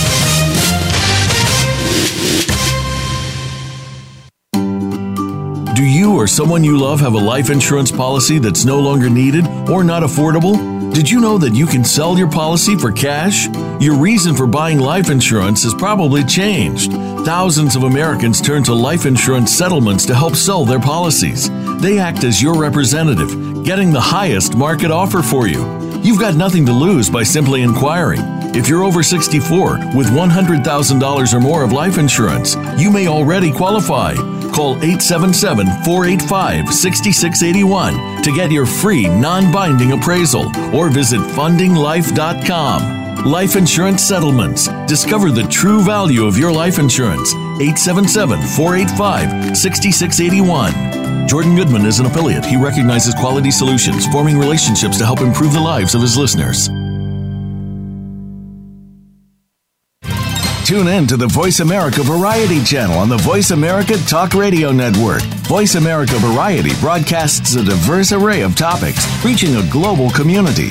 Do 5.75 5.85
you 5.85 6.15
or 6.15 6.29
someone 6.29 6.63
you 6.63 6.79
love 6.79 7.01
have 7.01 7.15
a 7.15 7.19
life 7.19 7.51
insurance 7.51 7.91
policy 7.91 8.39
that's 8.39 8.65
no 8.65 8.79
longer 8.79 9.11
needed 9.11 9.47
or 9.69 9.83
not 9.83 10.05
affordable? 10.05 10.55
Did 10.93 11.11
you 11.11 11.21
know 11.21 11.39
that 11.39 11.55
you 11.55 11.67
can 11.67 11.85
sell 11.85 12.17
your 12.19 12.31
policy 12.31 12.77
for 12.77 12.93
cash? 12.93 13.49
Your 13.81 13.97
reason 13.97 14.37
for 14.37 14.47
buying 14.47 14.79
life 14.79 15.09
insurance 15.09 15.63
has 15.63 15.73
probably 15.73 16.23
changed. 16.23 16.93
Thousands 17.25 17.77
of 17.77 17.85
Americans 17.85 18.43
turn 18.43 18.63
to 18.65 18.75
life 18.75 19.07
insurance 19.07 19.57
settlements 19.57 20.05
to 20.05 20.15
help 20.15 20.37
sell 20.37 20.67
their 20.67 20.79
policies. 20.79 21.49
They 21.81 21.99
act 21.99 22.23
as 22.23 22.43
your 22.43 22.61
representative, 22.61 23.65
getting 23.65 23.91
the 23.91 23.99
highest 23.99 24.55
market 24.55 24.91
offer 24.91 25.23
for 25.23 25.47
you. 25.47 25.65
You've 26.03 26.21
got 26.21 26.35
nothing 26.35 26.67
to 26.67 26.73
lose 26.73 27.09
by 27.09 27.23
simply 27.23 27.63
inquiring. 27.63 28.21
If 28.55 28.69
you're 28.69 28.85
over 28.85 29.03
64 29.03 29.79
with 29.97 30.09
$100,000 30.09 31.33
or 31.33 31.41
more 31.41 31.65
of 31.65 31.73
life 31.73 31.97
insurance, 31.97 32.57
you 32.77 32.91
may 32.91 33.07
already 33.07 33.51
qualify. 33.51 34.15
Call 34.53 34.77
877 34.77 35.67
485 35.85 36.75
6681 36.75 38.23
to 38.25 38.33
get 38.33 38.53
your 38.53 38.67
free 38.67 39.09
non 39.09 39.51
binding 39.51 39.93
appraisal 39.93 40.55
or 40.77 40.91
visit 40.91 41.21
fundinglife.com. 41.21 43.00
Life 43.27 43.55
Insurance 43.55 44.03
Settlements. 44.03 44.69
Discover 44.87 45.33
the 45.33 45.47
true 45.49 45.83
value 45.83 46.25
of 46.25 46.39
your 46.39 46.51
life 46.51 46.79
insurance. 46.79 47.35
877 47.35 48.41
485 48.41 49.57
6681. 49.57 51.29
Jordan 51.29 51.55
Goodman 51.55 51.85
is 51.85 52.01
an 52.01 52.07
affiliate. 52.07 52.45
He 52.45 52.57
recognizes 52.57 53.15
quality 53.15 53.51
solutions, 53.51 54.07
forming 54.07 54.39
relationships 54.39 54.97
to 54.99 55.05
help 55.05 55.21
improve 55.21 55.53
the 55.53 55.61
lives 55.61 55.95
of 55.95 56.01
his 56.01 56.17
listeners. 56.17 56.69
Tune 60.67 60.89
in 60.89 61.07
to 61.09 61.17
the 61.17 61.29
Voice 61.29 61.61
America 61.61 62.03
Variety 62.03 62.63
channel 62.65 62.97
on 62.99 63.09
the 63.09 63.17
Voice 63.19 63.51
America 63.51 63.99
Talk 64.07 64.35
Radio 64.35 64.73
Network. 64.73 65.23
Voice 65.47 65.75
America 65.75 66.15
Variety 66.19 66.71
broadcasts 66.81 67.55
a 67.55 67.65
diverse 67.65 68.13
array 68.13 68.41
of 68.43 68.55
topics, 68.57 69.07
reaching 69.25 69.57
a 69.57 69.69
global 69.69 70.11
community. 70.11 70.71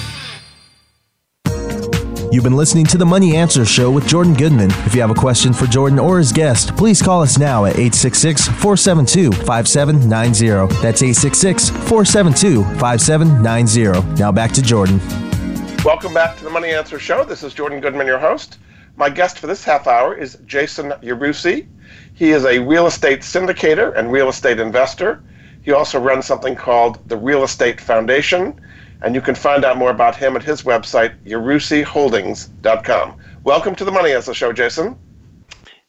You've 2.31 2.45
been 2.45 2.55
listening 2.55 2.85
to 2.85 2.97
the 2.97 3.05
Money 3.05 3.35
Answers 3.35 3.67
Show 3.67 3.91
with 3.91 4.07
Jordan 4.07 4.33
Goodman. 4.33 4.71
If 4.85 4.95
you 4.95 5.01
have 5.01 5.11
a 5.11 5.13
question 5.13 5.51
for 5.51 5.65
Jordan 5.65 5.99
or 5.99 6.17
his 6.17 6.31
guest, 6.31 6.77
please 6.77 7.01
call 7.01 7.21
us 7.21 7.37
now 7.37 7.65
at 7.65 7.73
866 7.73 8.47
472 8.47 9.33
5790. 9.43 10.73
That's 10.81 11.03
866 11.03 11.71
472 11.89 12.63
5790. 12.79 14.13
Now 14.17 14.31
back 14.31 14.53
to 14.53 14.61
Jordan. 14.61 14.99
Welcome 15.83 16.13
back 16.13 16.37
to 16.37 16.45
the 16.45 16.49
Money 16.49 16.69
Answers 16.69 17.01
Show. 17.01 17.25
This 17.25 17.43
is 17.43 17.53
Jordan 17.53 17.81
Goodman, 17.81 18.07
your 18.07 18.17
host. 18.17 18.59
My 18.95 19.09
guest 19.09 19.37
for 19.37 19.47
this 19.47 19.65
half 19.65 19.85
hour 19.85 20.15
is 20.15 20.37
Jason 20.45 20.91
Yarusi. 21.03 21.67
He 22.13 22.31
is 22.31 22.45
a 22.45 22.59
real 22.59 22.87
estate 22.87 23.23
syndicator 23.23 23.93
and 23.97 24.09
real 24.09 24.29
estate 24.29 24.61
investor. 24.61 25.21
He 25.63 25.73
also 25.73 25.99
runs 25.99 26.27
something 26.27 26.55
called 26.55 26.97
the 27.09 27.17
Real 27.17 27.43
Estate 27.43 27.81
Foundation 27.81 28.57
and 29.01 29.15
you 29.15 29.21
can 29.21 29.35
find 29.35 29.65
out 29.65 29.77
more 29.77 29.89
about 29.89 30.15
him 30.15 30.35
at 30.35 30.43
his 30.43 30.63
website, 30.63 31.15
yarusiholdings.com. 31.25 33.17
Welcome 33.43 33.75
to 33.75 33.85
the 33.85 33.91
Money 33.91 34.11
Answers 34.11 34.37
Show, 34.37 34.53
Jason. 34.53 34.97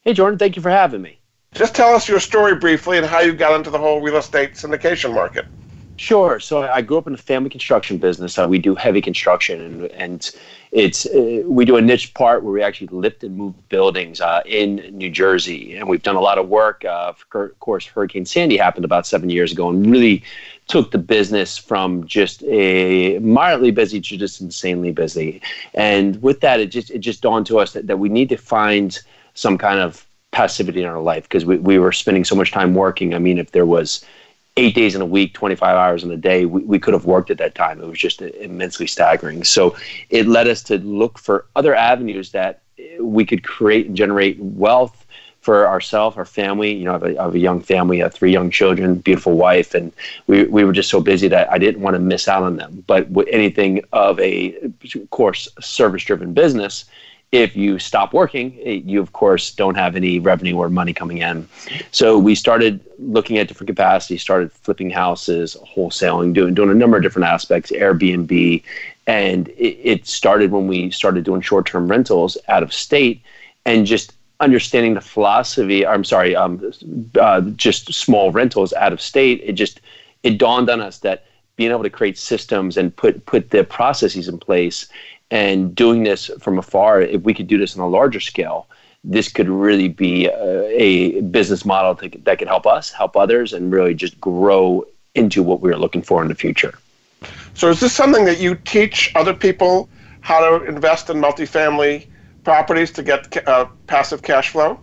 Hey, 0.01 0.13
Jordan, 0.13 0.39
thank 0.39 0.55
you 0.55 0.61
for 0.61 0.71
having 0.71 1.01
me. 1.01 1.19
Just 1.53 1.75
tell 1.75 1.93
us 1.93 2.09
your 2.09 2.19
story 2.19 2.55
briefly 2.55 2.97
and 2.97 3.05
how 3.05 3.19
you 3.19 3.33
got 3.33 3.55
into 3.55 3.69
the 3.69 3.77
whole 3.77 4.01
real 4.01 4.17
estate 4.17 4.53
syndication 4.53 5.13
market. 5.13 5.45
Sure. 5.97 6.39
So 6.39 6.63
I 6.63 6.81
grew 6.81 6.97
up 6.97 7.05
in 7.05 7.13
a 7.13 7.17
family 7.17 7.51
construction 7.51 7.99
business. 7.99 8.37
Uh, 8.39 8.47
we 8.49 8.57
do 8.57 8.73
heavy 8.73 8.99
construction, 8.99 9.61
and, 9.61 9.83
and 9.91 10.31
it's 10.71 11.05
uh, 11.05 11.43
we 11.45 11.65
do 11.65 11.77
a 11.77 11.81
niche 11.81 12.15
part 12.15 12.43
where 12.43 12.51
we 12.51 12.63
actually 12.63 12.87
lift 12.87 13.23
and 13.23 13.37
move 13.37 13.69
buildings 13.69 14.19
uh, 14.19 14.41
in 14.45 14.77
New 14.91 15.11
Jersey, 15.11 15.75
and 15.75 15.87
we've 15.87 16.01
done 16.01 16.15
a 16.15 16.19
lot 16.19 16.39
of 16.39 16.49
work. 16.49 16.83
Uh, 16.83 17.13
of 17.31 17.59
course, 17.59 17.85
Hurricane 17.85 18.25
Sandy 18.25 18.57
happened 18.57 18.85
about 18.85 19.05
seven 19.05 19.29
years 19.29 19.51
ago, 19.51 19.69
and 19.69 19.89
really 19.91 20.23
took 20.67 20.91
the 20.91 20.97
business 20.97 21.57
from 21.57 22.05
just 22.05 22.43
a 22.43 23.19
mildly 23.19 23.71
busy 23.71 23.99
to 23.99 24.17
just 24.17 24.41
insanely 24.41 24.91
busy. 24.91 25.41
And 25.73 26.21
with 26.21 26.39
that, 26.41 26.59
it 26.59 26.67
just 26.67 26.91
it 26.91 26.99
just 26.99 27.21
dawned 27.21 27.45
to 27.47 27.59
us 27.59 27.73
that, 27.73 27.87
that 27.87 27.97
we 27.97 28.09
need 28.09 28.29
to 28.29 28.37
find 28.37 28.99
some 29.33 29.57
kind 29.57 29.79
of 29.79 30.05
passivity 30.31 30.81
in 30.81 30.87
our 30.87 31.01
life 31.01 31.23
because 31.23 31.45
we, 31.45 31.57
we 31.57 31.77
were 31.79 31.91
spending 31.91 32.23
so 32.23 32.35
much 32.35 32.51
time 32.51 32.73
working. 32.73 33.13
I 33.13 33.19
mean, 33.19 33.37
if 33.37 33.51
there 33.51 33.65
was 33.65 34.03
eight 34.57 34.75
days 34.75 34.95
in 34.95 35.01
a 35.01 35.05
week, 35.05 35.33
25 35.33 35.75
hours 35.75 36.03
in 36.03 36.11
a 36.11 36.17
day, 36.17 36.45
we, 36.45 36.61
we 36.63 36.79
could 36.79 36.93
have 36.93 37.05
worked 37.05 37.31
at 37.31 37.37
that 37.37 37.55
time. 37.55 37.81
It 37.81 37.87
was 37.87 37.99
just 37.99 38.21
immensely 38.21 38.87
staggering. 38.87 39.43
So 39.43 39.75
it 40.09 40.27
led 40.27 40.47
us 40.47 40.61
to 40.63 40.77
look 40.79 41.17
for 41.17 41.45
other 41.55 41.73
avenues 41.73 42.31
that 42.31 42.61
we 42.99 43.25
could 43.25 43.43
create 43.43 43.87
and 43.87 43.95
generate 43.95 44.39
wealth 44.39 45.02
for 45.43 45.67
ourselves, 45.67 46.15
our 46.17 46.25
family. 46.25 46.73
You 46.73 46.85
know, 46.85 46.91
I 46.91 46.93
have, 46.93 47.03
a, 47.03 47.19
I 47.19 47.23
have 47.23 47.35
a 47.35 47.39
young 47.39 47.61
family, 47.61 47.99
have 47.99 48.13
three 48.13 48.31
young 48.31 48.49
children, 48.49 48.95
beautiful 48.95 49.35
wife, 49.37 49.75
and 49.75 49.91
we, 50.27 50.45
we 50.45 50.63
were 50.63 50.71
just 50.71 50.89
so 50.89 51.01
busy 51.01 51.27
that 51.27 51.51
I 51.51 51.57
didn't 51.57 51.81
want 51.81 51.95
to 51.95 51.99
miss 51.99 52.27
out 52.27 52.43
on 52.43 52.55
them. 52.55 52.83
But 52.87 53.09
with 53.09 53.27
anything 53.29 53.83
of 53.91 54.19
a, 54.19 54.55
of 54.95 55.09
course, 55.09 55.49
service 55.59 56.03
driven 56.03 56.33
business, 56.33 56.85
if 57.33 57.55
you 57.57 57.79
stop 57.79 58.13
working, 58.13 58.53
you 58.87 59.01
of 59.01 59.11
course 59.11 59.53
don't 59.55 59.75
have 59.75 59.95
any 59.95 60.19
revenue 60.19 60.55
or 60.55 60.69
money 60.69 60.93
coming 60.93 61.17
in. 61.17 61.49
So 61.91 62.17
we 62.17 62.35
started 62.35 62.79
looking 62.99 63.39
at 63.39 63.47
different 63.47 63.67
capacities, 63.67 64.21
started 64.21 64.51
flipping 64.51 64.91
houses, 64.91 65.57
wholesaling, 65.75 66.33
doing 66.33 66.53
doing 66.53 66.69
a 66.69 66.75
number 66.75 66.95
of 66.95 67.01
different 67.01 67.27
aspects, 67.27 67.71
Airbnb, 67.71 68.63
and 69.07 69.51
it 69.57 70.05
started 70.07 70.51
when 70.51 70.67
we 70.67 70.91
started 70.91 71.25
doing 71.25 71.41
short 71.41 71.65
term 71.65 71.87
rentals 71.89 72.37
out 72.47 72.61
of 72.61 72.71
state, 72.71 73.19
and 73.65 73.87
just 73.87 74.13
understanding 74.43 74.93
the 74.93 75.01
philosophy. 75.01 75.85
I'm 75.85 76.03
sorry, 76.03 76.35
um, 76.35 76.71
uh, 77.19 77.41
just 77.55 77.93
small 77.93 78.31
rentals 78.31 78.73
out 78.73 78.93
of 78.93 79.01
state. 79.01 79.41
It 79.43 79.53
just 79.53 79.81
it 80.23 80.37
dawned 80.37 80.69
on 80.69 80.81
us 80.81 80.99
that 80.99 81.25
being 81.55 81.71
able 81.71 81.83
to 81.83 81.89
create 81.89 82.17
systems 82.17 82.77
and 82.77 82.95
put 82.95 83.25
put 83.25 83.49
the 83.49 83.63
processes 83.63 84.27
in 84.27 84.37
place 84.37 84.87
and 85.31 85.73
doing 85.73 86.03
this 86.03 86.29
from 86.39 86.59
afar, 86.59 87.01
if 87.01 87.23
we 87.23 87.33
could 87.33 87.47
do 87.47 87.57
this 87.57 87.75
on 87.75 87.81
a 87.81 87.87
larger 87.87 88.19
scale, 88.19 88.67
this 89.03 89.29
could 89.29 89.49
really 89.49 89.87
be 89.87 90.27
a, 90.27 90.81
a 90.81 91.21
business 91.21 91.65
model 91.65 91.95
to, 91.95 92.09
that 92.19 92.37
could 92.37 92.47
help 92.47 92.67
us, 92.67 92.91
help 92.91 93.17
others, 93.17 93.51
and 93.51 93.71
really 93.71 93.95
just 93.95 94.19
grow 94.21 94.85
into 95.15 95.41
what 95.41 95.59
we're 95.59 95.75
looking 95.75 96.03
for 96.03 96.21
in 96.21 96.27
the 96.27 96.35
future. 96.35 96.77
So, 97.55 97.69
is 97.69 97.79
this 97.79 97.93
something 97.93 98.25
that 98.25 98.39
you 98.39 98.55
teach 98.55 99.11
other 99.15 99.33
people 99.33 99.89
how 100.21 100.39
to 100.39 100.65
invest 100.65 101.09
in 101.09 101.17
multifamily 101.17 102.05
properties 102.43 102.91
to 102.91 103.03
get 103.03 103.47
uh, 103.47 103.65
passive 103.87 104.21
cash 104.21 104.49
flow? 104.49 104.79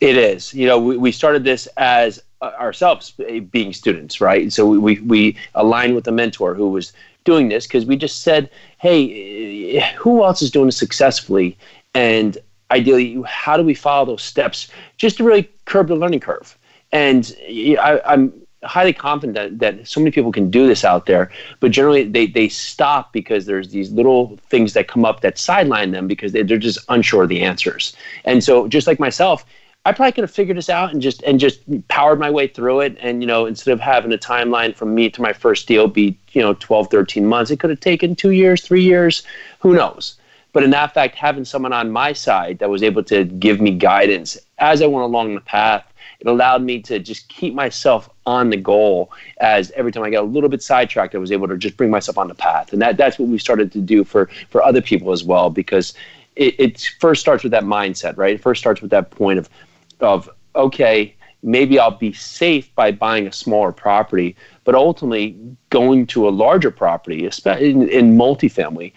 It 0.00 0.16
is. 0.16 0.54
You 0.54 0.66
know, 0.66 0.78
we, 0.78 0.96
we 0.96 1.12
started 1.12 1.44
this 1.44 1.66
as 1.76 2.22
uh, 2.40 2.52
ourselves 2.58 3.12
uh, 3.20 3.40
being 3.40 3.72
students, 3.72 4.20
right? 4.20 4.52
So 4.52 4.66
we, 4.66 4.78
we, 4.78 5.00
we 5.00 5.36
aligned 5.54 5.94
with 5.94 6.08
a 6.08 6.12
mentor 6.12 6.54
who 6.54 6.70
was 6.70 6.92
doing 7.24 7.48
this 7.48 7.66
because 7.66 7.84
we 7.84 7.96
just 7.96 8.22
said, 8.22 8.50
hey, 8.78 9.80
who 9.96 10.24
else 10.24 10.40
is 10.42 10.50
doing 10.50 10.66
this 10.66 10.78
successfully? 10.78 11.56
And 11.94 12.38
ideally, 12.70 13.22
how 13.26 13.56
do 13.56 13.62
we 13.62 13.74
follow 13.74 14.06
those 14.06 14.22
steps 14.22 14.68
just 14.96 15.18
to 15.18 15.24
really 15.24 15.50
curb 15.66 15.88
the 15.88 15.96
learning 15.96 16.20
curve? 16.20 16.56
And 16.92 17.36
I, 17.78 18.00
am 18.04 18.32
highly 18.64 18.92
confident 18.92 19.34
that, 19.34 19.58
that 19.58 19.88
so 19.88 20.00
many 20.00 20.10
people 20.10 20.32
can 20.32 20.50
do 20.50 20.66
this 20.66 20.84
out 20.84 21.06
there, 21.06 21.30
but 21.60 21.70
generally 21.70 22.04
they, 22.04 22.26
they 22.26 22.48
stop 22.48 23.12
because 23.12 23.46
there's 23.46 23.70
these 23.70 23.90
little 23.90 24.38
things 24.48 24.74
that 24.74 24.88
come 24.88 25.04
up 25.04 25.20
that 25.20 25.38
sideline 25.38 25.92
them 25.92 26.06
because 26.06 26.32
they, 26.32 26.42
they're 26.42 26.58
just 26.58 26.78
unsure 26.88 27.22
of 27.22 27.28
the 27.28 27.42
answers. 27.42 27.96
And 28.24 28.44
so, 28.44 28.68
just 28.68 28.86
like 28.86 29.00
myself, 29.00 29.44
I 29.86 29.92
probably 29.92 30.12
could 30.12 30.24
have 30.24 30.30
figured 30.30 30.58
this 30.58 30.68
out 30.68 30.92
and 30.92 31.00
just 31.00 31.22
and 31.22 31.40
just 31.40 31.60
powered 31.88 32.20
my 32.20 32.30
way 32.30 32.46
through 32.46 32.80
it. 32.80 32.98
And 33.00 33.22
you 33.22 33.26
know, 33.26 33.46
instead 33.46 33.72
of 33.72 33.80
having 33.80 34.12
a 34.12 34.18
timeline 34.18 34.76
from 34.76 34.94
me 34.94 35.08
to 35.08 35.22
my 35.22 35.32
first 35.32 35.66
deal 35.66 35.88
be 35.88 36.16
you 36.32 36.42
know 36.42 36.54
12, 36.54 36.90
13 36.90 37.26
months, 37.26 37.50
it 37.50 37.60
could 37.60 37.70
have 37.70 37.80
taken 37.80 38.14
two 38.14 38.30
years, 38.30 38.62
three 38.62 38.82
years, 38.82 39.22
who 39.60 39.74
knows. 39.74 40.16
But 40.52 40.64
in 40.64 40.70
that 40.70 40.92
fact, 40.92 41.14
having 41.14 41.44
someone 41.44 41.72
on 41.72 41.90
my 41.90 42.12
side 42.12 42.58
that 42.58 42.68
was 42.68 42.82
able 42.82 43.04
to 43.04 43.24
give 43.24 43.60
me 43.60 43.70
guidance 43.70 44.36
as 44.58 44.82
I 44.82 44.86
went 44.86 45.04
along 45.04 45.34
the 45.34 45.40
path, 45.40 45.89
it 46.20 46.26
allowed 46.26 46.62
me 46.62 46.80
to 46.82 46.98
just 46.98 47.28
keep 47.28 47.54
myself 47.54 48.08
on 48.26 48.50
the 48.50 48.56
goal. 48.56 49.10
As 49.38 49.70
every 49.72 49.90
time 49.90 50.04
I 50.04 50.10
got 50.10 50.22
a 50.22 50.26
little 50.26 50.48
bit 50.48 50.62
sidetracked, 50.62 51.14
I 51.14 51.18
was 51.18 51.32
able 51.32 51.48
to 51.48 51.56
just 51.56 51.76
bring 51.76 51.90
myself 51.90 52.18
on 52.18 52.28
the 52.28 52.34
path, 52.34 52.72
and 52.72 52.80
that 52.82 52.96
that's 52.96 53.18
what 53.18 53.28
we 53.28 53.38
started 53.38 53.72
to 53.72 53.80
do 53.80 54.04
for 54.04 54.28
for 54.50 54.62
other 54.62 54.80
people 54.80 55.12
as 55.12 55.24
well 55.24 55.50
because. 55.50 55.94
It, 56.36 56.58
it 56.58 56.90
first 57.00 57.20
starts 57.20 57.42
with 57.42 57.50
that 57.50 57.64
mindset, 57.64 58.16
right? 58.16 58.34
It 58.34 58.40
first 58.40 58.60
starts 58.60 58.80
with 58.80 58.92
that 58.92 59.10
point 59.10 59.40
of 59.40 59.50
of 59.98 60.30
okay, 60.54 61.14
maybe 61.42 61.78
I'll 61.78 61.90
be 61.90 62.12
safe 62.12 62.74
by 62.74 62.92
buying 62.92 63.26
a 63.26 63.32
smaller 63.32 63.72
property, 63.72 64.36
but 64.64 64.74
ultimately 64.74 65.36
going 65.70 66.06
to 66.08 66.28
a 66.28 66.30
larger 66.30 66.70
property, 66.70 67.26
especially 67.26 67.70
in, 67.70 67.88
in 67.88 68.16
multifamily, 68.16 68.92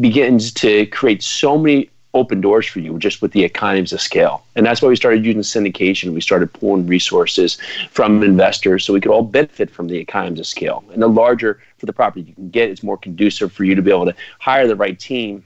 begins 0.00 0.52
to 0.54 0.86
create 0.86 1.22
so 1.22 1.58
many 1.58 1.90
open 2.14 2.40
doors 2.40 2.66
for 2.66 2.80
you 2.80 2.98
just 2.98 3.20
with 3.20 3.32
the 3.32 3.44
economies 3.44 3.92
of 3.92 4.00
scale. 4.00 4.44
And 4.56 4.64
that's 4.64 4.80
why 4.80 4.88
we 4.88 4.96
started 4.96 5.24
using 5.24 5.42
syndication. 5.42 6.14
We 6.14 6.20
started 6.20 6.52
pulling 6.52 6.86
resources 6.86 7.58
from 7.90 8.22
investors 8.22 8.84
so 8.84 8.92
we 8.92 9.00
could 9.00 9.12
all 9.12 9.22
benefit 9.22 9.70
from 9.70 9.88
the 9.88 9.98
economies 9.98 10.40
of 10.40 10.46
scale. 10.46 10.82
And 10.92 11.02
the 11.02 11.08
larger 11.08 11.60
for 11.76 11.86
the 11.86 11.92
property 11.92 12.22
you 12.22 12.34
can 12.34 12.50
get, 12.50 12.70
it's 12.70 12.82
more 12.82 12.96
conducive 12.96 13.52
for 13.52 13.64
you 13.64 13.74
to 13.74 13.82
be 13.82 13.90
able 13.90 14.06
to 14.06 14.14
hire 14.38 14.66
the 14.66 14.76
right 14.76 14.98
team 14.98 15.44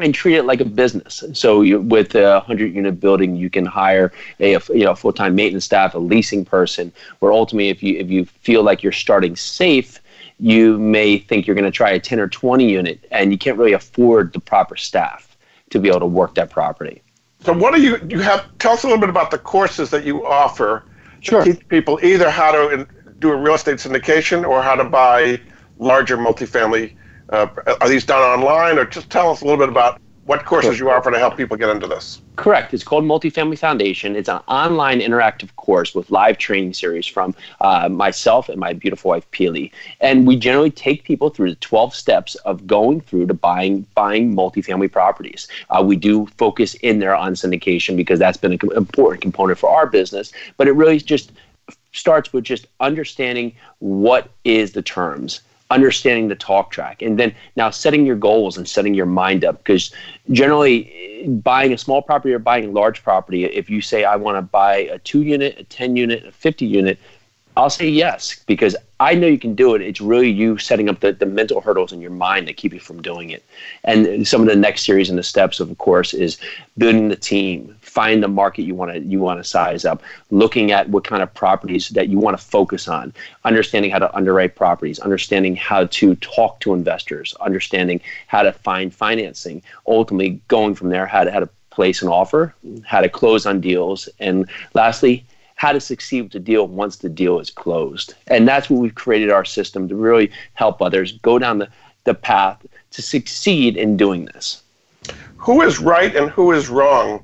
and 0.00 0.14
treat 0.14 0.36
it 0.36 0.44
like 0.44 0.60
a 0.60 0.64
business. 0.64 1.22
So 1.34 1.62
you, 1.62 1.80
with 1.80 2.14
a 2.14 2.34
100 2.34 2.74
unit 2.74 2.98
building, 2.98 3.36
you 3.36 3.50
can 3.50 3.64
hire 3.64 4.12
a, 4.40 4.58
you 4.70 4.84
know 4.84 4.94
full 4.94 5.12
time 5.12 5.34
maintenance 5.34 5.64
staff, 5.64 5.94
a 5.94 5.98
leasing 5.98 6.44
person. 6.44 6.92
Where 7.20 7.32
ultimately, 7.32 7.68
if 7.68 7.82
you 7.82 7.98
if 7.98 8.10
you 8.10 8.24
feel 8.24 8.64
like 8.64 8.82
you're 8.82 8.92
starting 8.92 9.36
safe, 9.36 10.00
you 10.40 10.78
may 10.78 11.18
think 11.18 11.46
you're 11.46 11.54
going 11.54 11.64
to 11.64 11.70
try 11.70 11.90
a 11.90 12.00
10 12.00 12.18
or 12.18 12.28
20 12.28 12.68
unit, 12.68 13.04
and 13.12 13.30
you 13.30 13.38
can't 13.38 13.56
really 13.56 13.72
afford 13.72 14.32
the 14.32 14.40
proper 14.40 14.76
staff 14.76 15.33
to 15.70 15.78
be 15.78 15.88
able 15.88 16.00
to 16.00 16.06
work 16.06 16.34
that 16.34 16.50
property. 16.50 17.02
So, 17.40 17.52
what 17.52 17.74
do 17.74 17.82
you 17.82 17.98
you 18.08 18.20
have? 18.20 18.46
Tell 18.58 18.72
us 18.72 18.84
a 18.84 18.86
little 18.86 19.00
bit 19.00 19.10
about 19.10 19.30
the 19.30 19.38
courses 19.38 19.90
that 19.90 20.04
you 20.04 20.26
offer. 20.26 20.84
Sure. 21.20 21.42
To 21.42 21.54
teach 21.54 21.68
people 21.68 21.98
either 22.02 22.30
how 22.30 22.52
to 22.52 22.86
do 23.18 23.30
a 23.30 23.36
real 23.36 23.54
estate 23.54 23.76
syndication 23.76 24.46
or 24.46 24.62
how 24.62 24.74
to 24.74 24.84
buy 24.84 25.40
larger 25.78 26.16
multifamily 26.16 26.94
uh, 27.30 27.46
are 27.80 27.88
these 27.88 28.04
done 28.04 28.20
online, 28.20 28.78
or 28.78 28.84
just 28.84 29.10
tell 29.10 29.30
us 29.30 29.40
a 29.40 29.44
little 29.44 29.58
bit 29.58 29.68
about 29.68 30.00
what 30.26 30.46
courses 30.46 30.78
you 30.78 30.90
offer 30.90 31.10
to 31.10 31.18
help 31.18 31.36
people 31.36 31.56
get 31.56 31.68
into 31.68 31.86
this? 31.86 32.22
Correct. 32.36 32.72
It's 32.72 32.82
called 32.82 33.04
Multifamily 33.04 33.58
Foundation. 33.58 34.16
It's 34.16 34.28
an 34.28 34.40
online 34.48 35.00
interactive 35.00 35.54
course 35.56 35.94
with 35.94 36.10
live 36.10 36.38
training 36.38 36.72
series 36.72 37.06
from 37.06 37.34
uh, 37.60 37.88
myself 37.90 38.48
and 38.48 38.58
my 38.58 38.72
beautiful 38.72 39.10
wife 39.10 39.30
Pili. 39.32 39.70
And 40.00 40.26
we 40.26 40.36
generally 40.36 40.70
take 40.70 41.04
people 41.04 41.28
through 41.28 41.50
the 41.50 41.56
12 41.56 41.94
steps 41.94 42.36
of 42.36 42.66
going 42.66 43.02
through 43.02 43.26
to 43.26 43.34
buying 43.34 43.86
buying 43.94 44.34
multifamily 44.34 44.90
properties. 44.90 45.46
Uh, 45.68 45.82
we 45.82 45.96
do 45.96 46.26
focus 46.38 46.74
in 46.76 47.00
there 47.00 47.14
on 47.14 47.34
syndication 47.34 47.96
because 47.96 48.18
that's 48.18 48.38
been 48.38 48.52
an 48.52 48.60
important 48.76 49.20
component 49.20 49.58
for 49.58 49.68
our 49.68 49.86
business. 49.86 50.32
But 50.56 50.68
it 50.68 50.72
really 50.72 50.98
just 50.98 51.32
starts 51.92 52.32
with 52.32 52.44
just 52.44 52.66
understanding 52.80 53.54
what 53.78 54.30
is 54.44 54.72
the 54.72 54.82
terms 54.82 55.42
understanding 55.70 56.28
the 56.28 56.34
talk 56.34 56.70
track 56.70 57.02
and 57.02 57.18
then 57.18 57.34
now 57.56 57.70
setting 57.70 58.04
your 58.04 58.16
goals 58.16 58.56
and 58.56 58.68
setting 58.68 58.94
your 58.94 59.06
mind 59.06 59.44
up 59.44 59.58
because 59.58 59.92
generally 60.30 61.24
buying 61.42 61.72
a 61.72 61.78
small 61.78 62.02
property 62.02 62.34
or 62.34 62.38
buying 62.38 62.66
a 62.66 62.70
large 62.70 63.02
property 63.02 63.44
if 63.44 63.70
you 63.70 63.80
say 63.80 64.04
i 64.04 64.14
want 64.14 64.36
to 64.36 64.42
buy 64.42 64.76
a 64.76 64.98
2 64.98 65.22
unit 65.22 65.58
a 65.58 65.64
10 65.64 65.96
unit 65.96 66.24
a 66.26 66.32
50 66.32 66.66
unit 66.66 66.98
i'll 67.56 67.70
say 67.70 67.88
yes 67.88 68.44
because 68.46 68.76
I 69.04 69.14
know 69.14 69.26
you 69.26 69.38
can 69.38 69.54
do 69.54 69.74
it. 69.74 69.82
It's 69.82 70.00
really 70.00 70.30
you 70.30 70.56
setting 70.56 70.88
up 70.88 71.00
the, 71.00 71.12
the 71.12 71.26
mental 71.26 71.60
hurdles 71.60 71.92
in 71.92 72.00
your 72.00 72.10
mind 72.10 72.48
that 72.48 72.56
keep 72.56 72.72
you 72.72 72.80
from 72.80 73.02
doing 73.02 73.28
it. 73.30 73.44
And 73.82 74.26
some 74.26 74.40
of 74.40 74.46
the 74.46 74.56
next 74.56 74.86
series 74.86 75.10
and 75.10 75.18
the 75.18 75.22
steps, 75.22 75.60
of 75.60 75.76
course, 75.76 76.14
is 76.14 76.38
building 76.78 77.08
the 77.08 77.16
team, 77.16 77.76
find 77.94 78.24
the 78.24 78.28
market 78.28 78.62
you 78.62 78.74
want 78.74 78.92
to 78.92 78.98
you 78.98 79.20
want 79.20 79.38
to 79.38 79.44
size 79.44 79.84
up, 79.84 80.02
looking 80.32 80.72
at 80.72 80.88
what 80.88 81.04
kind 81.04 81.22
of 81.22 81.32
properties 81.32 81.90
that 81.90 82.08
you 82.08 82.18
want 82.18 82.36
to 82.36 82.44
focus 82.44 82.88
on, 82.88 83.12
understanding 83.44 83.90
how 83.90 84.00
to 84.00 84.12
underwrite 84.16 84.56
properties, 84.56 84.98
understanding 84.98 85.54
how 85.54 85.86
to 85.86 86.16
talk 86.16 86.58
to 86.58 86.74
investors, 86.74 87.34
understanding 87.40 88.00
how 88.26 88.42
to 88.42 88.52
find 88.52 88.92
financing, 88.92 89.62
ultimately 89.86 90.40
going 90.48 90.74
from 90.74 90.88
there, 90.88 91.06
how 91.06 91.22
to 91.22 91.30
how 91.30 91.38
to 91.38 91.48
place 91.70 92.02
an 92.02 92.08
offer, 92.08 92.52
how 92.84 93.00
to 93.00 93.08
close 93.08 93.46
on 93.46 93.60
deals, 93.60 94.08
and 94.18 94.50
lastly, 94.74 95.24
how 95.54 95.70
to 95.72 95.80
succeed 95.80 96.22
with 96.22 96.32
the 96.32 96.40
deal 96.40 96.66
once 96.66 96.96
the 96.96 97.08
deal 97.08 97.38
is 97.38 97.50
closed. 97.50 98.14
And 98.26 98.46
that's 98.46 98.68
what 98.68 98.80
we've 98.80 98.94
created 98.94 99.30
our 99.30 99.44
system 99.44 99.88
to 99.88 99.94
really 99.94 100.32
help 100.54 100.82
others 100.82 101.12
go 101.12 101.38
down 101.38 101.58
the, 101.58 101.68
the 102.02 102.14
path 102.14 102.58
to 102.90 103.02
succeed 103.02 103.76
in 103.76 103.96
doing 103.96 104.24
this. 104.26 104.62
Who 105.36 105.62
is 105.62 105.78
right 105.78 106.14
and 106.16 106.28
who 106.30 106.50
is 106.52 106.68
wrong 106.68 107.22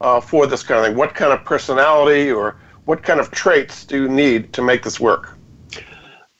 uh, 0.00 0.20
for 0.20 0.46
this 0.46 0.62
kind 0.62 0.80
of 0.80 0.86
thing? 0.86 0.96
What 0.96 1.14
kind 1.14 1.32
of 1.32 1.44
personality 1.44 2.30
or 2.30 2.56
what 2.84 3.02
kind 3.02 3.20
of 3.20 3.30
traits 3.30 3.84
do 3.84 4.02
you 4.02 4.08
need 4.08 4.52
to 4.54 4.62
make 4.62 4.82
this 4.82 4.98
work? 4.98 5.36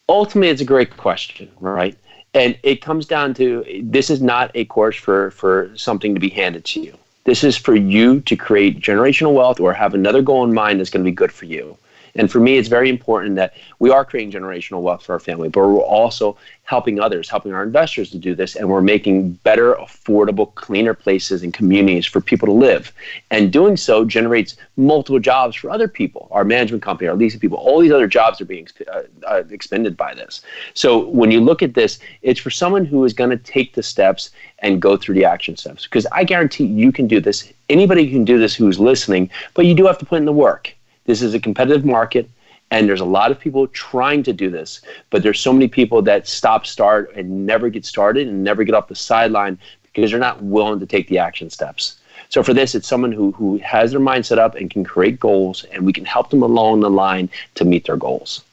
Ultimately, 0.08 0.48
it's 0.48 0.62
a 0.62 0.64
great 0.64 0.96
question, 0.96 1.50
right? 1.60 1.96
And 2.34 2.58
it 2.62 2.80
comes 2.80 3.06
down 3.06 3.34
to 3.34 3.64
this 3.82 4.10
is 4.10 4.22
not 4.22 4.50
a 4.54 4.64
course 4.66 4.96
for, 4.96 5.30
for 5.32 5.70
something 5.76 6.14
to 6.14 6.20
be 6.20 6.30
handed 6.30 6.64
to 6.66 6.80
you. 6.80 6.96
This 7.24 7.44
is 7.44 7.56
for 7.56 7.74
you 7.74 8.20
to 8.22 8.36
create 8.36 8.80
generational 8.80 9.34
wealth 9.34 9.60
or 9.60 9.74
have 9.74 9.92
another 9.92 10.22
goal 10.22 10.44
in 10.44 10.54
mind 10.54 10.80
that's 10.80 10.88
going 10.88 11.04
to 11.04 11.10
be 11.10 11.14
good 11.14 11.32
for 11.32 11.44
you. 11.44 11.76
And 12.18 12.30
for 12.30 12.40
me, 12.40 12.58
it's 12.58 12.68
very 12.68 12.90
important 12.90 13.36
that 13.36 13.54
we 13.78 13.90
are 13.90 14.04
creating 14.04 14.32
generational 14.32 14.82
wealth 14.82 15.04
for 15.04 15.12
our 15.14 15.20
family, 15.20 15.48
but 15.48 15.60
we're 15.60 15.80
also 15.80 16.36
helping 16.64 17.00
others, 17.00 17.30
helping 17.30 17.54
our 17.54 17.62
investors 17.62 18.10
to 18.10 18.18
do 18.18 18.34
this, 18.34 18.54
and 18.54 18.68
we're 18.68 18.82
making 18.82 19.30
better, 19.42 19.74
affordable, 19.76 20.54
cleaner 20.54 20.92
places 20.92 21.42
and 21.42 21.54
communities 21.54 22.04
for 22.04 22.20
people 22.20 22.44
to 22.44 22.52
live. 22.52 22.92
And 23.30 23.50
doing 23.50 23.74
so 23.74 24.04
generates 24.04 24.56
multiple 24.76 25.18
jobs 25.18 25.56
for 25.56 25.70
other 25.70 25.88
people, 25.88 26.28
our 26.30 26.44
management 26.44 26.82
company, 26.82 27.08
our 27.08 27.16
leasing 27.16 27.40
people, 27.40 27.56
all 27.56 27.80
these 27.80 27.92
other 27.92 28.06
jobs 28.06 28.38
are 28.42 28.44
being 28.44 28.68
uh, 28.92 29.02
uh, 29.26 29.44
expended 29.48 29.96
by 29.96 30.12
this. 30.12 30.42
So 30.74 31.08
when 31.08 31.30
you 31.30 31.40
look 31.40 31.62
at 31.62 31.72
this, 31.72 32.00
it's 32.20 32.38
for 32.40 32.50
someone 32.50 32.84
who 32.84 33.02
is 33.04 33.14
going 33.14 33.30
to 33.30 33.38
take 33.38 33.74
the 33.74 33.82
steps 33.82 34.30
and 34.58 34.82
go 34.82 34.96
through 34.96 35.14
the 35.14 35.24
action 35.24 35.56
steps. 35.56 35.84
Because 35.84 36.06
I 36.12 36.24
guarantee 36.24 36.64
you 36.66 36.92
can 36.92 37.06
do 37.06 37.20
this. 37.20 37.50
Anybody 37.70 38.10
can 38.10 38.24
do 38.26 38.38
this 38.38 38.54
who's 38.54 38.78
listening, 38.78 39.30
but 39.54 39.64
you 39.64 39.74
do 39.74 39.86
have 39.86 39.98
to 39.98 40.04
put 40.04 40.16
in 40.16 40.26
the 40.26 40.32
work. 40.32 40.74
This 41.08 41.22
is 41.22 41.32
a 41.32 41.40
competitive 41.40 41.86
market 41.86 42.28
and 42.70 42.86
there's 42.86 43.00
a 43.00 43.06
lot 43.06 43.30
of 43.30 43.40
people 43.40 43.66
trying 43.68 44.22
to 44.24 44.32
do 44.34 44.50
this 44.50 44.82
but 45.08 45.22
there's 45.22 45.40
so 45.40 45.54
many 45.54 45.66
people 45.66 46.02
that 46.02 46.28
stop 46.28 46.66
start 46.66 47.10
and 47.16 47.46
never 47.46 47.70
get 47.70 47.86
started 47.86 48.28
and 48.28 48.44
never 48.44 48.62
get 48.62 48.74
off 48.74 48.88
the 48.88 48.94
sideline 48.94 49.58
because 49.84 50.10
they're 50.10 50.20
not 50.20 50.42
willing 50.42 50.78
to 50.78 50.84
take 50.84 51.08
the 51.08 51.16
action 51.16 51.48
steps. 51.48 51.96
So 52.28 52.42
for 52.42 52.52
this 52.52 52.74
it's 52.74 52.86
someone 52.86 53.10
who, 53.10 53.32
who 53.32 53.56
has 53.56 53.92
their 53.92 54.00
mind 54.00 54.26
set 54.26 54.38
up 54.38 54.54
and 54.54 54.70
can 54.70 54.84
create 54.84 55.18
goals 55.18 55.64
and 55.72 55.86
we 55.86 55.94
can 55.94 56.04
help 56.04 56.28
them 56.28 56.42
along 56.42 56.80
the 56.80 56.90
line 56.90 57.30
to 57.54 57.64
meet 57.64 57.86
their 57.86 57.96
goals. 57.96 58.44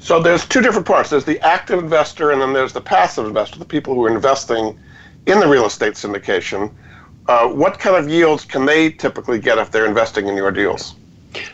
So 0.00 0.20
there's 0.20 0.46
two 0.46 0.60
different 0.60 0.86
parts. 0.88 1.10
There's 1.10 1.24
the 1.24 1.38
active 1.46 1.78
investor 1.78 2.32
and 2.32 2.42
then 2.42 2.52
there's 2.52 2.72
the 2.72 2.80
passive 2.80 3.24
investor 3.24 3.60
the 3.60 3.64
people 3.64 3.94
who 3.94 4.04
are 4.04 4.12
investing 4.12 4.76
in 5.26 5.38
the 5.38 5.46
real 5.46 5.66
estate 5.66 5.92
syndication. 5.92 6.72
Uh, 7.28 7.46
what 7.46 7.78
kind 7.78 7.94
of 7.94 8.08
yields 8.08 8.44
can 8.44 8.66
they 8.66 8.90
typically 8.90 9.38
get 9.38 9.58
if 9.58 9.70
they're 9.70 9.86
investing 9.86 10.26
in 10.26 10.34
your 10.34 10.50
deals 10.50 10.96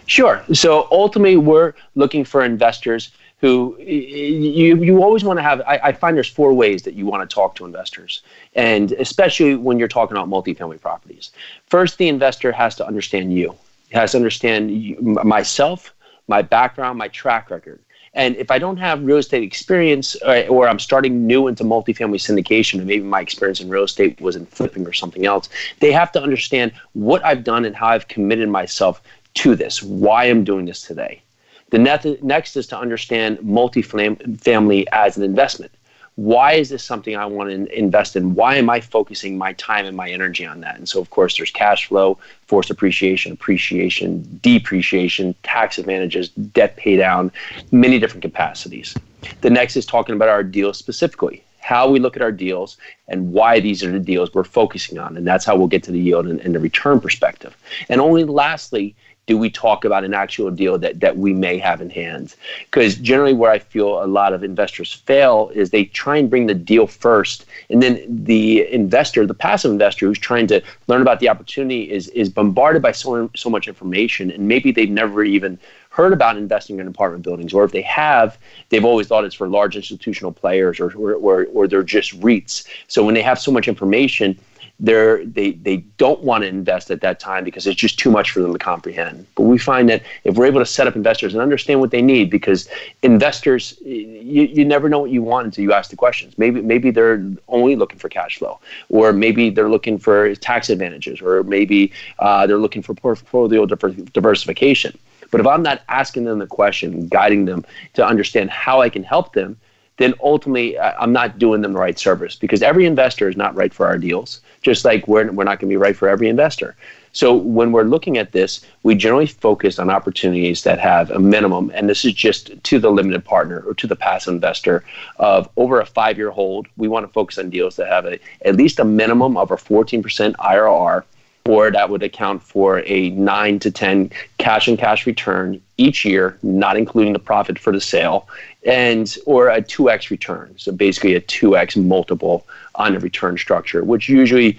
Sure. 0.07 0.45
So 0.53 0.89
ultimately, 0.91 1.37
we're 1.37 1.75
looking 1.95 2.25
for 2.25 2.45
investors 2.45 3.11
who 3.41 3.77
you 3.79 4.83
you 4.83 5.03
always 5.03 5.23
want 5.23 5.39
to 5.39 5.43
have. 5.43 5.61
I, 5.63 5.79
I, 5.85 5.93
find 5.93 6.17
there's 6.17 6.31
four 6.31 6.55
ways 6.55 6.83
that 6.85 6.95
you 6.95 7.05
want 7.05 7.29
to 7.29 7.35
talk 7.35 7.55
to 7.57 7.67
investors, 7.67 8.23
and 8.55 8.93
especially 8.93 9.55
when 9.55 9.79
you're 9.79 9.89
talking 9.89 10.17
about 10.17 10.31
multifamily 10.31 10.81
properties. 10.81 11.31
First, 11.67 11.99
the 11.99 12.09
investor 12.09 12.53
has 12.53 12.75
to 12.77 12.87
understand 12.87 13.35
you. 13.35 13.55
He 13.91 13.97
has 13.97 14.13
to 14.13 14.17
understand 14.17 14.71
you, 14.71 14.97
myself, 15.01 15.95
my 16.27 16.41
background, 16.41 16.99
my 16.99 17.09
track 17.09 17.51
record. 17.51 17.81
And 18.15 18.37
if 18.37 18.51
I 18.51 18.59
don't 18.59 18.77
have 18.77 19.05
real 19.05 19.17
estate 19.19 19.43
experience 19.43 20.15
or, 20.23 20.31
uh, 20.31 20.47
or, 20.47 20.69
I'm 20.69 20.79
starting 20.79 21.27
new 21.27 21.49
into 21.49 21.65
multifamily 21.65 22.21
syndication 22.21 22.79
and 22.79 22.87
maybe 22.87 23.05
my 23.05 23.21
experience 23.21 23.61
in 23.61 23.69
real 23.69 23.83
estate 23.83 24.21
was 24.21 24.37
in 24.37 24.47
flipping 24.47 24.87
or 24.87 24.93
something 24.93 25.27
else, 25.27 25.49
they 25.81 25.91
have 25.91 26.13
to 26.13 26.23
understand 26.23 26.73
what 26.93 27.25
I've 27.25 27.43
done 27.43 27.65
and 27.65 27.75
how 27.75 27.89
I've 27.89 28.07
committed 28.07 28.49
myself 28.49 29.03
to 29.35 29.55
this, 29.55 29.83
why 29.83 30.25
I'm 30.25 30.45
doing 30.45 30.67
this 30.67 30.83
today. 30.83 31.23
The 31.71 32.19
next 32.23 32.57
is 32.57 32.67
to 32.69 32.79
understand 32.79 33.39
multifamily 33.39 34.85
as 34.93 35.17
an 35.17 35.23
investment. 35.23 35.73
Why 36.17 36.53
is 36.53 36.69
this 36.69 36.85
something 36.85 37.17
I 37.17 37.27
want 37.27 37.51
to 37.51 37.77
invest 37.77 38.15
in? 38.15 38.37
Why 38.37 38.55
am 38.55 38.71
I 38.71 38.81
focusing 38.81 39.37
my 39.37 39.55
time 39.55 39.85
and 39.85 39.97
my 39.97 40.09
energy 40.09 40.47
on 40.47 40.61
that? 40.61 40.77
And 40.77 40.89
so, 40.89 41.01
of 41.01 41.11
course, 41.11 41.37
there's 41.37 41.51
cash 41.51 41.87
flow, 41.87 42.19
forced 42.47 42.71
appreciation, 42.71 43.33
appreciation, 43.33 44.39
depreciation, 44.41 45.35
tax 45.43 45.79
advantages, 45.79 46.29
debt 46.29 46.77
pay 46.77 46.97
down, 46.97 47.33
many 47.73 47.99
different 47.99 48.23
capacities. 48.23 48.95
The 49.41 49.51
next 49.51 49.75
is 49.75 49.87
talking 49.87 50.15
about 50.15 50.29
our 50.29 50.45
deals 50.45 50.79
specifically 50.79 51.43
how 51.65 51.89
we 51.89 51.99
look 51.99 52.15
at 52.15 52.21
our 52.21 52.31
deals 52.31 52.77
and 53.09 53.33
why 53.33 53.59
these 53.59 53.83
are 53.83 53.91
the 53.91 53.99
deals 53.99 54.35
we're 54.35 54.45
focusing 54.45 54.99
on. 54.99 55.17
And 55.17 55.27
that's 55.27 55.47
how 55.47 55.57
we'll 55.57 55.67
get 55.67 55.83
to 55.85 55.93
the 55.93 55.99
yield 55.99 56.27
and, 56.27 56.39
and, 56.41 56.55
the 56.55 56.61
return 56.61 57.01
perspective. 57.01 57.57
And 57.89 58.03
only 58.03 58.25
lastly 58.25 58.95
do 59.27 59.39
we 59.39 59.49
talk 59.49 59.85
about 59.85 60.05
an 60.05 60.13
actual 60.13 60.51
deal 60.51 60.79
that, 60.79 61.01
that 61.01 61.17
we 61.17 61.33
may 61.33 61.59
have 61.59 61.81
in 61.81 61.89
hand? 61.89 62.35
Because 62.67 62.97
generally, 62.97 63.33
where 63.33 63.51
I 63.51 63.59
feel 63.59 64.03
a 64.03 64.07
lot 64.07 64.33
of 64.33 64.45
investors 64.45 64.93
fail 64.93 65.51
is 65.55 65.71
they 65.71 65.85
try 65.87 66.19
and 66.19 66.29
bring 66.29 66.47
the 66.47 66.55
deal 66.55 66.87
first, 66.87 67.47
and 67.71 67.83
then 67.83 68.05
the 68.09 68.71
investor, 68.73 69.27
the 69.27 69.35
passive 69.35 69.71
investor 69.73 70.07
who's 70.07 70.19
trying 70.19 70.47
to 70.49 70.63
learn 70.89 71.03
about 71.03 71.21
the 71.21 71.29
opportunity, 71.29 71.91
is 71.91 72.09
is 72.09 72.29
bombarded 72.29 72.83
by 72.83 72.93
so 72.93 73.31
so 73.35 73.49
much 73.49 73.67
information, 73.67 74.31
and 74.31 74.47
maybe 74.47 74.73
they've 74.73 74.91
never 74.91 75.25
even 75.25 75.59
heard 75.89 76.13
about 76.13 76.37
investing 76.37 76.81
in 76.81 76.89
apartment 76.89 77.23
buildings, 77.23 77.55
or 77.55 77.65
if 77.65 77.71
they 77.71 77.83
have, 77.83 78.37
they've 78.69 78.85
always 78.85 79.07
thought 79.07 79.25
it's 79.25 79.35
for 79.35 79.49
large 79.49 79.77
institutional 79.77 80.33
players, 80.33 80.81
or 80.81 80.93
or, 80.97 81.15
or, 81.15 81.47
or 81.47 81.67
they're 81.67 81.83
just 81.83 82.21
REITs. 82.21 82.67
So 82.89 83.05
when 83.05 83.15
they 83.15 83.23
have 83.23 83.39
so 83.39 83.51
much 83.51 83.69
information 83.69 84.39
they're 84.81 85.25
they 85.25 85.53
they 85.53 85.79
don't 85.99 86.21
want 86.23 86.43
to 86.43 86.49
invest 86.49 86.91
at 86.91 87.01
that 87.01 87.21
time 87.21 87.45
because 87.45 87.67
it's 87.67 87.77
just 87.77 87.99
too 87.99 88.11
much 88.11 88.33
for 88.33 88.41
them 88.41 88.53
to 88.53 88.59
comprehend. 88.59 89.27
But 89.37 89.45
we 89.45 89.57
find 89.57 89.89
that 89.89 90.03
if 90.25 90.37
we're 90.37 90.47
able 90.47 90.61
to 90.61 90.67
set 90.67 90.87
up 90.89 90.97
investors 90.97 91.33
and 91.33 91.41
understand 91.41 91.81
what 91.81 91.91
they 91.91 92.03
need, 92.03 92.29
because 92.29 92.69
investors 93.03 93.79
you, 93.85 94.43
you 94.43 94.65
never 94.65 94.89
know 94.89 94.99
what 94.99 95.11
you 95.11 95.23
want 95.23 95.47
until 95.47 95.63
you 95.63 95.73
ask 95.73 95.91
the 95.91 95.97
questions. 95.97 96.37
Maybe 96.39 96.61
maybe 96.61 96.91
they're 96.91 97.25
only 97.49 97.77
looking 97.77 97.99
for 97.99 98.09
cash 98.09 98.39
flow, 98.39 98.59
or 98.89 99.13
maybe 99.13 99.49
they're 99.49 99.71
looking 99.71 99.99
for 99.99 100.35
tax 100.35 100.69
advantages, 100.71 101.21
or 101.23 101.45
maybe 101.45 101.93
uh, 102.19 102.47
they're 102.47 102.59
looking 102.59 102.83
for 102.83 102.95
portfolio 102.95 103.67
diversification. 103.67 104.99
But 105.31 105.41
if 105.41 105.47
I'm 105.47 105.63
not 105.63 105.83
asking 105.89 106.25
them 106.25 106.39
the 106.39 106.47
question, 106.47 107.09
guiding 107.09 107.45
them 107.45 107.65
to 107.95 108.07
understand 108.07 108.51
how 108.51 108.81
I 108.81 108.89
can 108.89 109.03
help 109.03 109.33
them, 109.33 109.57
then 109.97 110.15
ultimately 110.23 110.79
I'm 110.79 111.13
not 111.13 111.39
doing 111.39 111.61
them 111.61 111.73
the 111.73 111.79
right 111.79 111.99
service 111.99 112.37
because 112.37 112.63
every 112.63 112.85
investor 112.87 113.29
is 113.29 113.37
not 113.37 113.55
right 113.55 113.73
for 113.73 113.87
our 113.87 113.99
deals, 113.99 114.41
just 114.63 114.85
like 114.85 115.07
we're, 115.07 115.31
we're 115.31 115.45
not 115.45 115.61
going 115.61 115.69
to 115.69 115.73
be 115.73 115.77
right 115.77 115.97
for 115.97 116.09
every 116.09 116.29
investor. 116.29 116.75
So 117.13 117.33
when 117.33 117.71
we're 117.71 117.85
looking 117.85 118.19
at 118.19 118.33
this, 118.33 118.67
we 118.83 118.97
generally 118.97 119.29
focus 119.29 119.79
on 119.79 119.89
opportunities 119.89 120.65
that 120.65 120.81
have 120.81 121.13
a 121.13 121.21
minimum, 121.21 121.71
and 121.73 121.89
this 121.89 122.05
is 122.05 122.13
just 122.13 122.51
to 122.65 122.81
the 122.81 122.91
limited 122.91 123.25
partner 123.25 123.61
or 123.61 123.75
to 123.75 123.87
the 123.87 123.95
passive 123.95 124.35
investor 124.35 124.83
of 125.19 125.49
over 125.57 125.81
a 125.81 125.87
five 125.87 126.19
year 126.19 126.33
hold. 126.33 126.67
We 126.77 126.89
want 126.89 127.07
to 127.07 127.13
focus 127.13 127.39
on 127.39 127.51
deals 127.51 127.77
that 127.77 127.87
have 127.87 128.05
a, 128.05 128.19
at 128.45 128.57
least 128.57 128.81
a 128.81 128.85
minimum 128.85 129.37
of 129.37 129.53
a 129.53 129.57
14% 129.57 130.03
IRR 130.35 131.05
or 131.47 131.71
that 131.71 131.91
would 131.91 132.03
account 132.03 132.43
for 132.43 132.83
a 132.87 133.11
9 133.11 133.59
to 133.59 133.71
10 133.71 134.11
cash 134.39 134.67
and 134.67 134.79
cash 134.79 135.05
return 135.05 135.61
each 135.77 136.05
year 136.05 136.39
not 136.43 136.77
including 136.77 137.13
the 137.13 137.19
profit 137.19 137.59
for 137.59 137.71
the 137.71 137.81
sale 137.81 138.27
and 138.65 139.19
or 139.27 139.49
a 139.51 139.61
2x 139.61 140.09
return. 140.09 140.55
So 140.57 140.73
basically 140.73 141.15
a 141.15 141.21
2x 141.21 141.77
multiple 141.85 142.47
on 142.77 142.95
the 142.95 143.01
return 143.01 143.37
structure 143.37 143.85
which 143.85 144.09
usually 144.09 144.59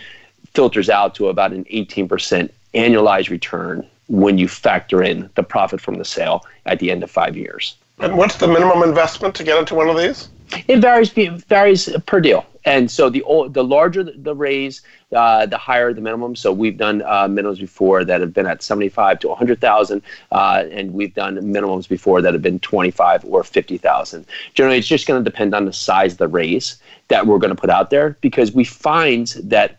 filters 0.53 0.89
out 0.89 1.15
to 1.15 1.29
about 1.29 1.53
an 1.53 1.65
18% 1.65 2.51
annualized 2.75 3.29
return 3.29 3.85
when 4.07 4.37
you 4.37 4.47
factor 4.47 5.01
in 5.01 5.27
the 5.33 5.43
profit 5.43 5.81
from 5.81 5.95
the 5.95 6.05
sale 6.05 6.45
at 6.67 6.79
the 6.79 6.91
end 6.91 7.01
of 7.01 7.09
5 7.09 7.35
years. 7.35 7.75
And 7.97 8.15
what's 8.15 8.35
the 8.35 8.47
minimum 8.47 8.83
investment 8.83 9.33
to 9.35 9.43
get 9.43 9.57
into 9.57 9.73
one 9.73 9.89
of 9.89 9.97
these 9.97 10.29
it 10.67 10.79
varies 10.79 11.09
varies 11.11 11.89
per 12.05 12.19
deal 12.19 12.45
and 12.65 12.89
so 12.89 13.09
the 13.09 13.23
the 13.51 13.63
larger 13.63 14.03
the 14.03 14.35
raise, 14.35 14.81
uh, 15.15 15.45
the 15.45 15.57
higher 15.57 15.93
the 15.93 16.01
minimum. 16.01 16.35
So 16.35 16.51
we've 16.51 16.77
done 16.77 17.03
uh, 17.03 17.27
minimums 17.27 17.59
before 17.59 18.03
that 18.03 18.21
have 18.21 18.33
been 18.33 18.47
at 18.47 18.63
seventy 18.63 18.89
five 18.89 19.19
to 19.19 19.29
one 19.29 19.37
hundred 19.37 19.61
thousand, 19.61 20.01
uh, 20.31 20.65
and 20.71 20.93
we've 20.93 21.13
done 21.13 21.37
minimums 21.37 21.87
before 21.87 22.21
that 22.23 22.33
have 22.33 22.41
been 22.41 22.59
twenty 22.59 22.91
five 22.91 23.23
or 23.23 23.43
fifty 23.43 23.77
thousand. 23.77 24.25
Generally, 24.55 24.79
it's 24.79 24.87
just 24.87 25.07
going 25.07 25.23
to 25.23 25.29
depend 25.29 25.53
on 25.53 25.65
the 25.65 25.73
size 25.73 26.13
of 26.13 26.17
the 26.17 26.27
raise 26.27 26.77
that 27.07 27.25
we're 27.25 27.37
going 27.37 27.55
to 27.55 27.59
put 27.59 27.69
out 27.69 27.91
there 27.91 28.17
because 28.21 28.51
we 28.51 28.63
find 28.63 29.27
that 29.43 29.77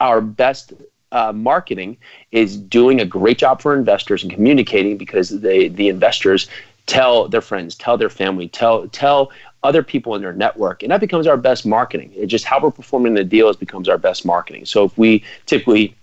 our 0.00 0.22
best 0.22 0.72
uh, 1.12 1.32
marketing 1.32 1.98
is 2.32 2.56
doing 2.56 3.00
a 3.00 3.04
great 3.04 3.36
job 3.38 3.60
for 3.60 3.76
investors 3.76 4.22
and 4.22 4.32
communicating 4.32 4.96
because 4.96 5.28
they 5.28 5.68
the 5.68 5.88
investors 5.88 6.48
tell 6.86 7.28
their 7.28 7.40
friends, 7.40 7.74
tell 7.74 7.98
their 7.98 8.08
family, 8.08 8.48
tell 8.48 8.88
tell 8.88 9.30
other 9.66 9.82
people 9.82 10.14
in 10.14 10.22
their 10.22 10.32
network, 10.32 10.82
and 10.82 10.92
that 10.92 11.00
becomes 11.00 11.26
our 11.26 11.36
best 11.36 11.66
marketing. 11.66 12.12
It 12.16 12.26
just 12.26 12.44
how 12.44 12.60
we're 12.60 12.70
performing 12.70 13.14
the 13.14 13.24
deals 13.24 13.56
becomes 13.56 13.88
our 13.88 13.98
best 13.98 14.24
marketing. 14.24 14.64
So 14.64 14.84
if 14.84 14.96
we 14.96 15.24
typically 15.46 15.94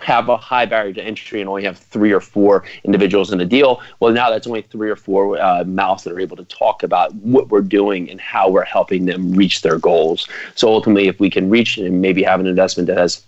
have 0.00 0.28
a 0.28 0.36
high 0.36 0.64
barrier 0.64 0.92
to 0.92 1.02
entry 1.02 1.40
and 1.40 1.48
only 1.48 1.64
have 1.64 1.76
three 1.76 2.12
or 2.12 2.20
four 2.20 2.64
individuals 2.84 3.32
in 3.32 3.40
a 3.40 3.44
deal, 3.44 3.80
well, 4.00 4.12
now 4.12 4.30
that's 4.30 4.46
only 4.46 4.62
three 4.62 4.88
or 4.88 4.96
four 4.96 5.40
uh, 5.40 5.64
mouths 5.64 6.04
that 6.04 6.12
are 6.12 6.20
able 6.20 6.36
to 6.36 6.44
talk 6.44 6.82
about 6.82 7.12
what 7.16 7.48
we're 7.48 7.60
doing 7.60 8.08
and 8.08 8.20
how 8.20 8.48
we're 8.48 8.64
helping 8.64 9.06
them 9.06 9.32
reach 9.32 9.62
their 9.62 9.78
goals. 9.78 10.28
So 10.54 10.68
ultimately, 10.68 11.08
if 11.08 11.18
we 11.18 11.30
can 11.30 11.50
reach 11.50 11.78
and 11.78 12.00
maybe 12.00 12.22
have 12.22 12.40
an 12.40 12.46
investment 12.46 12.86
that 12.86 12.96
has 12.96 13.24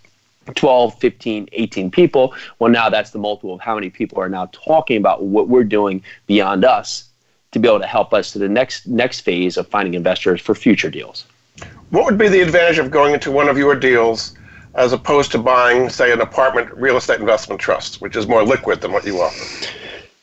12, 0.55 0.99
15, 0.99 1.49
18 1.53 1.91
people, 1.91 2.35
well, 2.59 2.71
now 2.71 2.89
that's 2.89 3.11
the 3.11 3.19
multiple 3.19 3.55
of 3.55 3.61
how 3.61 3.75
many 3.75 3.91
people 3.91 4.21
are 4.21 4.29
now 4.29 4.49
talking 4.53 4.97
about 4.97 5.25
what 5.25 5.49
we're 5.49 5.65
doing 5.65 6.03
beyond 6.27 6.65
us 6.65 7.10
to 7.53 7.59
be 7.59 7.69
able 7.69 7.81
to 7.81 7.87
help 7.87 8.15
us 8.15 8.33
to 8.33 8.39
the 8.39 8.49
next 8.49 8.87
next 8.87 9.21
phase 9.21 9.57
of 9.57 9.67
finding 9.69 9.95
investors 9.95 10.41
for 10.41 10.55
future 10.55 10.91
deals. 10.91 11.27
What 11.91 12.05
would 12.05 12.19
be 12.19 12.29
the 12.29 12.41
advantage 12.41 12.79
of 12.79 12.91
going 12.91 13.15
into 13.15 13.31
one 13.31 13.49
of 13.49 13.59
your 13.59 13.75
deals 13.75 14.35
as 14.75 14.93
opposed 14.93 15.33
to 15.33 15.39
buying, 15.39 15.89
say, 15.89 16.13
an 16.13 16.21
apartment 16.21 16.73
real 16.75 16.97
estate 16.97 17.19
investment 17.19 17.61
trust, 17.61 18.01
which 18.01 18.15
is 18.15 18.29
more 18.29 18.45
liquid 18.45 18.81
than 18.81 18.93
what 18.93 19.05
you 19.05 19.21
offer? 19.21 19.67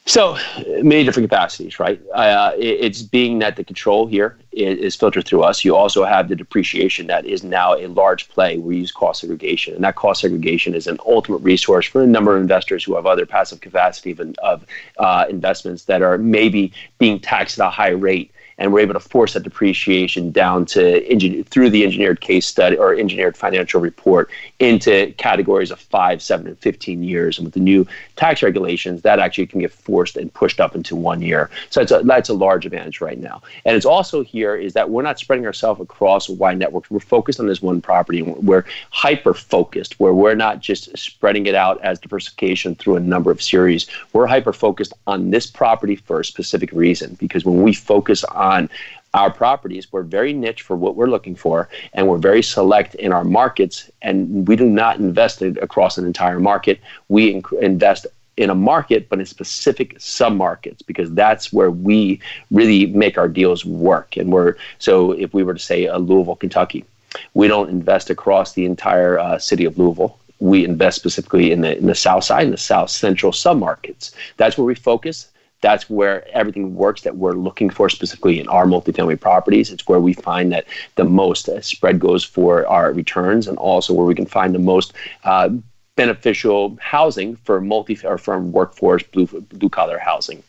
So 0.07 0.37
many 0.83 1.03
different 1.03 1.29
capacities, 1.29 1.81
right? 1.81 2.01
Uh, 2.13 2.53
it's 2.57 3.01
being 3.01 3.39
that 3.39 3.57
the 3.57 3.63
control 3.65 4.07
here 4.07 4.37
is, 4.53 4.79
is, 4.79 4.95
filtered 4.95 5.27
through 5.27 5.43
us. 5.43 5.65
You 5.65 5.75
also 5.75 6.05
have 6.05 6.29
the 6.29 6.35
depreciation 6.35 7.07
that 7.07 7.25
is 7.25 7.43
now 7.43 7.75
a 7.75 7.87
large 7.87 8.29
play. 8.29 8.57
We 8.57 8.77
use 8.77 8.89
cost 8.89 9.19
segregation, 9.19 9.75
and 9.75 9.83
that 9.83 9.95
cost 9.95 10.21
segregation 10.21 10.75
is 10.75 10.87
an 10.87 10.97
ultimate 11.05 11.39
resource 11.39 11.87
for 11.87 12.03
a 12.03 12.07
number 12.07 12.37
of 12.37 12.41
investors 12.41 12.85
who 12.85 12.95
have 12.95 13.05
other 13.05 13.25
passive 13.25 13.59
capacity 13.59 14.11
of, 14.11 14.33
of 14.37 14.65
uh, 14.97 15.25
investments 15.29 15.83
that 15.85 16.01
are 16.01 16.17
maybe 16.17 16.71
being 16.99 17.19
taxed 17.19 17.59
at 17.59 17.67
a 17.67 17.69
high 17.69 17.89
rate 17.89 18.31
and 18.57 18.73
we're 18.73 18.79
able 18.79 18.93
to 18.93 18.99
force 18.99 19.33
that 19.33 19.43
depreciation 19.43 20.31
down 20.31 20.65
to 20.65 21.05
engineer, 21.07 21.43
through 21.43 21.69
the 21.69 21.83
engineered 21.83 22.21
case 22.21 22.47
study 22.47 22.75
or 22.75 22.95
engineered 22.95 23.37
financial 23.37 23.79
report 23.79 24.29
into 24.59 25.11
categories 25.17 25.69
of 25.69 25.79
five, 25.79 26.21
seven, 26.21 26.47
and 26.47 26.57
15 26.57 27.03
years. 27.03 27.37
And 27.37 27.45
with 27.45 27.53
the 27.53 27.59
new 27.59 27.85
tax 28.15 28.41
regulations, 28.41 29.03
that 29.03 29.19
actually 29.19 29.47
can 29.47 29.61
get 29.61 29.71
forced 29.71 30.17
and 30.17 30.33
pushed 30.33 30.59
up 30.59 30.75
into 30.75 30.95
one 30.95 31.21
year. 31.21 31.51
So 31.69 31.81
that's 31.81 31.91
a, 31.91 32.01
that's 32.03 32.29
a 32.29 32.33
large 32.33 32.65
advantage 32.65 32.99
right 32.99 33.19
now. 33.19 33.41
And 33.65 33.75
it's 33.75 33.85
also 33.85 34.23
here 34.23 34.55
is 34.55 34.73
that 34.73 34.89
we're 34.89 35.03
not 35.03 35.19
spreading 35.19 35.45
ourselves 35.45 35.79
across 35.79 36.27
wide 36.27 36.57
networks. 36.57 36.89
We're 36.89 36.99
focused 36.99 37.39
on 37.39 37.47
this 37.47 37.61
one 37.61 37.79
property. 37.79 38.21
And 38.21 38.35
we're 38.47 38.65
hyper 38.89 39.35
focused, 39.35 39.99
where 39.99 40.13
we're 40.13 40.35
not 40.35 40.61
just 40.61 40.97
spreading 40.97 41.45
it 41.45 41.55
out 41.55 41.79
as 41.83 41.99
diversification 41.99 42.73
through 42.75 42.95
a 42.95 42.99
number 42.99 43.29
of 43.29 43.41
series. 43.41 43.85
We're 44.13 44.25
hyper 44.25 44.53
focused 44.53 44.93
on 45.05 45.29
this 45.29 45.45
property 45.45 45.95
for 45.95 46.21
a 46.21 46.25
specific 46.25 46.71
reason. 46.71 47.15
Because 47.19 47.45
when 47.45 47.61
we 47.61 47.73
focus 47.73 48.23
on 48.23 48.46
on 48.47 48.69
our 49.13 49.31
properties. 49.31 49.91
We're 49.91 50.03
very 50.03 50.33
niche 50.33 50.61
for 50.61 50.75
what 50.75 50.95
we're 50.95 51.13
looking 51.15 51.35
for, 51.35 51.69
and 51.93 52.07
we're 52.07 52.25
very 52.31 52.43
select 52.43 52.95
in 52.95 53.11
our 53.11 53.23
markets. 53.23 53.89
And 54.01 54.47
we 54.47 54.55
do 54.55 54.65
not 54.65 54.99
invest 54.99 55.41
across 55.41 55.97
an 55.97 56.05
entire 56.05 56.39
market. 56.39 56.79
We 57.09 57.33
inc- 57.33 57.61
invest 57.61 58.07
in 58.37 58.49
a 58.51 58.55
market, 58.55 59.09
but 59.09 59.19
in 59.19 59.25
specific 59.25 59.97
submarkets 59.97 60.85
because 60.85 61.11
that's 61.13 61.51
where 61.51 61.71
we 61.71 62.19
really 62.51 62.85
make 62.85 63.17
our 63.17 63.27
deals 63.27 63.65
work. 63.65 64.15
And 64.17 64.31
we're 64.31 64.55
so 64.77 65.13
if 65.13 65.33
we 65.33 65.43
were 65.43 65.55
to 65.55 65.59
say 65.71 65.85
a 65.85 65.97
Louisville, 65.97 66.35
Kentucky, 66.35 66.85
we 67.33 67.47
don't 67.47 67.69
invest 67.69 68.09
across 68.09 68.53
the 68.53 68.65
entire 68.65 69.17
uh, 69.17 69.39
city 69.39 69.65
of 69.65 69.77
Louisville. 69.77 70.19
We 70.39 70.63
invest 70.63 70.97
specifically 70.97 71.51
in 71.51 71.61
the 71.61 71.75
in 71.75 71.87
the 71.87 71.95
south 71.95 72.25
side, 72.25 72.45
in 72.45 72.51
the 72.51 72.57
south 72.57 72.91
central 72.91 73.31
submarkets. 73.31 74.13
That's 74.37 74.55
where 74.57 74.65
we 74.65 74.75
focus 74.75 75.29
that's 75.61 75.89
where 75.89 76.27
everything 76.35 76.75
works 76.75 77.01
that 77.01 77.17
we're 77.17 77.33
looking 77.33 77.69
for 77.69 77.89
specifically 77.89 78.39
in 78.39 78.47
our 78.47 78.65
multifamily 78.65 79.19
properties. 79.19 79.71
It's 79.71 79.87
where 79.87 79.99
we 79.99 80.13
find 80.13 80.51
that 80.51 80.65
the 80.95 81.03
most 81.03 81.49
spread 81.61 81.99
goes 81.99 82.23
for 82.23 82.67
our 82.67 82.93
returns 82.93 83.47
and 83.47 83.57
also 83.57 83.93
where 83.93 84.05
we 84.05 84.15
can 84.15 84.25
find 84.25 84.53
the 84.53 84.59
most 84.59 84.93
uh, 85.23 85.49
beneficial 85.95 86.77
housing 86.79 87.35
for 87.37 87.59
multi 87.59 87.99
or 88.05 88.17
for 88.17 88.39
workforce 88.39 89.03
blue 89.03 89.25
blue 89.25 89.69
collar 89.69 89.97
housing. 89.97 90.43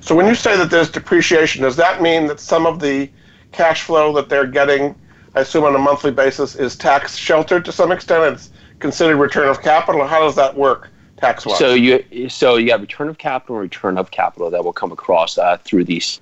So 0.00 0.14
when 0.14 0.26
you 0.26 0.34
say 0.34 0.56
that 0.56 0.70
there's 0.70 0.90
depreciation, 0.90 1.62
does 1.62 1.76
that 1.76 2.02
mean 2.02 2.26
that 2.26 2.40
some 2.40 2.66
of 2.66 2.80
the 2.80 3.10
cash 3.52 3.82
flow 3.82 4.12
that 4.12 4.28
they're 4.28 4.46
getting, 4.46 4.94
I 5.34 5.40
assume 5.40 5.64
on 5.64 5.74
a 5.74 5.78
monthly 5.78 6.10
basis, 6.10 6.56
is 6.56 6.76
tax 6.76 7.16
sheltered 7.16 7.64
to 7.64 7.72
some 7.72 7.92
extent? 7.92 8.34
It's 8.34 8.50
considered 8.78 9.16
return 9.16 9.48
of 9.48 9.62
capital. 9.62 10.06
How 10.06 10.20
does 10.20 10.34
that 10.36 10.54
work? 10.54 10.90
Tax 11.18 11.46
wise? 11.46 11.58
So 11.58 11.74
you 11.74 12.28
so 12.28 12.56
you 12.56 12.70
have 12.70 12.80
return 12.80 13.08
of 13.08 13.18
capital 13.18 13.56
and 13.56 13.62
return 13.62 13.98
of 13.98 14.10
capital 14.10 14.50
that 14.50 14.64
will 14.64 14.72
come 14.72 14.92
across 14.92 15.38
uh, 15.38 15.58
through 15.58 15.84
these 15.84 16.20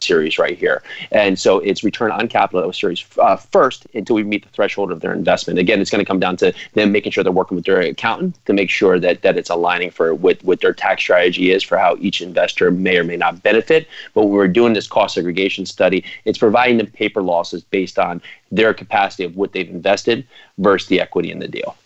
series 0.00 0.38
right 0.38 0.58
here. 0.58 0.82
And 1.10 1.38
so 1.38 1.58
it's 1.60 1.82
return 1.82 2.10
on 2.10 2.28
capital 2.28 2.60
that 2.60 2.66
was 2.66 2.78
series 2.78 3.04
uh, 3.18 3.36
first 3.36 3.86
until 3.94 4.16
we 4.16 4.24
meet 4.24 4.44
the 4.44 4.50
threshold 4.50 4.92
of 4.92 5.00
their 5.00 5.12
investment. 5.12 5.58
Again, 5.58 5.80
it's 5.80 5.90
going 5.90 6.04
to 6.04 6.06
come 6.06 6.20
down 6.20 6.36
to 6.38 6.52
them 6.74 6.92
making 6.92 7.12
sure 7.12 7.24
they're 7.24 7.32
working 7.32 7.56
with 7.56 7.64
their 7.64 7.80
accountant 7.80 8.44
to 8.46 8.52
make 8.52 8.70
sure 8.70 8.98
that 8.98 9.22
that 9.22 9.36
it's 9.36 9.50
aligning 9.50 9.90
for 9.90 10.14
what, 10.14 10.42
what 10.44 10.60
their 10.60 10.72
tax 10.72 11.02
strategy 11.02 11.50
is 11.50 11.62
for 11.62 11.78
how 11.78 11.96
each 12.00 12.20
investor 12.20 12.70
may 12.70 12.98
or 12.98 13.04
may 13.04 13.16
not 13.16 13.42
benefit. 13.42 13.88
But 14.14 14.24
when 14.24 14.32
we're 14.32 14.48
doing 14.48 14.72
this 14.72 14.86
cost 14.86 15.14
segregation 15.14 15.66
study, 15.66 16.04
it's 16.24 16.38
providing 16.38 16.78
them 16.78 16.86
paper 16.88 17.22
losses 17.22 17.62
based 17.62 17.98
on 17.98 18.22
their 18.50 18.74
capacity 18.74 19.24
of 19.24 19.36
what 19.36 19.52
they've 19.52 19.68
invested 19.68 20.26
versus 20.58 20.88
the 20.88 21.00
equity 21.00 21.30
in 21.30 21.38
the 21.38 21.48
deal. 21.48 21.76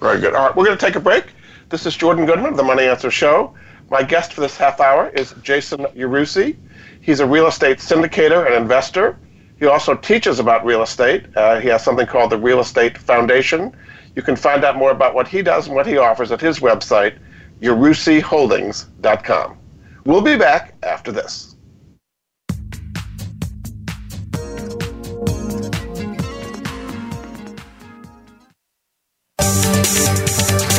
Very 0.00 0.18
good. 0.18 0.34
All 0.34 0.46
right, 0.46 0.56
we're 0.56 0.64
going 0.64 0.78
to 0.78 0.84
take 0.84 0.96
a 0.96 1.00
break. 1.00 1.26
This 1.68 1.84
is 1.84 1.94
Jordan 1.94 2.24
Goodman 2.24 2.52
of 2.52 2.56
the 2.56 2.62
Money 2.62 2.84
Answers 2.84 3.12
Show. 3.12 3.54
My 3.90 4.02
guest 4.02 4.32
for 4.32 4.40
this 4.40 4.56
half 4.56 4.80
hour 4.80 5.10
is 5.10 5.34
Jason 5.42 5.80
Yarusi. 5.94 6.56
He's 7.02 7.20
a 7.20 7.26
real 7.26 7.46
estate 7.46 7.78
syndicator 7.78 8.46
and 8.46 8.54
investor. 8.54 9.18
He 9.58 9.66
also 9.66 9.94
teaches 9.94 10.38
about 10.38 10.64
real 10.64 10.82
estate. 10.82 11.26
Uh, 11.36 11.60
he 11.60 11.68
has 11.68 11.84
something 11.84 12.06
called 12.06 12.30
the 12.30 12.38
Real 12.38 12.60
Estate 12.60 12.96
Foundation. 12.96 13.76
You 14.16 14.22
can 14.22 14.36
find 14.36 14.64
out 14.64 14.76
more 14.76 14.90
about 14.90 15.14
what 15.14 15.28
he 15.28 15.42
does 15.42 15.66
and 15.66 15.76
what 15.76 15.86
he 15.86 15.98
offers 15.98 16.32
at 16.32 16.40
his 16.40 16.60
website, 16.60 17.18
yarusiholdings.com. 17.60 19.58
We'll 20.06 20.22
be 20.22 20.36
back 20.36 20.74
after 20.82 21.12
this. 21.12 21.49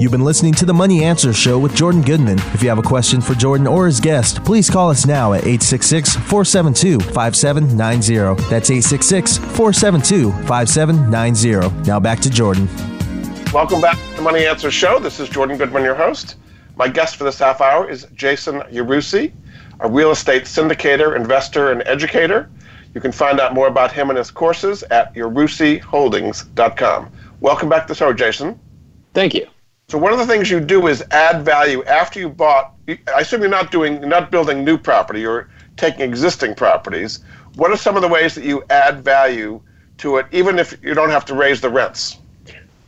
You've 0.00 0.10
been 0.10 0.24
listening 0.24 0.54
to 0.54 0.66
the 0.66 0.74
Money 0.74 1.04
Answers 1.04 1.36
Show 1.36 1.56
with 1.56 1.76
Jordan 1.76 2.02
Goodman. 2.02 2.40
If 2.52 2.64
you 2.64 2.68
have 2.68 2.78
a 2.78 2.82
question 2.82 3.20
for 3.20 3.34
Jordan 3.34 3.68
or 3.68 3.86
his 3.86 4.00
guest, 4.00 4.44
please 4.44 4.68
call 4.68 4.90
us 4.90 5.06
now 5.06 5.34
at 5.34 5.44
866 5.44 6.16
472 6.16 6.98
5790. 7.12 8.42
That's 8.50 8.70
866 8.70 9.38
472 9.38 10.32
5790. 10.46 11.88
Now 11.88 12.00
back 12.00 12.18
to 12.20 12.30
Jordan. 12.30 12.68
Welcome 13.52 13.80
back 13.80 13.96
to 13.96 14.16
the 14.16 14.22
Money 14.22 14.44
Answers 14.46 14.74
Show. 14.74 14.98
This 14.98 15.20
is 15.20 15.28
Jordan 15.28 15.56
Goodman, 15.56 15.84
your 15.84 15.94
host. 15.94 16.38
My 16.76 16.88
guest 16.88 17.14
for 17.14 17.22
this 17.22 17.38
half 17.38 17.60
hour 17.60 17.88
is 17.88 18.04
Jason 18.14 18.62
Yarusi, 18.62 19.32
a 19.78 19.88
real 19.88 20.10
estate 20.10 20.42
syndicator, 20.42 21.14
investor, 21.14 21.70
and 21.70 21.84
educator. 21.86 22.50
You 22.94 23.00
can 23.00 23.12
find 23.12 23.38
out 23.38 23.54
more 23.54 23.68
about 23.68 23.92
him 23.92 24.10
and 24.10 24.18
his 24.18 24.32
courses 24.32 24.82
at 24.84 25.14
yarusiholdings.com. 25.14 27.12
Welcome 27.40 27.68
back 27.68 27.82
to 27.82 27.88
the 27.88 27.94
show, 27.94 28.12
Jason. 28.12 28.58
Thank 29.12 29.34
you. 29.34 29.46
So 29.94 29.98
one 29.98 30.12
of 30.12 30.18
the 30.18 30.26
things 30.26 30.50
you 30.50 30.58
do 30.58 30.88
is 30.88 31.04
add 31.12 31.44
value 31.44 31.84
after 31.84 32.18
you 32.18 32.28
bought. 32.28 32.74
I 32.88 33.20
assume 33.20 33.42
you're 33.42 33.48
not 33.48 33.70
doing, 33.70 34.00
you're 34.00 34.08
not 34.08 34.32
building 34.32 34.64
new 34.64 34.76
property. 34.76 35.20
You're 35.20 35.48
taking 35.76 36.00
existing 36.00 36.56
properties. 36.56 37.20
What 37.54 37.70
are 37.70 37.76
some 37.76 37.94
of 37.94 38.02
the 38.02 38.08
ways 38.08 38.34
that 38.34 38.42
you 38.42 38.64
add 38.70 39.04
value 39.04 39.60
to 39.98 40.16
it, 40.16 40.26
even 40.32 40.58
if 40.58 40.76
you 40.82 40.94
don't 40.94 41.10
have 41.10 41.24
to 41.26 41.34
raise 41.36 41.60
the 41.60 41.70
rents? 41.70 42.16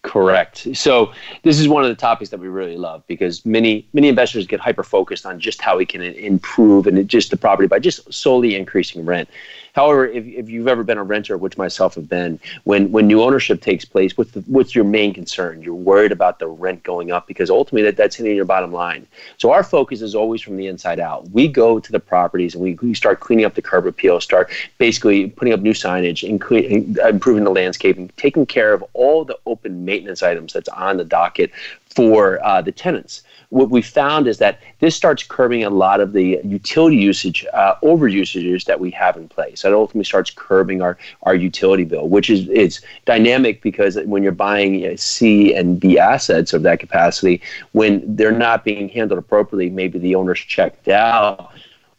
Correct. 0.03 0.67
So 0.75 1.13
this 1.45 1.61
is 1.61 1.69
one 1.69 1.85
of 1.85 1.91
the 1.91 1.95
topics 1.95 2.31
that 2.31 2.41
we 2.41 2.49
really 2.49 2.77
love 2.77 3.05
because 3.07 3.47
many 3.47 3.87
many 3.93 4.09
investors 4.09 4.45
get 4.49 4.59
hyper 4.59 4.83
focused 4.83 5.25
on 5.27 5.39
just 5.39 5.63
how 5.63 5.77
we 5.77 5.87
can 5.87 6.03
improve 6.03 6.89
and 6.89 7.09
just 7.09 7.31
the 7.31 7.37
property 7.37 7.69
by 7.69 7.79
just 7.79 8.13
solely 8.13 8.57
increasing 8.57 9.05
rent. 9.05 9.29
However, 9.77 10.07
if, 10.07 10.27
if 10.27 10.49
you've 10.49 10.69
ever 10.69 10.83
been 10.83 10.97
a 10.97 11.05
renter, 11.05 11.37
which 11.37 11.59
myself 11.59 11.97
have 11.97 12.09
been, 12.09 12.41
when 12.65 12.91
when 12.91 13.07
new 13.07 13.23
ownership 13.23 13.61
takes 13.61 13.85
place, 13.85 14.17
what's 14.17 14.31
the, 14.31 14.41
what's 14.47 14.75
your 14.75 14.85
main 14.85 15.13
concern? 15.13 15.61
You're 15.61 15.75
worried 15.75 16.13
about 16.13 16.39
the 16.39 16.49
rent 16.49 16.83
going 16.83 17.13
up 17.13 17.27
because 17.27 17.51
ultimately 17.51 17.83
that, 17.83 17.95
that's 17.95 18.17
hitting 18.17 18.35
your 18.35 18.47
bottom 18.47 18.73
line. 18.73 19.07
So 19.37 19.53
our 19.53 19.63
focus 19.63 20.01
is 20.01 20.15
always 20.15 20.41
from 20.41 20.57
the 20.57 20.67
inside 20.67 20.99
out. 20.99 21.29
We 21.29 21.47
go 21.47 21.79
to 21.79 21.93
the 21.93 22.01
properties 22.01 22.55
and 22.55 22.65
we, 22.65 22.73
we 22.81 22.95
start 22.95 23.21
cleaning 23.21 23.45
up 23.45 23.55
the 23.55 23.61
curb 23.61 23.87
appeal, 23.87 24.19
start 24.19 24.51
basically 24.79 25.29
putting 25.29 25.53
up 25.53 25.61
new 25.61 25.75
signage, 25.75 26.27
including 26.27 26.97
improving 27.07 27.45
the 27.45 27.51
landscaping, 27.51 28.11
taking 28.17 28.47
care 28.47 28.73
of 28.73 28.83
all 28.95 29.27
the 29.27 29.39
open 29.45 29.85
maintenance 29.85 30.23
items 30.23 30.55
that's 30.55 30.71
on 30.71 30.97
the 30.97 31.05
docket 31.05 31.51
for 31.97 32.43
uh, 32.45 32.63
the 32.63 32.73
tenants. 32.73 33.23
What 33.57 33.71
we 33.71 33.81
found 33.81 34.29
is 34.29 34.37
that 34.37 34.61
this 34.81 34.95
starts 34.95 35.23
curbing 35.23 35.65
a 35.65 35.71
lot 35.71 36.01
of 36.01 36.13
the 36.13 36.39
utility 36.45 36.97
usage, 36.97 37.47
uh, 37.55 37.77
over 37.81 38.07
usages 38.07 38.65
that 38.65 38.79
we 38.79 38.91
have 38.91 39.17
in 39.17 39.29
place. 39.29 39.65
It 39.65 39.73
ultimately 39.73 40.05
starts 40.05 40.31
curbing 40.31 40.83
our, 40.83 40.99
our 41.23 41.35
utility 41.35 41.85
bill, 41.85 42.07
which 42.07 42.29
is 42.29 42.47
it's 42.51 42.83
dynamic 43.07 43.63
because 43.63 43.97
when 44.05 44.23
you're 44.23 44.33
buying 44.33 44.75
you 44.75 44.91
know, 44.91 44.97
C 44.97 45.55
and 45.55 45.81
B 45.81 45.99
assets 45.99 46.53
of 46.53 46.65
that 46.65 46.81
capacity, 46.81 47.41
when 47.73 48.03
they're 48.15 48.31
not 48.31 48.63
being 48.63 48.91
handled 48.91 49.19
appropriately, 49.19 49.71
maybe 49.71 49.99
the 49.99 50.17
owner's 50.17 50.41
checked 50.41 50.89
out 50.89 51.51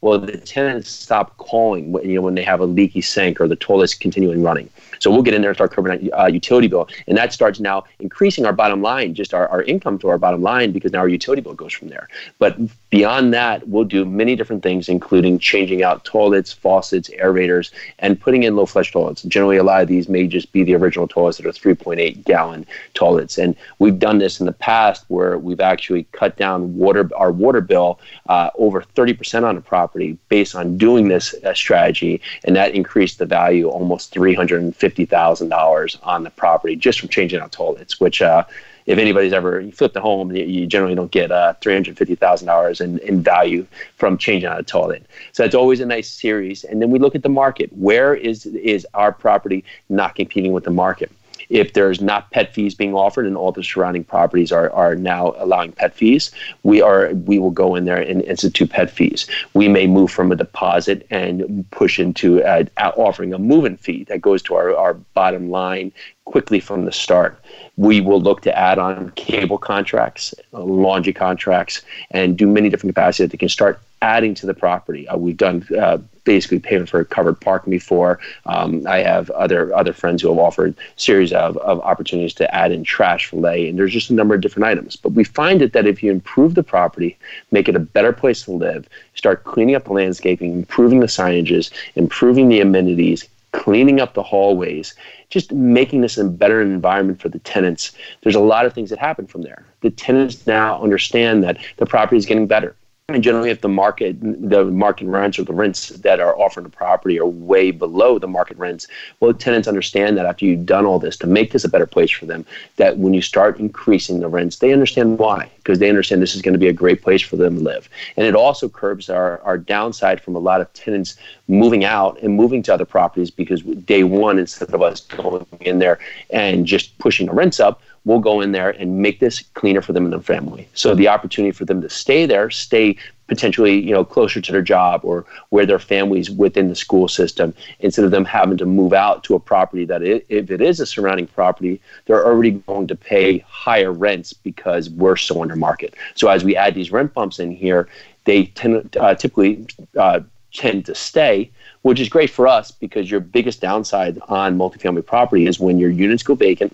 well, 0.02 0.20
the 0.20 0.38
tenants 0.38 0.92
stop 0.92 1.36
calling 1.38 1.92
when, 1.92 2.08
you 2.08 2.16
know, 2.16 2.22
when 2.22 2.36
they 2.36 2.44
have 2.44 2.60
a 2.60 2.66
leaky 2.66 3.02
sink 3.02 3.42
or 3.42 3.48
the 3.48 3.56
toilet's 3.56 3.96
continuing 3.96 4.44
running. 4.44 4.70
So 5.00 5.12
we'll 5.12 5.22
get 5.22 5.34
in 5.34 5.42
there 5.42 5.52
and 5.52 5.58
start 5.58 5.72
covering 5.72 6.12
our 6.14 6.26
uh, 6.26 6.28
utility 6.28 6.68
bill. 6.68 6.88
And 7.08 7.18
that 7.18 7.34
starts 7.34 7.60
now 7.60 7.86
increasing 8.00 8.46
our 8.46 8.54
bottom 8.54 8.82
line, 8.82 9.14
just 9.14 9.34
our, 9.34 9.48
our 9.50 9.64
income 9.64 10.00
to 10.00 10.10
our 10.10 10.18
bottom 10.18 10.42
line, 10.42 10.72
because 10.72 10.92
now 10.92 11.00
our 11.00 11.08
utility 11.08 11.42
bill 11.42 11.54
goes 11.54 11.74
from 11.74 11.90
there. 11.90 12.08
But 12.40 12.58
beyond 12.90 13.34
that, 13.34 13.68
we'll 13.68 13.84
do 13.84 14.06
many 14.06 14.36
different 14.36 14.64
things, 14.64 14.90
including 14.90 15.40
changing 15.40 15.84
out 15.84 16.04
toilets, 16.04 16.52
faucets, 16.52 17.10
aerators, 17.10 17.72
and 18.00 18.20
putting 18.20 18.44
in 18.44 18.56
low 18.56 18.66
flush 18.66 18.92
toilets. 18.92 19.24
Generally, 19.24 19.58
a 19.58 19.64
lot 19.64 19.82
of 19.82 19.88
these 19.88 20.10
may 20.10 20.28
just 20.28 20.52
be 20.52 20.64
the 20.64 20.76
original 20.76 21.08
toilets 21.08 21.38
that 21.38 21.46
are 21.46 21.52
3.8 21.52 22.24
gallon 22.26 22.66
toilets. 22.94 23.38
And 23.38 23.56
we've 23.80 24.00
done 24.00 24.18
this 24.18 24.40
in 24.40 24.46
the 24.46 24.54
past 24.54 25.06
where 25.08 25.38
we've 25.38 25.60
actually 25.60 26.04
cut 26.12 26.38
down 26.38 26.76
water 26.76 27.10
our 27.16 27.32
water 27.32 27.62
bill 27.62 28.00
uh, 28.30 28.50
over 28.56 28.82
30% 28.82 29.44
on 29.44 29.58
a 29.58 29.62
property 29.62 30.18
based 30.30 30.56
on 30.56 30.78
doing 30.78 31.08
this 31.08 31.36
uh, 31.44 31.54
strategy. 31.54 32.22
And 32.44 32.56
that 32.56 32.74
increased 32.74 33.20
the 33.20 33.26
value 33.26 33.68
almost 33.68 34.12
350 34.12 34.87
fifty 34.88 35.06
thousand 35.06 35.50
dollars 35.50 35.98
on 36.14 36.24
the 36.24 36.30
property 36.44 36.76
just 36.76 37.00
from 37.00 37.10
changing 37.10 37.40
out 37.42 37.52
toilets. 37.52 38.00
Which, 38.00 38.22
uh, 38.22 38.44
if 38.86 38.98
anybody's 38.98 39.34
ever 39.34 39.70
flipped 39.72 39.98
a 39.98 40.02
home, 40.10 40.28
you 40.34 40.66
generally 40.66 40.96
don't 40.96 41.12
get 41.12 41.30
uh, 41.30 41.54
three 41.62 41.74
hundred 41.74 41.98
fifty 41.98 42.16
thousand 42.16 42.48
dollars 42.48 42.80
in 42.80 43.00
in 43.00 43.16
value 43.22 43.64
from 44.00 44.18
changing 44.18 44.50
out 44.50 44.60
a 44.60 44.64
toilet. 44.64 45.04
So 45.34 45.44
that's 45.44 45.56
always 45.56 45.82
a 45.82 45.86
nice 45.86 46.10
series. 46.10 46.64
And 46.64 46.82
then 46.82 46.90
we 46.94 47.00
look 47.00 47.16
at 47.16 47.24
the 47.24 47.36
market. 47.44 47.70
Where 47.88 48.16
is 48.16 48.46
is 48.46 48.88
our 48.94 49.12
property 49.12 49.60
not 49.90 50.16
competing 50.16 50.54
with 50.54 50.64
the 50.64 50.76
market? 50.86 51.12
If 51.50 51.74
there's 51.74 52.02
not 52.02 52.32
pet 52.32 52.54
fees 52.54 52.76
being 52.76 52.94
offered 52.94 53.26
and 53.26 53.38
all 53.38 53.52
the 53.52 53.64
surrounding 53.64 54.04
properties 54.04 54.52
are, 54.52 54.70
are 54.72 54.96
now 54.96 55.34
allowing 55.38 55.72
pet 55.72 55.94
fees, 55.94 56.32
we 56.64 56.82
are 56.82 57.14
we 57.14 57.40
will 57.40 57.52
go 57.52 57.76
in 57.76 57.86
there 57.86 58.02
and 58.02 58.22
institute 58.22 58.70
pet 58.70 58.90
fees. 58.90 59.28
We 59.54 59.68
may 59.68 59.88
move 59.88 60.12
from 60.12 60.32
a 60.32 60.36
deposit 60.36 61.06
and 61.10 61.66
push 61.72 62.00
into 62.00 62.44
uh, 62.44 62.66
offering 62.78 63.34
a 63.34 63.40
move-in 63.40 63.78
fee 63.78 64.04
that 64.06 64.22
goes 64.22 64.42
to 64.44 64.56
our, 64.56 64.76
our 64.76 64.94
bottom 64.94 65.50
line 65.50 65.92
quickly 66.26 66.60
from 66.60 66.86
the 66.86 66.92
start. 66.92 67.40
We 67.78 68.02
will 68.02 68.22
look 68.22 68.42
to 68.42 68.58
add 68.58 68.78
on 68.78 69.12
cable 69.12 69.58
contracts, 69.58 70.34
laundry 70.52 71.14
contracts, 71.14 71.82
and 72.12 72.38
do 72.38 72.48
many 72.48 72.70
different 72.70 72.94
capacities 72.96 73.32
that 73.32 73.38
can 73.38 73.50
start 73.50 73.80
adding 74.02 74.36
to 74.36 74.46
the 74.46 74.54
property. 74.54 75.08
Uh, 75.08 75.18
we've 75.18 75.38
done 75.38 75.66
uh, 75.80 75.98
basically 76.28 76.60
payment 76.60 76.90
for 76.90 77.04
covered 77.06 77.40
parking 77.40 77.72
before. 77.72 78.20
Um, 78.46 78.86
I 78.86 78.98
have 79.00 79.32
other 79.32 79.74
other 79.74 79.94
friends 79.94 80.22
who 80.22 80.28
have 80.28 80.38
offered 80.38 80.76
series 80.98 81.32
of, 81.34 81.58
of 81.58 81.80
opportunities 81.80 82.36
to 82.36 82.54
add 82.54 82.72
in 82.72 82.84
trash 82.84 83.32
valet, 83.32 83.70
and 83.70 83.80
there's 83.80 83.94
just 83.94 84.12
a 84.12 84.14
number 84.14 84.36
of 84.36 84.42
different 84.42 84.66
items. 84.66 84.96
But 84.98 85.14
we 85.14 85.24
find 85.24 85.62
it 85.62 85.74
that 85.74 85.88
if 85.88 86.04
you 86.04 86.12
improve 86.12 86.54
the 86.54 86.64
property, 86.64 87.18
make 87.50 87.68
it 87.70 87.76
a 87.76 87.80
better 87.80 88.14
place 88.14 88.44
to 88.44 88.52
live, 88.52 88.88
start 89.16 89.46
cleaning 89.46 89.76
up 89.76 89.86
the 89.86 89.94
landscaping, 89.94 90.52
improving 90.52 91.00
the 91.00 91.08
signages, 91.08 91.72
improving 91.96 92.50
the 92.50 92.60
amenities, 92.60 93.28
cleaning 93.54 94.00
up 94.02 94.14
the 94.14 94.22
hallways, 94.22 94.94
just 95.30 95.52
making 95.54 96.02
this 96.02 96.18
a 96.18 96.26
better 96.26 96.62
environment 96.62 97.22
for 97.22 97.30
the 97.30 97.40
tenants. 97.40 97.94
There's 98.22 98.36
a 98.36 98.40
lot 98.54 98.66
of 98.66 98.74
things 98.74 98.90
that 98.90 99.00
happen 99.00 99.26
from 99.26 99.42
there. 99.42 99.66
The 99.82 99.92
tenants 99.92 100.46
now 100.46 100.82
understand 100.84 101.44
that 101.44 101.58
the 101.78 101.86
property 101.86 102.18
is 102.18 102.26
getting 102.26 102.48
better 102.48 102.76
and 103.10 103.24
generally, 103.24 103.50
if 103.50 103.62
the 103.62 103.70
market, 103.70 104.18
the 104.20 104.66
market 104.66 105.08
rents 105.08 105.40
or 105.40 105.46
the 105.46 105.54
rents 105.54 105.88
that 105.88 106.20
are 106.20 106.38
offered 106.38 106.66
the 106.66 106.70
property 106.70 107.18
are 107.18 107.26
way 107.26 107.72
below 107.72 108.20
the 108.20 108.28
market 108.28 108.58
rents, 108.58 108.86
well, 109.22 109.34
tenants 109.34 109.66
understand 109.66 110.18
that 110.18 110.26
after 110.26 110.44
you've 110.44 110.66
done 110.66 110.86
all 110.86 111.00
this 111.00 111.16
to 111.16 111.26
make 111.26 111.54
this 111.54 111.64
a 111.64 111.70
better 111.70 111.86
place 111.86 112.12
for 112.12 112.26
them, 112.26 112.46
that 112.76 112.98
when 112.98 113.14
you 113.14 113.22
start 113.22 113.62
increasing 113.62 114.20
the 114.20 114.28
rents, 114.28 114.58
they 114.58 114.74
understand 114.74 115.20
why, 115.20 115.50
because 115.60 115.80
they 115.80 115.88
understand 115.88 116.22
this 116.22 116.36
is 116.36 116.42
going 116.42 116.52
to 116.52 116.60
be 116.60 116.68
a 116.68 116.74
great 116.74 117.02
place 117.02 117.22
for 117.22 117.38
them 117.38 117.60
to 117.60 117.64
live. 117.64 117.88
And 118.18 118.28
it 118.28 118.36
also 118.36 118.68
curbs 118.68 119.10
our, 119.10 119.40
our 119.44 119.58
downside 119.58 120.20
from 120.20 120.36
a 120.36 120.40
lot 120.40 120.60
of 120.60 120.74
tenants 120.74 121.16
moving 121.48 121.86
out 121.86 122.22
and 122.22 122.36
moving 122.36 122.62
to 122.64 122.74
other 122.74 122.84
properties 122.84 123.32
because 123.32 123.62
day 123.62 124.04
one, 124.04 124.38
instead 124.38 124.74
of 124.74 124.82
us 124.82 125.00
going 125.00 125.46
in 125.62 125.80
there 125.80 125.98
and 126.32 126.66
just 126.66 126.98
pushing 126.98 127.28
the 127.28 127.34
rents 127.34 127.62
up, 127.62 127.82
we'll 128.08 128.20
go 128.20 128.42
in 128.42 128.54
there 128.54 128.70
and 128.70 129.00
make 129.02 129.20
this 129.20 129.42
cleaner 129.54 129.82
for 129.82 129.94
them 129.94 130.06
and 130.06 130.14
their 130.14 130.22
family. 130.22 130.68
So 130.74 130.96
the 130.96 131.10
opportunity 131.10 131.52
for 131.52 131.66
them 131.66 131.82
to 131.82 131.90
stay 131.90 132.26
there, 132.26 132.50
stay 132.50 132.98
potentially 133.28 133.78
you 133.78 133.92
know 133.92 134.06
closer 134.06 134.40
to 134.40 134.52
their 134.54 134.62
job 134.62 135.02
or 135.04 135.26
where 135.50 135.66
their 135.66 135.80
families 135.80 136.32
within 136.32 136.70
the 136.70 136.76
school 136.76 137.10
system 137.10 137.54
instead 137.82 138.06
of 138.06 138.12
them 138.12 138.24
having 138.24 138.58
to 138.58 138.66
move 138.66 138.94
out 138.94 139.22
to 139.26 139.36
a 139.36 139.40
property 139.40 139.84
that 139.84 140.02
it, 140.02 140.26
if 140.30 140.50
it 140.50 140.62
is 140.62 140.80
a 140.80 140.86
surrounding 140.86 141.28
property 141.28 141.82
they're 142.06 142.26
already 142.26 142.52
going 142.52 142.88
to 142.88 142.96
pay 142.96 143.40
higher 143.40 143.92
rents 143.92 144.32
because 144.32 144.90
we're 144.90 145.18
so 145.18 145.42
under 145.42 145.58
market 145.58 145.94
so 146.16 146.30
as 146.30 146.46
we 146.46 146.56
add 146.56 146.74
these 146.74 146.90
rent 146.90 147.14
bumps 147.14 147.38
in 147.38 147.52
here 147.52 147.90
they 148.24 148.46
tend, 148.46 148.96
uh, 148.96 149.14
typically 149.14 149.68
uh, 149.98 150.22
tend 150.54 150.86
to 150.86 150.96
stay 150.96 151.52
which 151.82 152.00
is 152.00 152.08
great 152.08 152.30
for 152.30 152.48
us 152.48 152.72
because 152.72 153.12
your 153.12 153.20
biggest 153.20 153.60
downside 153.60 154.20
on 154.30 154.58
multifamily 154.58 155.06
property 155.06 155.48
is 155.48 155.60
when 155.60 155.78
your 155.78 155.90
units 155.90 156.24
go 156.24 156.34
vacant 156.34 156.74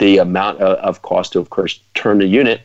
the 0.00 0.16
amount 0.18 0.58
of, 0.60 1.02
cost 1.02 1.34
to, 1.34 1.38
of 1.38 1.50
course, 1.50 1.78
turn 1.94 2.18
the 2.18 2.26
unit 2.26 2.62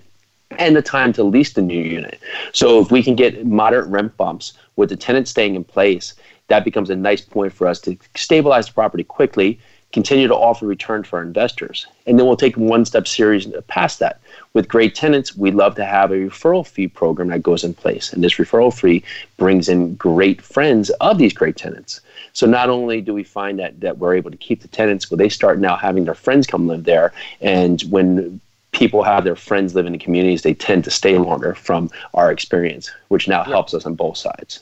and 0.57 0.75
the 0.75 0.81
time 0.81 1.11
to 1.11 1.23
lease 1.23 1.51
the 1.53 1.61
new 1.61 1.81
unit. 1.81 2.17
So 2.53 2.79
if 2.79 2.91
we 2.91 3.03
can 3.03 3.13
get 3.13 3.45
moderate 3.45 3.87
rent 3.87 4.15
bumps 4.15 4.53
with 4.77 4.89
the 4.89 4.95
tenant 4.95 5.27
staying 5.27 5.55
in 5.55 5.65
place, 5.65 6.13
that 6.47 6.63
becomes 6.63 6.89
a 6.89 6.95
nice 6.95 7.21
point 7.21 7.51
for 7.51 7.67
us 7.67 7.81
to 7.81 7.97
stabilize 8.15 8.67
the 8.67 8.73
property 8.73 9.03
quickly, 9.03 9.59
continue 9.95 10.27
to 10.27 10.35
offer 10.35 10.65
return 10.65 11.03
for 11.03 11.19
our 11.19 11.23
investors. 11.23 11.87
And 12.05 12.19
then 12.19 12.25
we'll 12.25 12.35
take 12.35 12.57
one 12.57 12.83
step 12.83 13.07
series 13.07 13.47
past 13.67 13.99
that. 13.99 14.19
With 14.51 14.67
great 14.67 14.93
tenants, 14.93 15.37
we 15.37 15.51
love 15.51 15.75
to 15.75 15.85
have 15.85 16.11
a 16.11 16.15
referral 16.15 16.67
fee 16.67 16.89
program 16.89 17.29
that 17.29 17.41
goes 17.41 17.63
in 17.63 17.73
place. 17.73 18.11
And 18.11 18.21
this 18.21 18.33
referral 18.33 18.77
fee 18.77 19.05
brings 19.37 19.69
in 19.69 19.95
great 19.95 20.41
friends 20.41 20.89
of 20.99 21.17
these 21.17 21.31
great 21.31 21.55
tenants. 21.55 22.01
So 22.33 22.45
not 22.45 22.69
only 22.69 22.99
do 22.99 23.13
we 23.13 23.23
find 23.23 23.57
that 23.59 23.79
that 23.79 23.97
we're 23.97 24.15
able 24.15 24.31
to 24.31 24.37
keep 24.47 24.61
the 24.61 24.67
tenants, 24.67 25.05
but 25.05 25.17
they 25.17 25.29
start 25.29 25.59
now 25.59 25.77
having 25.77 26.03
their 26.03 26.13
friends 26.13 26.45
come 26.45 26.67
live 26.67 26.83
there. 26.83 27.13
And 27.39 27.81
when 27.83 28.41
people 28.73 29.01
have 29.01 29.23
their 29.23 29.37
friends 29.37 29.75
live 29.75 29.85
in 29.85 29.93
the 29.93 29.97
communities, 29.97 30.41
they 30.41 30.53
tend 30.53 30.83
to 30.83 30.91
stay 30.91 31.17
longer 31.17 31.55
from 31.55 31.89
our 32.15 32.33
experience, 32.33 32.91
which 33.07 33.29
now 33.29 33.45
helps 33.45 33.73
us 33.73 33.85
on 33.85 33.95
both 33.95 34.17
sides. 34.17 34.59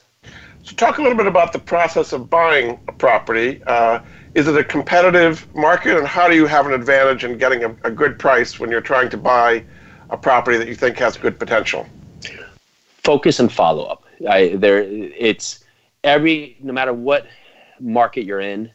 So, 0.62 0.76
talk 0.76 1.00
a 1.00 1.02
little 1.02 1.18
bit 1.18 1.26
about 1.26 1.54
the 1.54 1.60
process 1.74 2.14
of 2.14 2.30
buying 2.30 2.80
a 2.88 2.92
property. 2.92 3.64
Uh, 3.66 4.00
is 4.36 4.48
it 4.48 4.58
a 4.58 4.64
competitive 4.64 5.48
market, 5.56 5.98
and 5.98 6.08
how 6.08 6.28
do 6.28 6.36
you 6.36 6.46
have 6.46 6.66
an 6.66 6.74
advantage 6.74 7.24
in 7.24 7.38
getting 7.38 7.64
a, 7.64 7.76
a 7.84 7.92
good 7.92 8.18
price 8.18 8.60
when 8.60 8.72
you're 8.72 8.82
trying 8.82 9.10
to 9.10 9.18
buy 9.18 9.64
a 10.10 10.18
property 10.18 10.58
that 10.58 10.68
you 10.68 10.76
think 10.76 10.98
has 10.98 11.18
good 11.18 11.38
potential? 11.38 11.88
Focus 13.04 13.40
and 13.40 13.52
follow 13.52 13.86
up. 13.86 14.04
I, 14.28 14.56
there, 14.56 14.82
it's 14.82 15.64
every 16.04 16.58
no 16.62 16.74
matter 16.74 16.94
what 16.94 17.28
market 17.80 18.24
you're 18.26 18.40
in, 18.40 18.72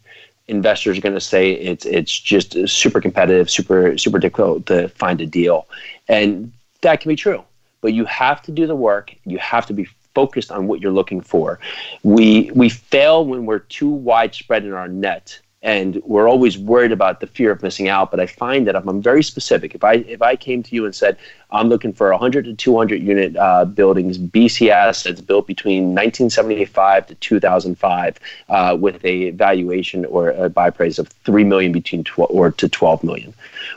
investors 0.46 0.98
are 0.98 1.00
going 1.00 1.14
to 1.14 1.20
say 1.20 1.52
it's 1.52 1.86
it's 1.86 2.18
just 2.18 2.68
super 2.68 3.00
competitive, 3.00 3.50
super 3.50 3.98
super 3.98 4.18
difficult 4.18 4.66
to 4.66 4.88
find 4.90 5.20
a 5.20 5.26
deal, 5.26 5.66
and 6.08 6.52
that 6.82 7.00
can 7.00 7.08
be 7.08 7.16
true. 7.16 7.42
But 7.80 7.94
you 7.94 8.04
have 8.06 8.42
to 8.42 8.52
do 8.52 8.66
the 8.66 8.76
work. 8.76 9.14
You 9.24 9.38
have 9.38 9.66
to 9.66 9.72
be 9.72 9.88
focused 10.14 10.50
on 10.50 10.66
what 10.66 10.80
you're 10.80 10.92
looking 10.92 11.20
for. 11.20 11.58
We 12.02 12.50
we 12.54 12.68
fail 12.68 13.24
when 13.24 13.46
we're 13.46 13.60
too 13.60 13.88
widespread 13.88 14.64
in 14.64 14.72
our 14.72 14.88
net 14.88 15.40
and 15.62 16.00
we're 16.04 16.28
always 16.28 16.56
worried 16.56 16.92
about 16.92 17.18
the 17.20 17.26
fear 17.26 17.50
of 17.50 17.62
missing 17.62 17.88
out 17.88 18.10
but 18.10 18.20
i 18.20 18.26
find 18.26 18.66
that 18.66 18.76
if 18.76 18.86
i'm 18.86 19.02
very 19.02 19.22
specific 19.22 19.74
if 19.74 19.82
i 19.82 19.94
if 19.94 20.22
i 20.22 20.36
came 20.36 20.62
to 20.62 20.74
you 20.74 20.84
and 20.84 20.94
said 20.94 21.16
i'm 21.50 21.68
looking 21.68 21.92
for 21.92 22.10
100 22.10 22.44
to 22.44 22.54
200 22.54 23.02
unit 23.02 23.36
uh, 23.36 23.64
buildings 23.64 24.18
bc 24.18 24.68
assets 24.70 25.20
built 25.20 25.46
between 25.46 25.94
1975 25.94 27.08
to 27.08 27.14
2005 27.16 28.20
uh, 28.48 28.76
with 28.78 29.04
a 29.04 29.30
valuation 29.30 30.04
or 30.04 30.30
a 30.30 30.48
buy 30.48 30.70
price 30.70 30.98
of 30.98 31.08
3 31.08 31.42
million 31.44 31.72
between 31.72 32.04
12 32.04 32.30
or 32.30 32.50
to 32.52 32.68
12 32.68 33.02
million. 33.02 33.34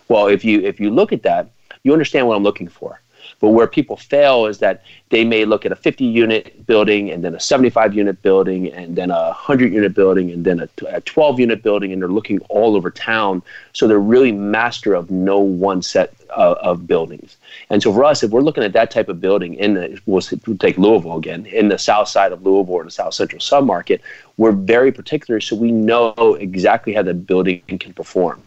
Well 0.07 0.27
if 0.27 0.45
you 0.45 0.61
if 0.61 0.79
you 0.79 0.91
look 0.91 1.11
at 1.11 1.23
that 1.23 1.49
you 1.83 1.93
understand 1.93 2.27
what 2.27 2.35
i'm 2.35 2.43
looking 2.43 2.67
for 2.67 3.01
But 3.41 3.49
where 3.49 3.67
people 3.67 3.97
fail 3.97 4.45
is 4.45 4.59
that 4.59 4.83
they 5.09 5.25
may 5.25 5.45
look 5.45 5.65
at 5.65 5.71
a 5.71 5.75
50 5.75 6.05
unit 6.05 6.65
building 6.67 7.09
and 7.09 7.23
then 7.23 7.33
a 7.33 7.39
75 7.39 7.93
unit 7.93 8.21
building 8.21 8.71
and 8.71 8.95
then 8.95 9.09
a 9.09 9.25
100 9.25 9.73
unit 9.73 9.95
building 9.95 10.31
and 10.31 10.45
then 10.45 10.59
a, 10.59 10.69
a 10.87 11.01
12 11.01 11.39
unit 11.39 11.63
building 11.63 11.91
and 11.91 12.01
they're 12.01 12.07
looking 12.09 12.39
all 12.49 12.75
over 12.75 12.91
town. 12.91 13.41
So 13.73 13.87
they're 13.87 13.99
really 13.99 14.31
master 14.31 14.93
of 14.93 15.09
no 15.09 15.39
one 15.39 15.81
set 15.81 16.13
of, 16.29 16.57
of 16.57 16.87
buildings. 16.87 17.37
And 17.71 17.81
so 17.81 17.91
for 17.91 18.05
us, 18.05 18.21
if 18.21 18.29
we're 18.29 18.41
looking 18.41 18.63
at 18.63 18.73
that 18.73 18.91
type 18.91 19.09
of 19.09 19.19
building 19.19 19.55
in 19.55 19.73
the, 19.73 19.99
we'll 20.05 20.21
take 20.21 20.77
Louisville 20.77 21.17
again, 21.17 21.47
in 21.47 21.67
the 21.67 21.79
south 21.79 22.09
side 22.09 22.31
of 22.31 22.45
Louisville 22.45 22.75
or 22.75 22.83
the 22.83 22.91
south 22.91 23.15
central 23.15 23.39
submarket, 23.39 24.01
we're 24.37 24.51
very 24.51 24.91
particular 24.91 25.41
so 25.41 25.55
we 25.55 25.71
know 25.71 26.13
exactly 26.39 26.93
how 26.93 27.01
the 27.01 27.13
building 27.15 27.61
can 27.79 27.93
perform 27.93 28.41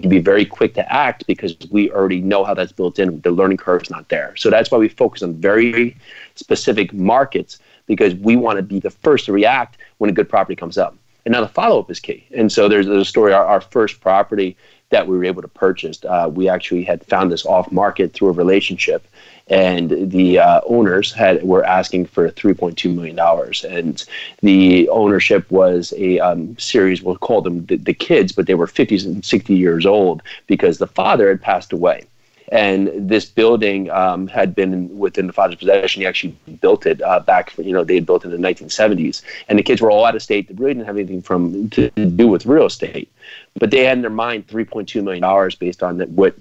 can 0.00 0.10
be 0.10 0.18
very 0.18 0.44
quick 0.44 0.74
to 0.74 0.92
act 0.92 1.26
because 1.26 1.56
we 1.70 1.90
already 1.90 2.20
know 2.20 2.44
how 2.44 2.54
that's 2.54 2.72
built 2.72 2.98
in. 2.98 3.20
The 3.20 3.30
learning 3.30 3.58
curve 3.58 3.82
is 3.82 3.90
not 3.90 4.08
there. 4.08 4.34
So 4.36 4.50
that's 4.50 4.70
why 4.70 4.78
we 4.78 4.88
focus 4.88 5.22
on 5.22 5.34
very 5.34 5.96
specific 6.34 6.92
markets 6.92 7.58
because 7.86 8.14
we 8.14 8.36
want 8.36 8.58
to 8.58 8.62
be 8.62 8.80
the 8.80 8.90
first 8.90 9.26
to 9.26 9.32
react 9.32 9.78
when 9.98 10.10
a 10.10 10.12
good 10.12 10.28
property 10.28 10.56
comes 10.56 10.78
up. 10.78 10.96
And 11.24 11.32
now 11.32 11.40
the 11.40 11.48
follow 11.48 11.80
up 11.80 11.90
is 11.90 12.00
key. 12.00 12.26
And 12.34 12.50
so 12.50 12.68
there's, 12.68 12.86
there's 12.86 13.02
a 13.02 13.04
story. 13.04 13.32
Our, 13.32 13.44
our 13.44 13.60
first 13.60 14.00
property 14.00 14.56
that 14.90 15.06
we 15.06 15.16
were 15.16 15.24
able 15.24 15.42
to 15.42 15.48
purchase. 15.48 16.04
Uh, 16.04 16.30
we 16.32 16.48
actually 16.48 16.84
had 16.84 17.04
found 17.04 17.30
this 17.30 17.44
off 17.44 17.70
market 17.70 18.12
through 18.12 18.28
a 18.28 18.32
relationship, 18.32 19.06
and 19.48 20.10
the 20.10 20.38
uh, 20.38 20.60
owners 20.66 21.12
had 21.12 21.42
were 21.42 21.64
asking 21.64 22.06
for 22.06 22.30
3.2 22.30 22.94
million 22.94 23.16
dollars, 23.16 23.64
and 23.64 24.04
the 24.42 24.88
ownership 24.88 25.50
was 25.50 25.92
a 25.96 26.18
um, 26.20 26.56
series. 26.58 27.02
We'll 27.02 27.16
call 27.16 27.42
them 27.42 27.66
the, 27.66 27.76
the 27.76 27.94
kids, 27.94 28.32
but 28.32 28.46
they 28.46 28.54
were 28.54 28.66
50s 28.66 29.04
and 29.04 29.24
60 29.24 29.54
years 29.54 29.86
old 29.86 30.22
because 30.46 30.78
the 30.78 30.86
father 30.86 31.28
had 31.28 31.42
passed 31.42 31.72
away 31.72 32.06
and 32.50 32.90
this 33.08 33.26
building 33.26 33.90
um, 33.90 34.26
had 34.26 34.54
been 34.54 34.98
within 34.98 35.26
the 35.26 35.32
father's 35.32 35.56
possession. 35.56 36.02
He 36.02 36.06
actually 36.06 36.36
built 36.60 36.86
it 36.86 37.02
uh, 37.02 37.20
back, 37.20 37.52
you 37.58 37.72
know, 37.72 37.84
they 37.84 37.96
had 37.96 38.06
built 38.06 38.24
it 38.24 38.32
in 38.32 38.40
the 38.40 38.48
1970s, 38.48 39.22
and 39.48 39.58
the 39.58 39.62
kids 39.62 39.80
were 39.80 39.90
all 39.90 40.04
out 40.04 40.16
of 40.16 40.22
state. 40.22 40.48
They 40.48 40.54
really 40.54 40.74
didn't 40.74 40.86
have 40.86 40.96
anything 40.96 41.22
from 41.22 41.70
to 41.70 41.90
do 41.90 42.28
with 42.28 42.46
real 42.46 42.66
estate, 42.66 43.10
but 43.58 43.70
they 43.70 43.84
had 43.84 43.98
in 43.98 44.02
their 44.02 44.10
mind 44.10 44.46
3.2 44.46 45.02
million 45.02 45.22
dollars 45.22 45.54
based 45.54 45.82
on 45.82 45.98
that 45.98 46.08
what. 46.10 46.34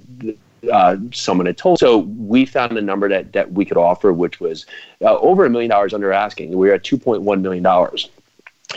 Uh, 0.74 0.97
someone 1.13 1.45
had 1.45 1.55
told. 1.55 1.78
So 1.78 1.99
we 1.99 2.43
found 2.43 2.76
a 2.78 2.82
number 2.82 3.07
that, 3.07 3.32
that 3.34 3.51
we 3.51 3.63
could 3.63 3.78
offer, 3.78 4.11
which 4.11 4.39
was 4.39 4.65
uh, 5.01 5.15
over 5.20 5.45
a 5.45 5.49
million 5.51 5.70
dollars 5.70 5.93
under 5.93 6.11
asking. 6.11 6.49
We 6.49 6.68
were 6.68 6.74
at 6.74 6.84
$2.1 6.84 7.41
million 7.41 7.63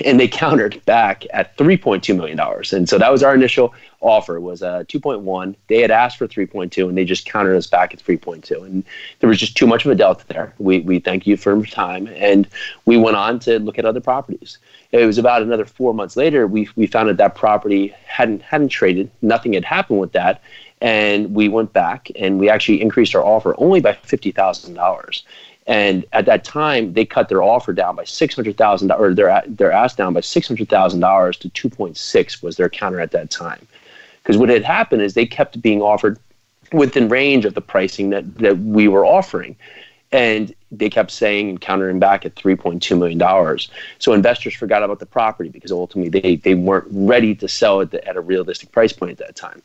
and 0.04 0.18
they 0.18 0.28
countered 0.28 0.84
back 0.84 1.24
at 1.32 1.56
3.2 1.56 2.16
million 2.16 2.36
dollars. 2.36 2.72
And 2.72 2.88
so 2.88 2.98
that 2.98 3.10
was 3.10 3.22
our 3.22 3.34
initial 3.34 3.74
offer 4.00 4.40
was 4.40 4.62
uh, 4.62 4.84
2.1 4.88 5.54
they 5.68 5.80
had 5.80 5.90
asked 5.90 6.16
for 6.16 6.26
3.2 6.26 6.88
and 6.88 6.96
they 6.96 7.04
just 7.04 7.26
countered 7.26 7.56
us 7.56 7.66
back 7.66 7.92
at 7.92 8.02
3.2 8.02 8.64
and 8.64 8.82
there 9.18 9.28
was 9.28 9.38
just 9.38 9.56
too 9.56 9.66
much 9.66 9.84
of 9.84 9.90
a 9.90 9.94
delta 9.94 10.26
there. 10.28 10.54
We, 10.58 10.80
we 10.80 11.00
thank 11.00 11.26
you 11.26 11.36
for 11.36 11.54
your 11.54 11.66
time 11.66 12.08
and 12.16 12.48
we 12.86 12.96
went 12.96 13.16
on 13.16 13.38
to 13.40 13.58
look 13.58 13.78
at 13.78 13.84
other 13.84 14.00
properties. 14.00 14.58
It 14.92 15.04
was 15.04 15.18
about 15.18 15.42
another 15.42 15.66
four 15.66 15.92
months 15.92 16.16
later 16.16 16.46
we, 16.46 16.68
we 16.76 16.86
found 16.86 17.08
that 17.10 17.18
that 17.18 17.34
property 17.34 17.94
hadn't 18.06 18.42
hadn't 18.42 18.70
traded. 18.70 19.10
Nothing 19.22 19.52
had 19.52 19.64
happened 19.64 20.00
with 20.00 20.12
that. 20.12 20.42
And 20.80 21.34
we 21.34 21.48
went 21.48 21.74
back 21.74 22.10
and 22.16 22.40
we 22.40 22.48
actually 22.48 22.80
increased 22.80 23.14
our 23.14 23.22
offer 23.22 23.54
only 23.58 23.80
by 23.80 23.92
$50000 23.92 25.22
and 25.66 26.04
at 26.12 26.26
that 26.26 26.42
time, 26.44 26.94
they 26.94 27.04
cut 27.04 27.28
their 27.28 27.42
offer 27.42 27.72
down 27.72 27.94
by 27.96 28.04
six 28.04 28.34
hundred 28.34 28.56
thousand 28.56 28.88
dollars, 28.88 29.12
or 29.12 29.14
their 29.14 29.42
their 29.46 29.72
ask 29.72 29.96
down 29.96 30.14
by 30.14 30.20
six 30.20 30.48
hundred 30.48 30.68
thousand 30.68 31.00
dollars 31.00 31.36
to 31.38 31.48
two 31.50 31.68
point 31.68 31.96
six 31.96 32.42
was 32.42 32.56
their 32.56 32.68
counter 32.68 33.00
at 33.00 33.12
that 33.12 33.30
time. 33.30 33.66
Because 34.22 34.36
what 34.36 34.48
had 34.48 34.64
happened 34.64 35.02
is 35.02 35.14
they 35.14 35.26
kept 35.26 35.60
being 35.60 35.82
offered 35.82 36.18
within 36.72 37.08
range 37.08 37.44
of 37.44 37.54
the 37.54 37.60
pricing 37.60 38.10
that 38.10 38.38
that 38.38 38.58
we 38.58 38.88
were 38.88 39.04
offering, 39.04 39.54
and 40.12 40.54
they 40.72 40.88
kept 40.88 41.10
saying 41.10 41.50
and 41.50 41.60
countering 41.60 41.98
back 41.98 42.24
at 42.24 42.34
three 42.36 42.56
point 42.56 42.82
two 42.82 42.96
million 42.96 43.18
dollars. 43.18 43.70
So 43.98 44.12
investors 44.12 44.54
forgot 44.54 44.82
about 44.82 44.98
the 44.98 45.06
property 45.06 45.50
because 45.50 45.72
ultimately 45.72 46.20
they 46.20 46.36
they 46.36 46.54
weren't 46.54 46.88
ready 46.90 47.34
to 47.34 47.48
sell 47.48 47.80
it 47.80 47.92
at 47.92 48.16
a 48.16 48.20
realistic 48.20 48.72
price 48.72 48.94
point 48.94 49.12
at 49.12 49.18
that 49.18 49.36
time. 49.36 49.60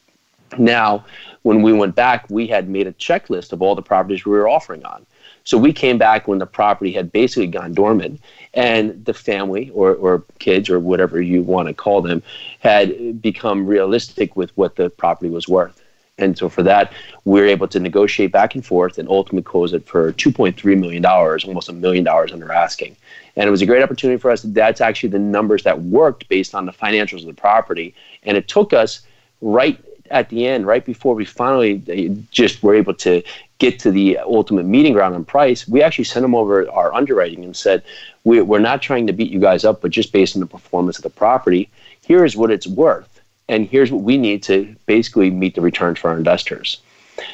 Now, 0.57 1.05
when 1.43 1.61
we 1.61 1.73
went 1.73 1.95
back, 1.95 2.29
we 2.29 2.47
had 2.47 2.69
made 2.69 2.85
a 2.85 2.93
checklist 2.93 3.53
of 3.53 3.61
all 3.61 3.75
the 3.75 3.81
properties 3.81 4.25
we 4.25 4.33
were 4.33 4.47
offering 4.47 4.85
on 4.85 5.05
so 5.45 5.59
we 5.59 5.71
came 5.71 5.97
back 5.97 6.27
when 6.27 6.39
the 6.39 6.45
property 6.45 6.91
had 6.91 7.11
basically 7.11 7.47
gone 7.47 7.73
dormant, 7.73 8.19
and 8.55 9.05
the 9.05 9.13
family 9.13 9.69
or, 9.73 9.93
or 9.93 10.23
kids 10.39 10.69
or 10.69 10.79
whatever 10.79 11.21
you 11.21 11.43
want 11.43 11.67
to 11.67 11.73
call 11.73 12.01
them 12.01 12.23
had 12.59 13.21
become 13.21 13.67
realistic 13.67 14.35
with 14.35 14.55
what 14.57 14.75
the 14.75 14.89
property 14.89 15.29
was 15.29 15.47
worth. 15.47 15.81
And 16.17 16.37
so 16.37 16.49
for 16.49 16.63
that, 16.63 16.93
we 17.25 17.41
were 17.41 17.47
able 17.47 17.67
to 17.67 17.79
negotiate 17.79 18.31
back 18.31 18.55
and 18.55 18.65
forth 18.65 18.97
and 18.97 19.07
ultimately 19.09 19.43
close 19.43 19.73
it 19.73 19.85
for 19.85 20.13
$2.3 20.13 20.79
million, 20.79 21.05
almost 21.05 21.69
a 21.69 21.73
million 21.73 22.03
dollars 22.03 22.31
under 22.31 22.51
asking. 22.51 22.95
And 23.35 23.47
it 23.47 23.51
was 23.51 23.61
a 23.61 23.65
great 23.65 23.83
opportunity 23.83 24.19
for 24.19 24.31
us. 24.31 24.41
That's 24.41 24.79
actually 24.79 25.09
the 25.09 25.19
numbers 25.19 25.63
that 25.63 25.81
worked 25.81 26.29
based 26.29 26.55
on 26.55 26.65
the 26.65 26.71
financials 26.71 27.19
of 27.19 27.27
the 27.27 27.33
property. 27.33 27.93
And 28.23 28.37
it 28.37 28.47
took 28.47 28.71
us 28.71 29.01
right 29.41 29.77
at 30.11 30.29
the 30.29 30.45
end, 30.45 30.65
right 30.65 30.85
before 30.85 31.15
we 31.15 31.25
finally 31.25 32.25
just 32.31 32.63
were 32.63 32.75
able 32.75 32.93
to 32.93 33.23
get 33.57 33.79
to 33.79 33.91
the 33.91 34.17
ultimate 34.19 34.65
meeting 34.65 34.93
ground 34.93 35.15
on 35.15 35.25
price, 35.25 35.67
we 35.67 35.81
actually 35.81 36.03
sent 36.03 36.23
them 36.23 36.35
over 36.35 36.69
our 36.69 36.93
underwriting 36.93 37.43
and 37.43 37.55
said, 37.55 37.83
we're 38.23 38.59
not 38.59 38.81
trying 38.81 39.07
to 39.07 39.13
beat 39.13 39.31
you 39.31 39.39
guys 39.39 39.63
up, 39.63 39.81
but 39.81 39.91
just 39.91 40.11
based 40.11 40.35
on 40.35 40.39
the 40.39 40.47
performance 40.47 40.97
of 40.97 41.03
the 41.03 41.09
property, 41.09 41.69
here 42.01 42.25
is 42.25 42.35
what 42.35 42.51
it's 42.51 42.67
worth. 42.67 43.21
And 43.47 43.67
here's 43.67 43.91
what 43.91 44.03
we 44.03 44.17
need 44.17 44.43
to 44.43 44.75
basically 44.87 45.29
meet 45.29 45.55
the 45.55 45.61
returns 45.61 45.99
for 45.99 46.09
our 46.09 46.17
investors 46.17 46.81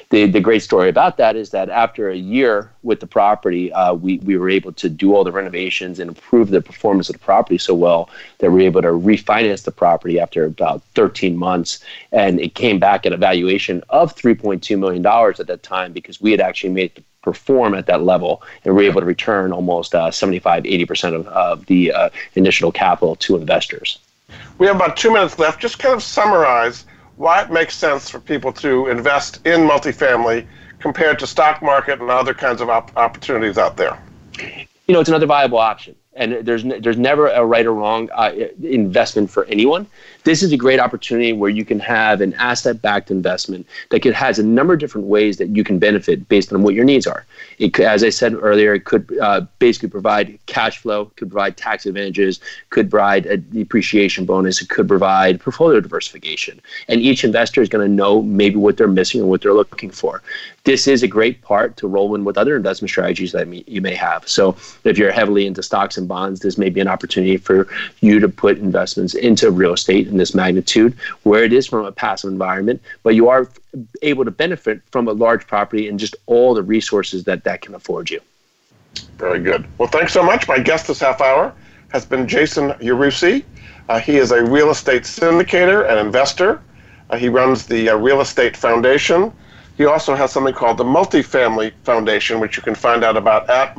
the, 0.10 0.26
the 0.26 0.40
great 0.40 0.62
story 0.62 0.90
about 0.90 1.18
that 1.18 1.36
is 1.36 1.52
that 1.52 1.70
after 1.70 2.10
a 2.10 2.16
year 2.16 2.72
with 2.84 3.00
the 3.00 3.08
property, 3.08 3.72
uh, 3.74 3.94
we, 3.94 4.18
we 4.20 4.38
were 4.38 4.50
able 4.50 4.72
to 4.74 4.90
do 4.90 5.16
all 5.16 5.24
the 5.24 5.32
renovations 5.32 6.00
and 6.00 6.10
improve 6.10 6.50
the 6.50 6.62
performance 6.62 7.10
of 7.10 7.14
the 7.14 7.20
property 7.20 7.58
so 7.58 7.74
well 7.74 8.10
that 8.40 8.52
we 8.52 8.58
were 8.58 8.66
able 8.66 8.82
to 8.82 8.90
refinance 8.90 9.64
the 9.64 9.72
property 9.72 10.20
after 10.20 10.46
about 10.46 10.84
13 10.96 11.38
months. 11.38 11.84
And 12.12 12.40
it 12.40 12.56
came 12.56 12.80
back 12.80 13.06
at 13.06 13.14
a 13.14 13.18
valuation 13.18 13.84
of 13.90 14.16
$3.2 14.16 14.78
million 14.78 15.06
at 15.06 15.48
that 15.48 15.64
time 15.64 15.94
because 15.94 16.22
we 16.22 16.32
had 16.32 16.42
actually 16.42 16.72
made 16.72 16.92
it 16.96 17.04
perform 17.22 17.76
at 17.76 17.86
that 17.86 18.02
level 18.02 18.42
and 18.66 18.76
we 18.76 18.84
were 18.84 18.90
able 18.90 19.02
to 19.02 19.06
return 19.06 19.52
almost 19.52 19.94
uh, 19.94 20.10
75, 20.10 20.64
80% 20.64 21.14
of, 21.14 21.28
of 21.28 21.66
the 21.68 21.92
uh, 21.92 22.10
initial 22.34 22.72
capital 22.72 23.16
to 23.18 23.38
investors. 23.38 24.00
We 24.58 24.68
have 24.68 24.76
about 24.76 24.98
two 24.98 25.12
minutes 25.12 25.38
left. 25.38 25.62
Just 25.62 25.80
kind 25.80 25.94
of 25.94 26.02
summarize 26.02 26.86
why 27.22 27.44
it 27.44 27.52
makes 27.52 27.76
sense 27.76 28.10
for 28.10 28.20
people 28.20 28.52
to 28.52 28.88
invest 28.88 29.46
in 29.46 29.62
multifamily 29.62 30.46
compared 30.80 31.20
to 31.20 31.28
stock 31.28 31.62
market 31.62 32.02
and 32.02 32.10
other 32.10 32.34
kinds 32.34 32.62
of 32.62 32.70
op- 32.70 32.92
opportunities 32.98 33.60
out 33.60 33.78
there? 33.78 33.98
You 34.88 34.94
know, 34.94 35.00
it's 35.00 35.10
another 35.10 35.28
viable 35.28 35.60
option 35.60 35.96
and 36.14 36.46
there's 36.46 36.64
there's 36.64 36.98
never 36.98 37.28
a 37.28 37.46
right 37.46 37.66
or 37.66 37.74
wrong 37.74 38.10
uh, 38.14 38.32
investment 38.64 39.30
for 39.30 39.46
anyone. 39.46 39.88
This 40.24 40.44
is 40.44 40.52
a 40.52 40.58
great 40.58 40.80
opportunity 40.80 41.34
where 41.34 41.50
you 41.50 41.66
can 41.66 41.80
have 41.80 42.22
an 42.22 42.34
asset-backed 42.36 43.10
investment 43.10 43.66
that 43.90 44.02
could, 44.02 44.14
has 44.14 44.38
a 44.38 44.44
number 44.44 44.74
of 44.74 44.80
different 44.80 45.08
ways 45.08 45.38
that 45.38 45.48
you 45.56 45.64
can 45.64 45.80
benefit 45.80 46.30
based 46.30 46.54
on 46.54 46.62
what 46.62 46.76
your 46.76 46.84
needs 46.84 47.08
are. 47.08 47.26
It 47.58 47.80
as 47.80 48.04
I 48.04 48.10
said 48.10 48.34
earlier, 48.34 48.74
it 48.76 48.86
could 48.86 49.18
uh, 49.20 49.42
basically 49.58 49.90
provide 49.90 50.38
cash 50.46 50.78
flow, 50.78 51.06
could 51.16 51.32
provide 51.32 51.58
tax 51.58 51.86
advantages, 51.86 52.40
could 52.70 52.92
provide 52.92 53.26
a 53.26 53.38
depreciation 53.38 54.26
bonus, 54.26 54.62
it 54.62 54.70
could 54.70 54.88
provide 54.88 55.40
portfolio 55.40 55.80
diversification, 55.80 56.62
and 56.88 57.02
each 57.02 57.24
investor 57.24 57.62
is 57.62 57.70
going 57.70 57.88
to 57.88 57.94
know 57.94 58.22
maybe 58.22 58.58
what 58.58 58.78
they're 58.78 58.88
missing 58.88 59.22
and 59.22 59.30
what 59.30 59.42
they're 59.42 59.54
looking 59.54 59.90
for 59.90 60.22
this 60.64 60.88
is 60.88 61.02
a 61.02 61.08
great 61.08 61.42
part 61.42 61.76
to 61.78 61.88
roll 61.88 62.14
in 62.14 62.24
with 62.24 62.38
other 62.38 62.56
investment 62.56 62.90
strategies 62.90 63.32
that 63.32 63.48
you 63.68 63.82
may 63.82 63.96
have. 63.96 64.28
So 64.28 64.56
if 64.84 64.98
you're 64.98 65.12
heavily 65.12 65.48
into 65.48 65.64
stocks 65.64 65.98
and 66.02 66.08
bonds, 66.10 66.42
this 66.42 66.58
may 66.58 66.70
be 66.70 66.82
an 66.82 66.88
opportunity 66.88 67.38
for 67.38 67.68
you 68.02 68.20
to 68.20 68.28
put 68.28 68.58
investments 68.58 69.14
into 69.14 69.50
real 69.50 69.74
estate 69.74 70.08
in 70.08 70.18
this 70.18 70.36
magnitude, 70.36 70.96
where 71.24 71.44
it 71.44 71.54
is 71.54 71.68
from 71.68 71.86
a 71.86 71.92
passive 71.92 72.30
environment, 72.30 72.82
but 73.04 73.16
you 73.16 73.30
are 73.30 73.48
able 74.02 74.26
to 74.26 74.32
benefit 74.32 74.82
from 74.92 75.08
a 75.08 75.14
large 75.14 75.48
property 75.48 75.88
and 75.88 76.00
just 76.00 76.16
all 76.26 76.54
the 76.54 76.64
resources 76.64 77.24
that 77.24 77.44
that 77.46 77.62
can 77.62 77.74
afford 77.74 78.10
you. 78.10 78.20
Very 79.18 79.40
good. 79.40 79.66
Well, 79.78 79.88
thanks 79.88 80.12
so 80.12 80.24
much. 80.24 80.48
My 80.48 80.60
guest 80.60 80.88
this 80.88 81.00
half 81.00 81.22
hour 81.22 81.54
has 81.90 82.06
been 82.06 82.28
Jason 82.28 82.72
Yarusi. 82.72 83.46
Uh, 83.88 84.00
he 84.00 84.18
is 84.18 84.32
a 84.32 84.44
real 84.44 84.72
estate 84.72 85.04
syndicator 85.04 85.90
and 85.90 86.00
investor. 86.00 86.62
Uh, 87.10 87.18
he 87.18 87.30
runs 87.30 87.66
the 87.66 87.90
uh, 87.90 87.96
Real 87.96 88.22
Estate 88.22 88.56
Foundation 88.56 89.32
he 89.82 89.86
also 89.86 90.14
has 90.14 90.32
something 90.32 90.54
called 90.54 90.78
the 90.78 90.84
Multifamily 90.84 91.74
Foundation, 91.84 92.40
which 92.40 92.56
you 92.56 92.62
can 92.62 92.76
find 92.76 93.04
out 93.04 93.18
about 93.18 93.50
at 93.50 93.76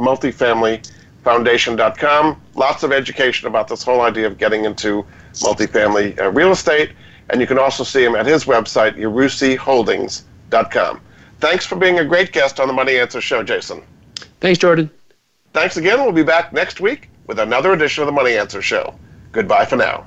multifamilyfoundation.com. 1.25 2.41
Lots 2.55 2.83
of 2.83 2.93
education 2.93 3.49
about 3.49 3.69
this 3.69 3.83
whole 3.83 4.03
idea 4.03 4.27
of 4.27 4.39
getting 4.39 4.65
into 4.65 5.05
multifamily 5.35 6.19
uh, 6.21 6.31
real 6.31 6.53
estate. 6.53 6.93
And 7.31 7.41
you 7.41 7.47
can 7.47 7.59
also 7.59 7.85
see 7.85 8.05
him 8.05 8.15
at 8.15 8.27
his 8.27 8.45
website, 8.45 8.97
yarusiholdings.com. 8.97 11.01
Thanks 11.41 11.67
for 11.67 11.77
being 11.77 11.99
a 11.99 12.05
great 12.05 12.33
guest 12.33 12.61
on 12.61 12.69
the 12.69 12.75
Money 12.75 12.99
Answers 12.99 13.25
Show, 13.25 13.43
Jason. 13.43 13.83
Thanks, 14.41 14.59
Jordan. 14.59 14.91
Thanks 15.53 15.77
again. 15.77 16.01
We'll 16.01 16.13
be 16.13 16.23
back 16.23 16.53
next 16.53 16.81
week 16.81 17.09
with 17.27 17.39
another 17.39 17.73
edition 17.73 18.03
of 18.03 18.07
the 18.07 18.13
Money 18.13 18.37
Answers 18.37 18.65
Show. 18.65 18.95
Goodbye 19.33 19.65
for 19.65 19.77
now. 19.77 20.07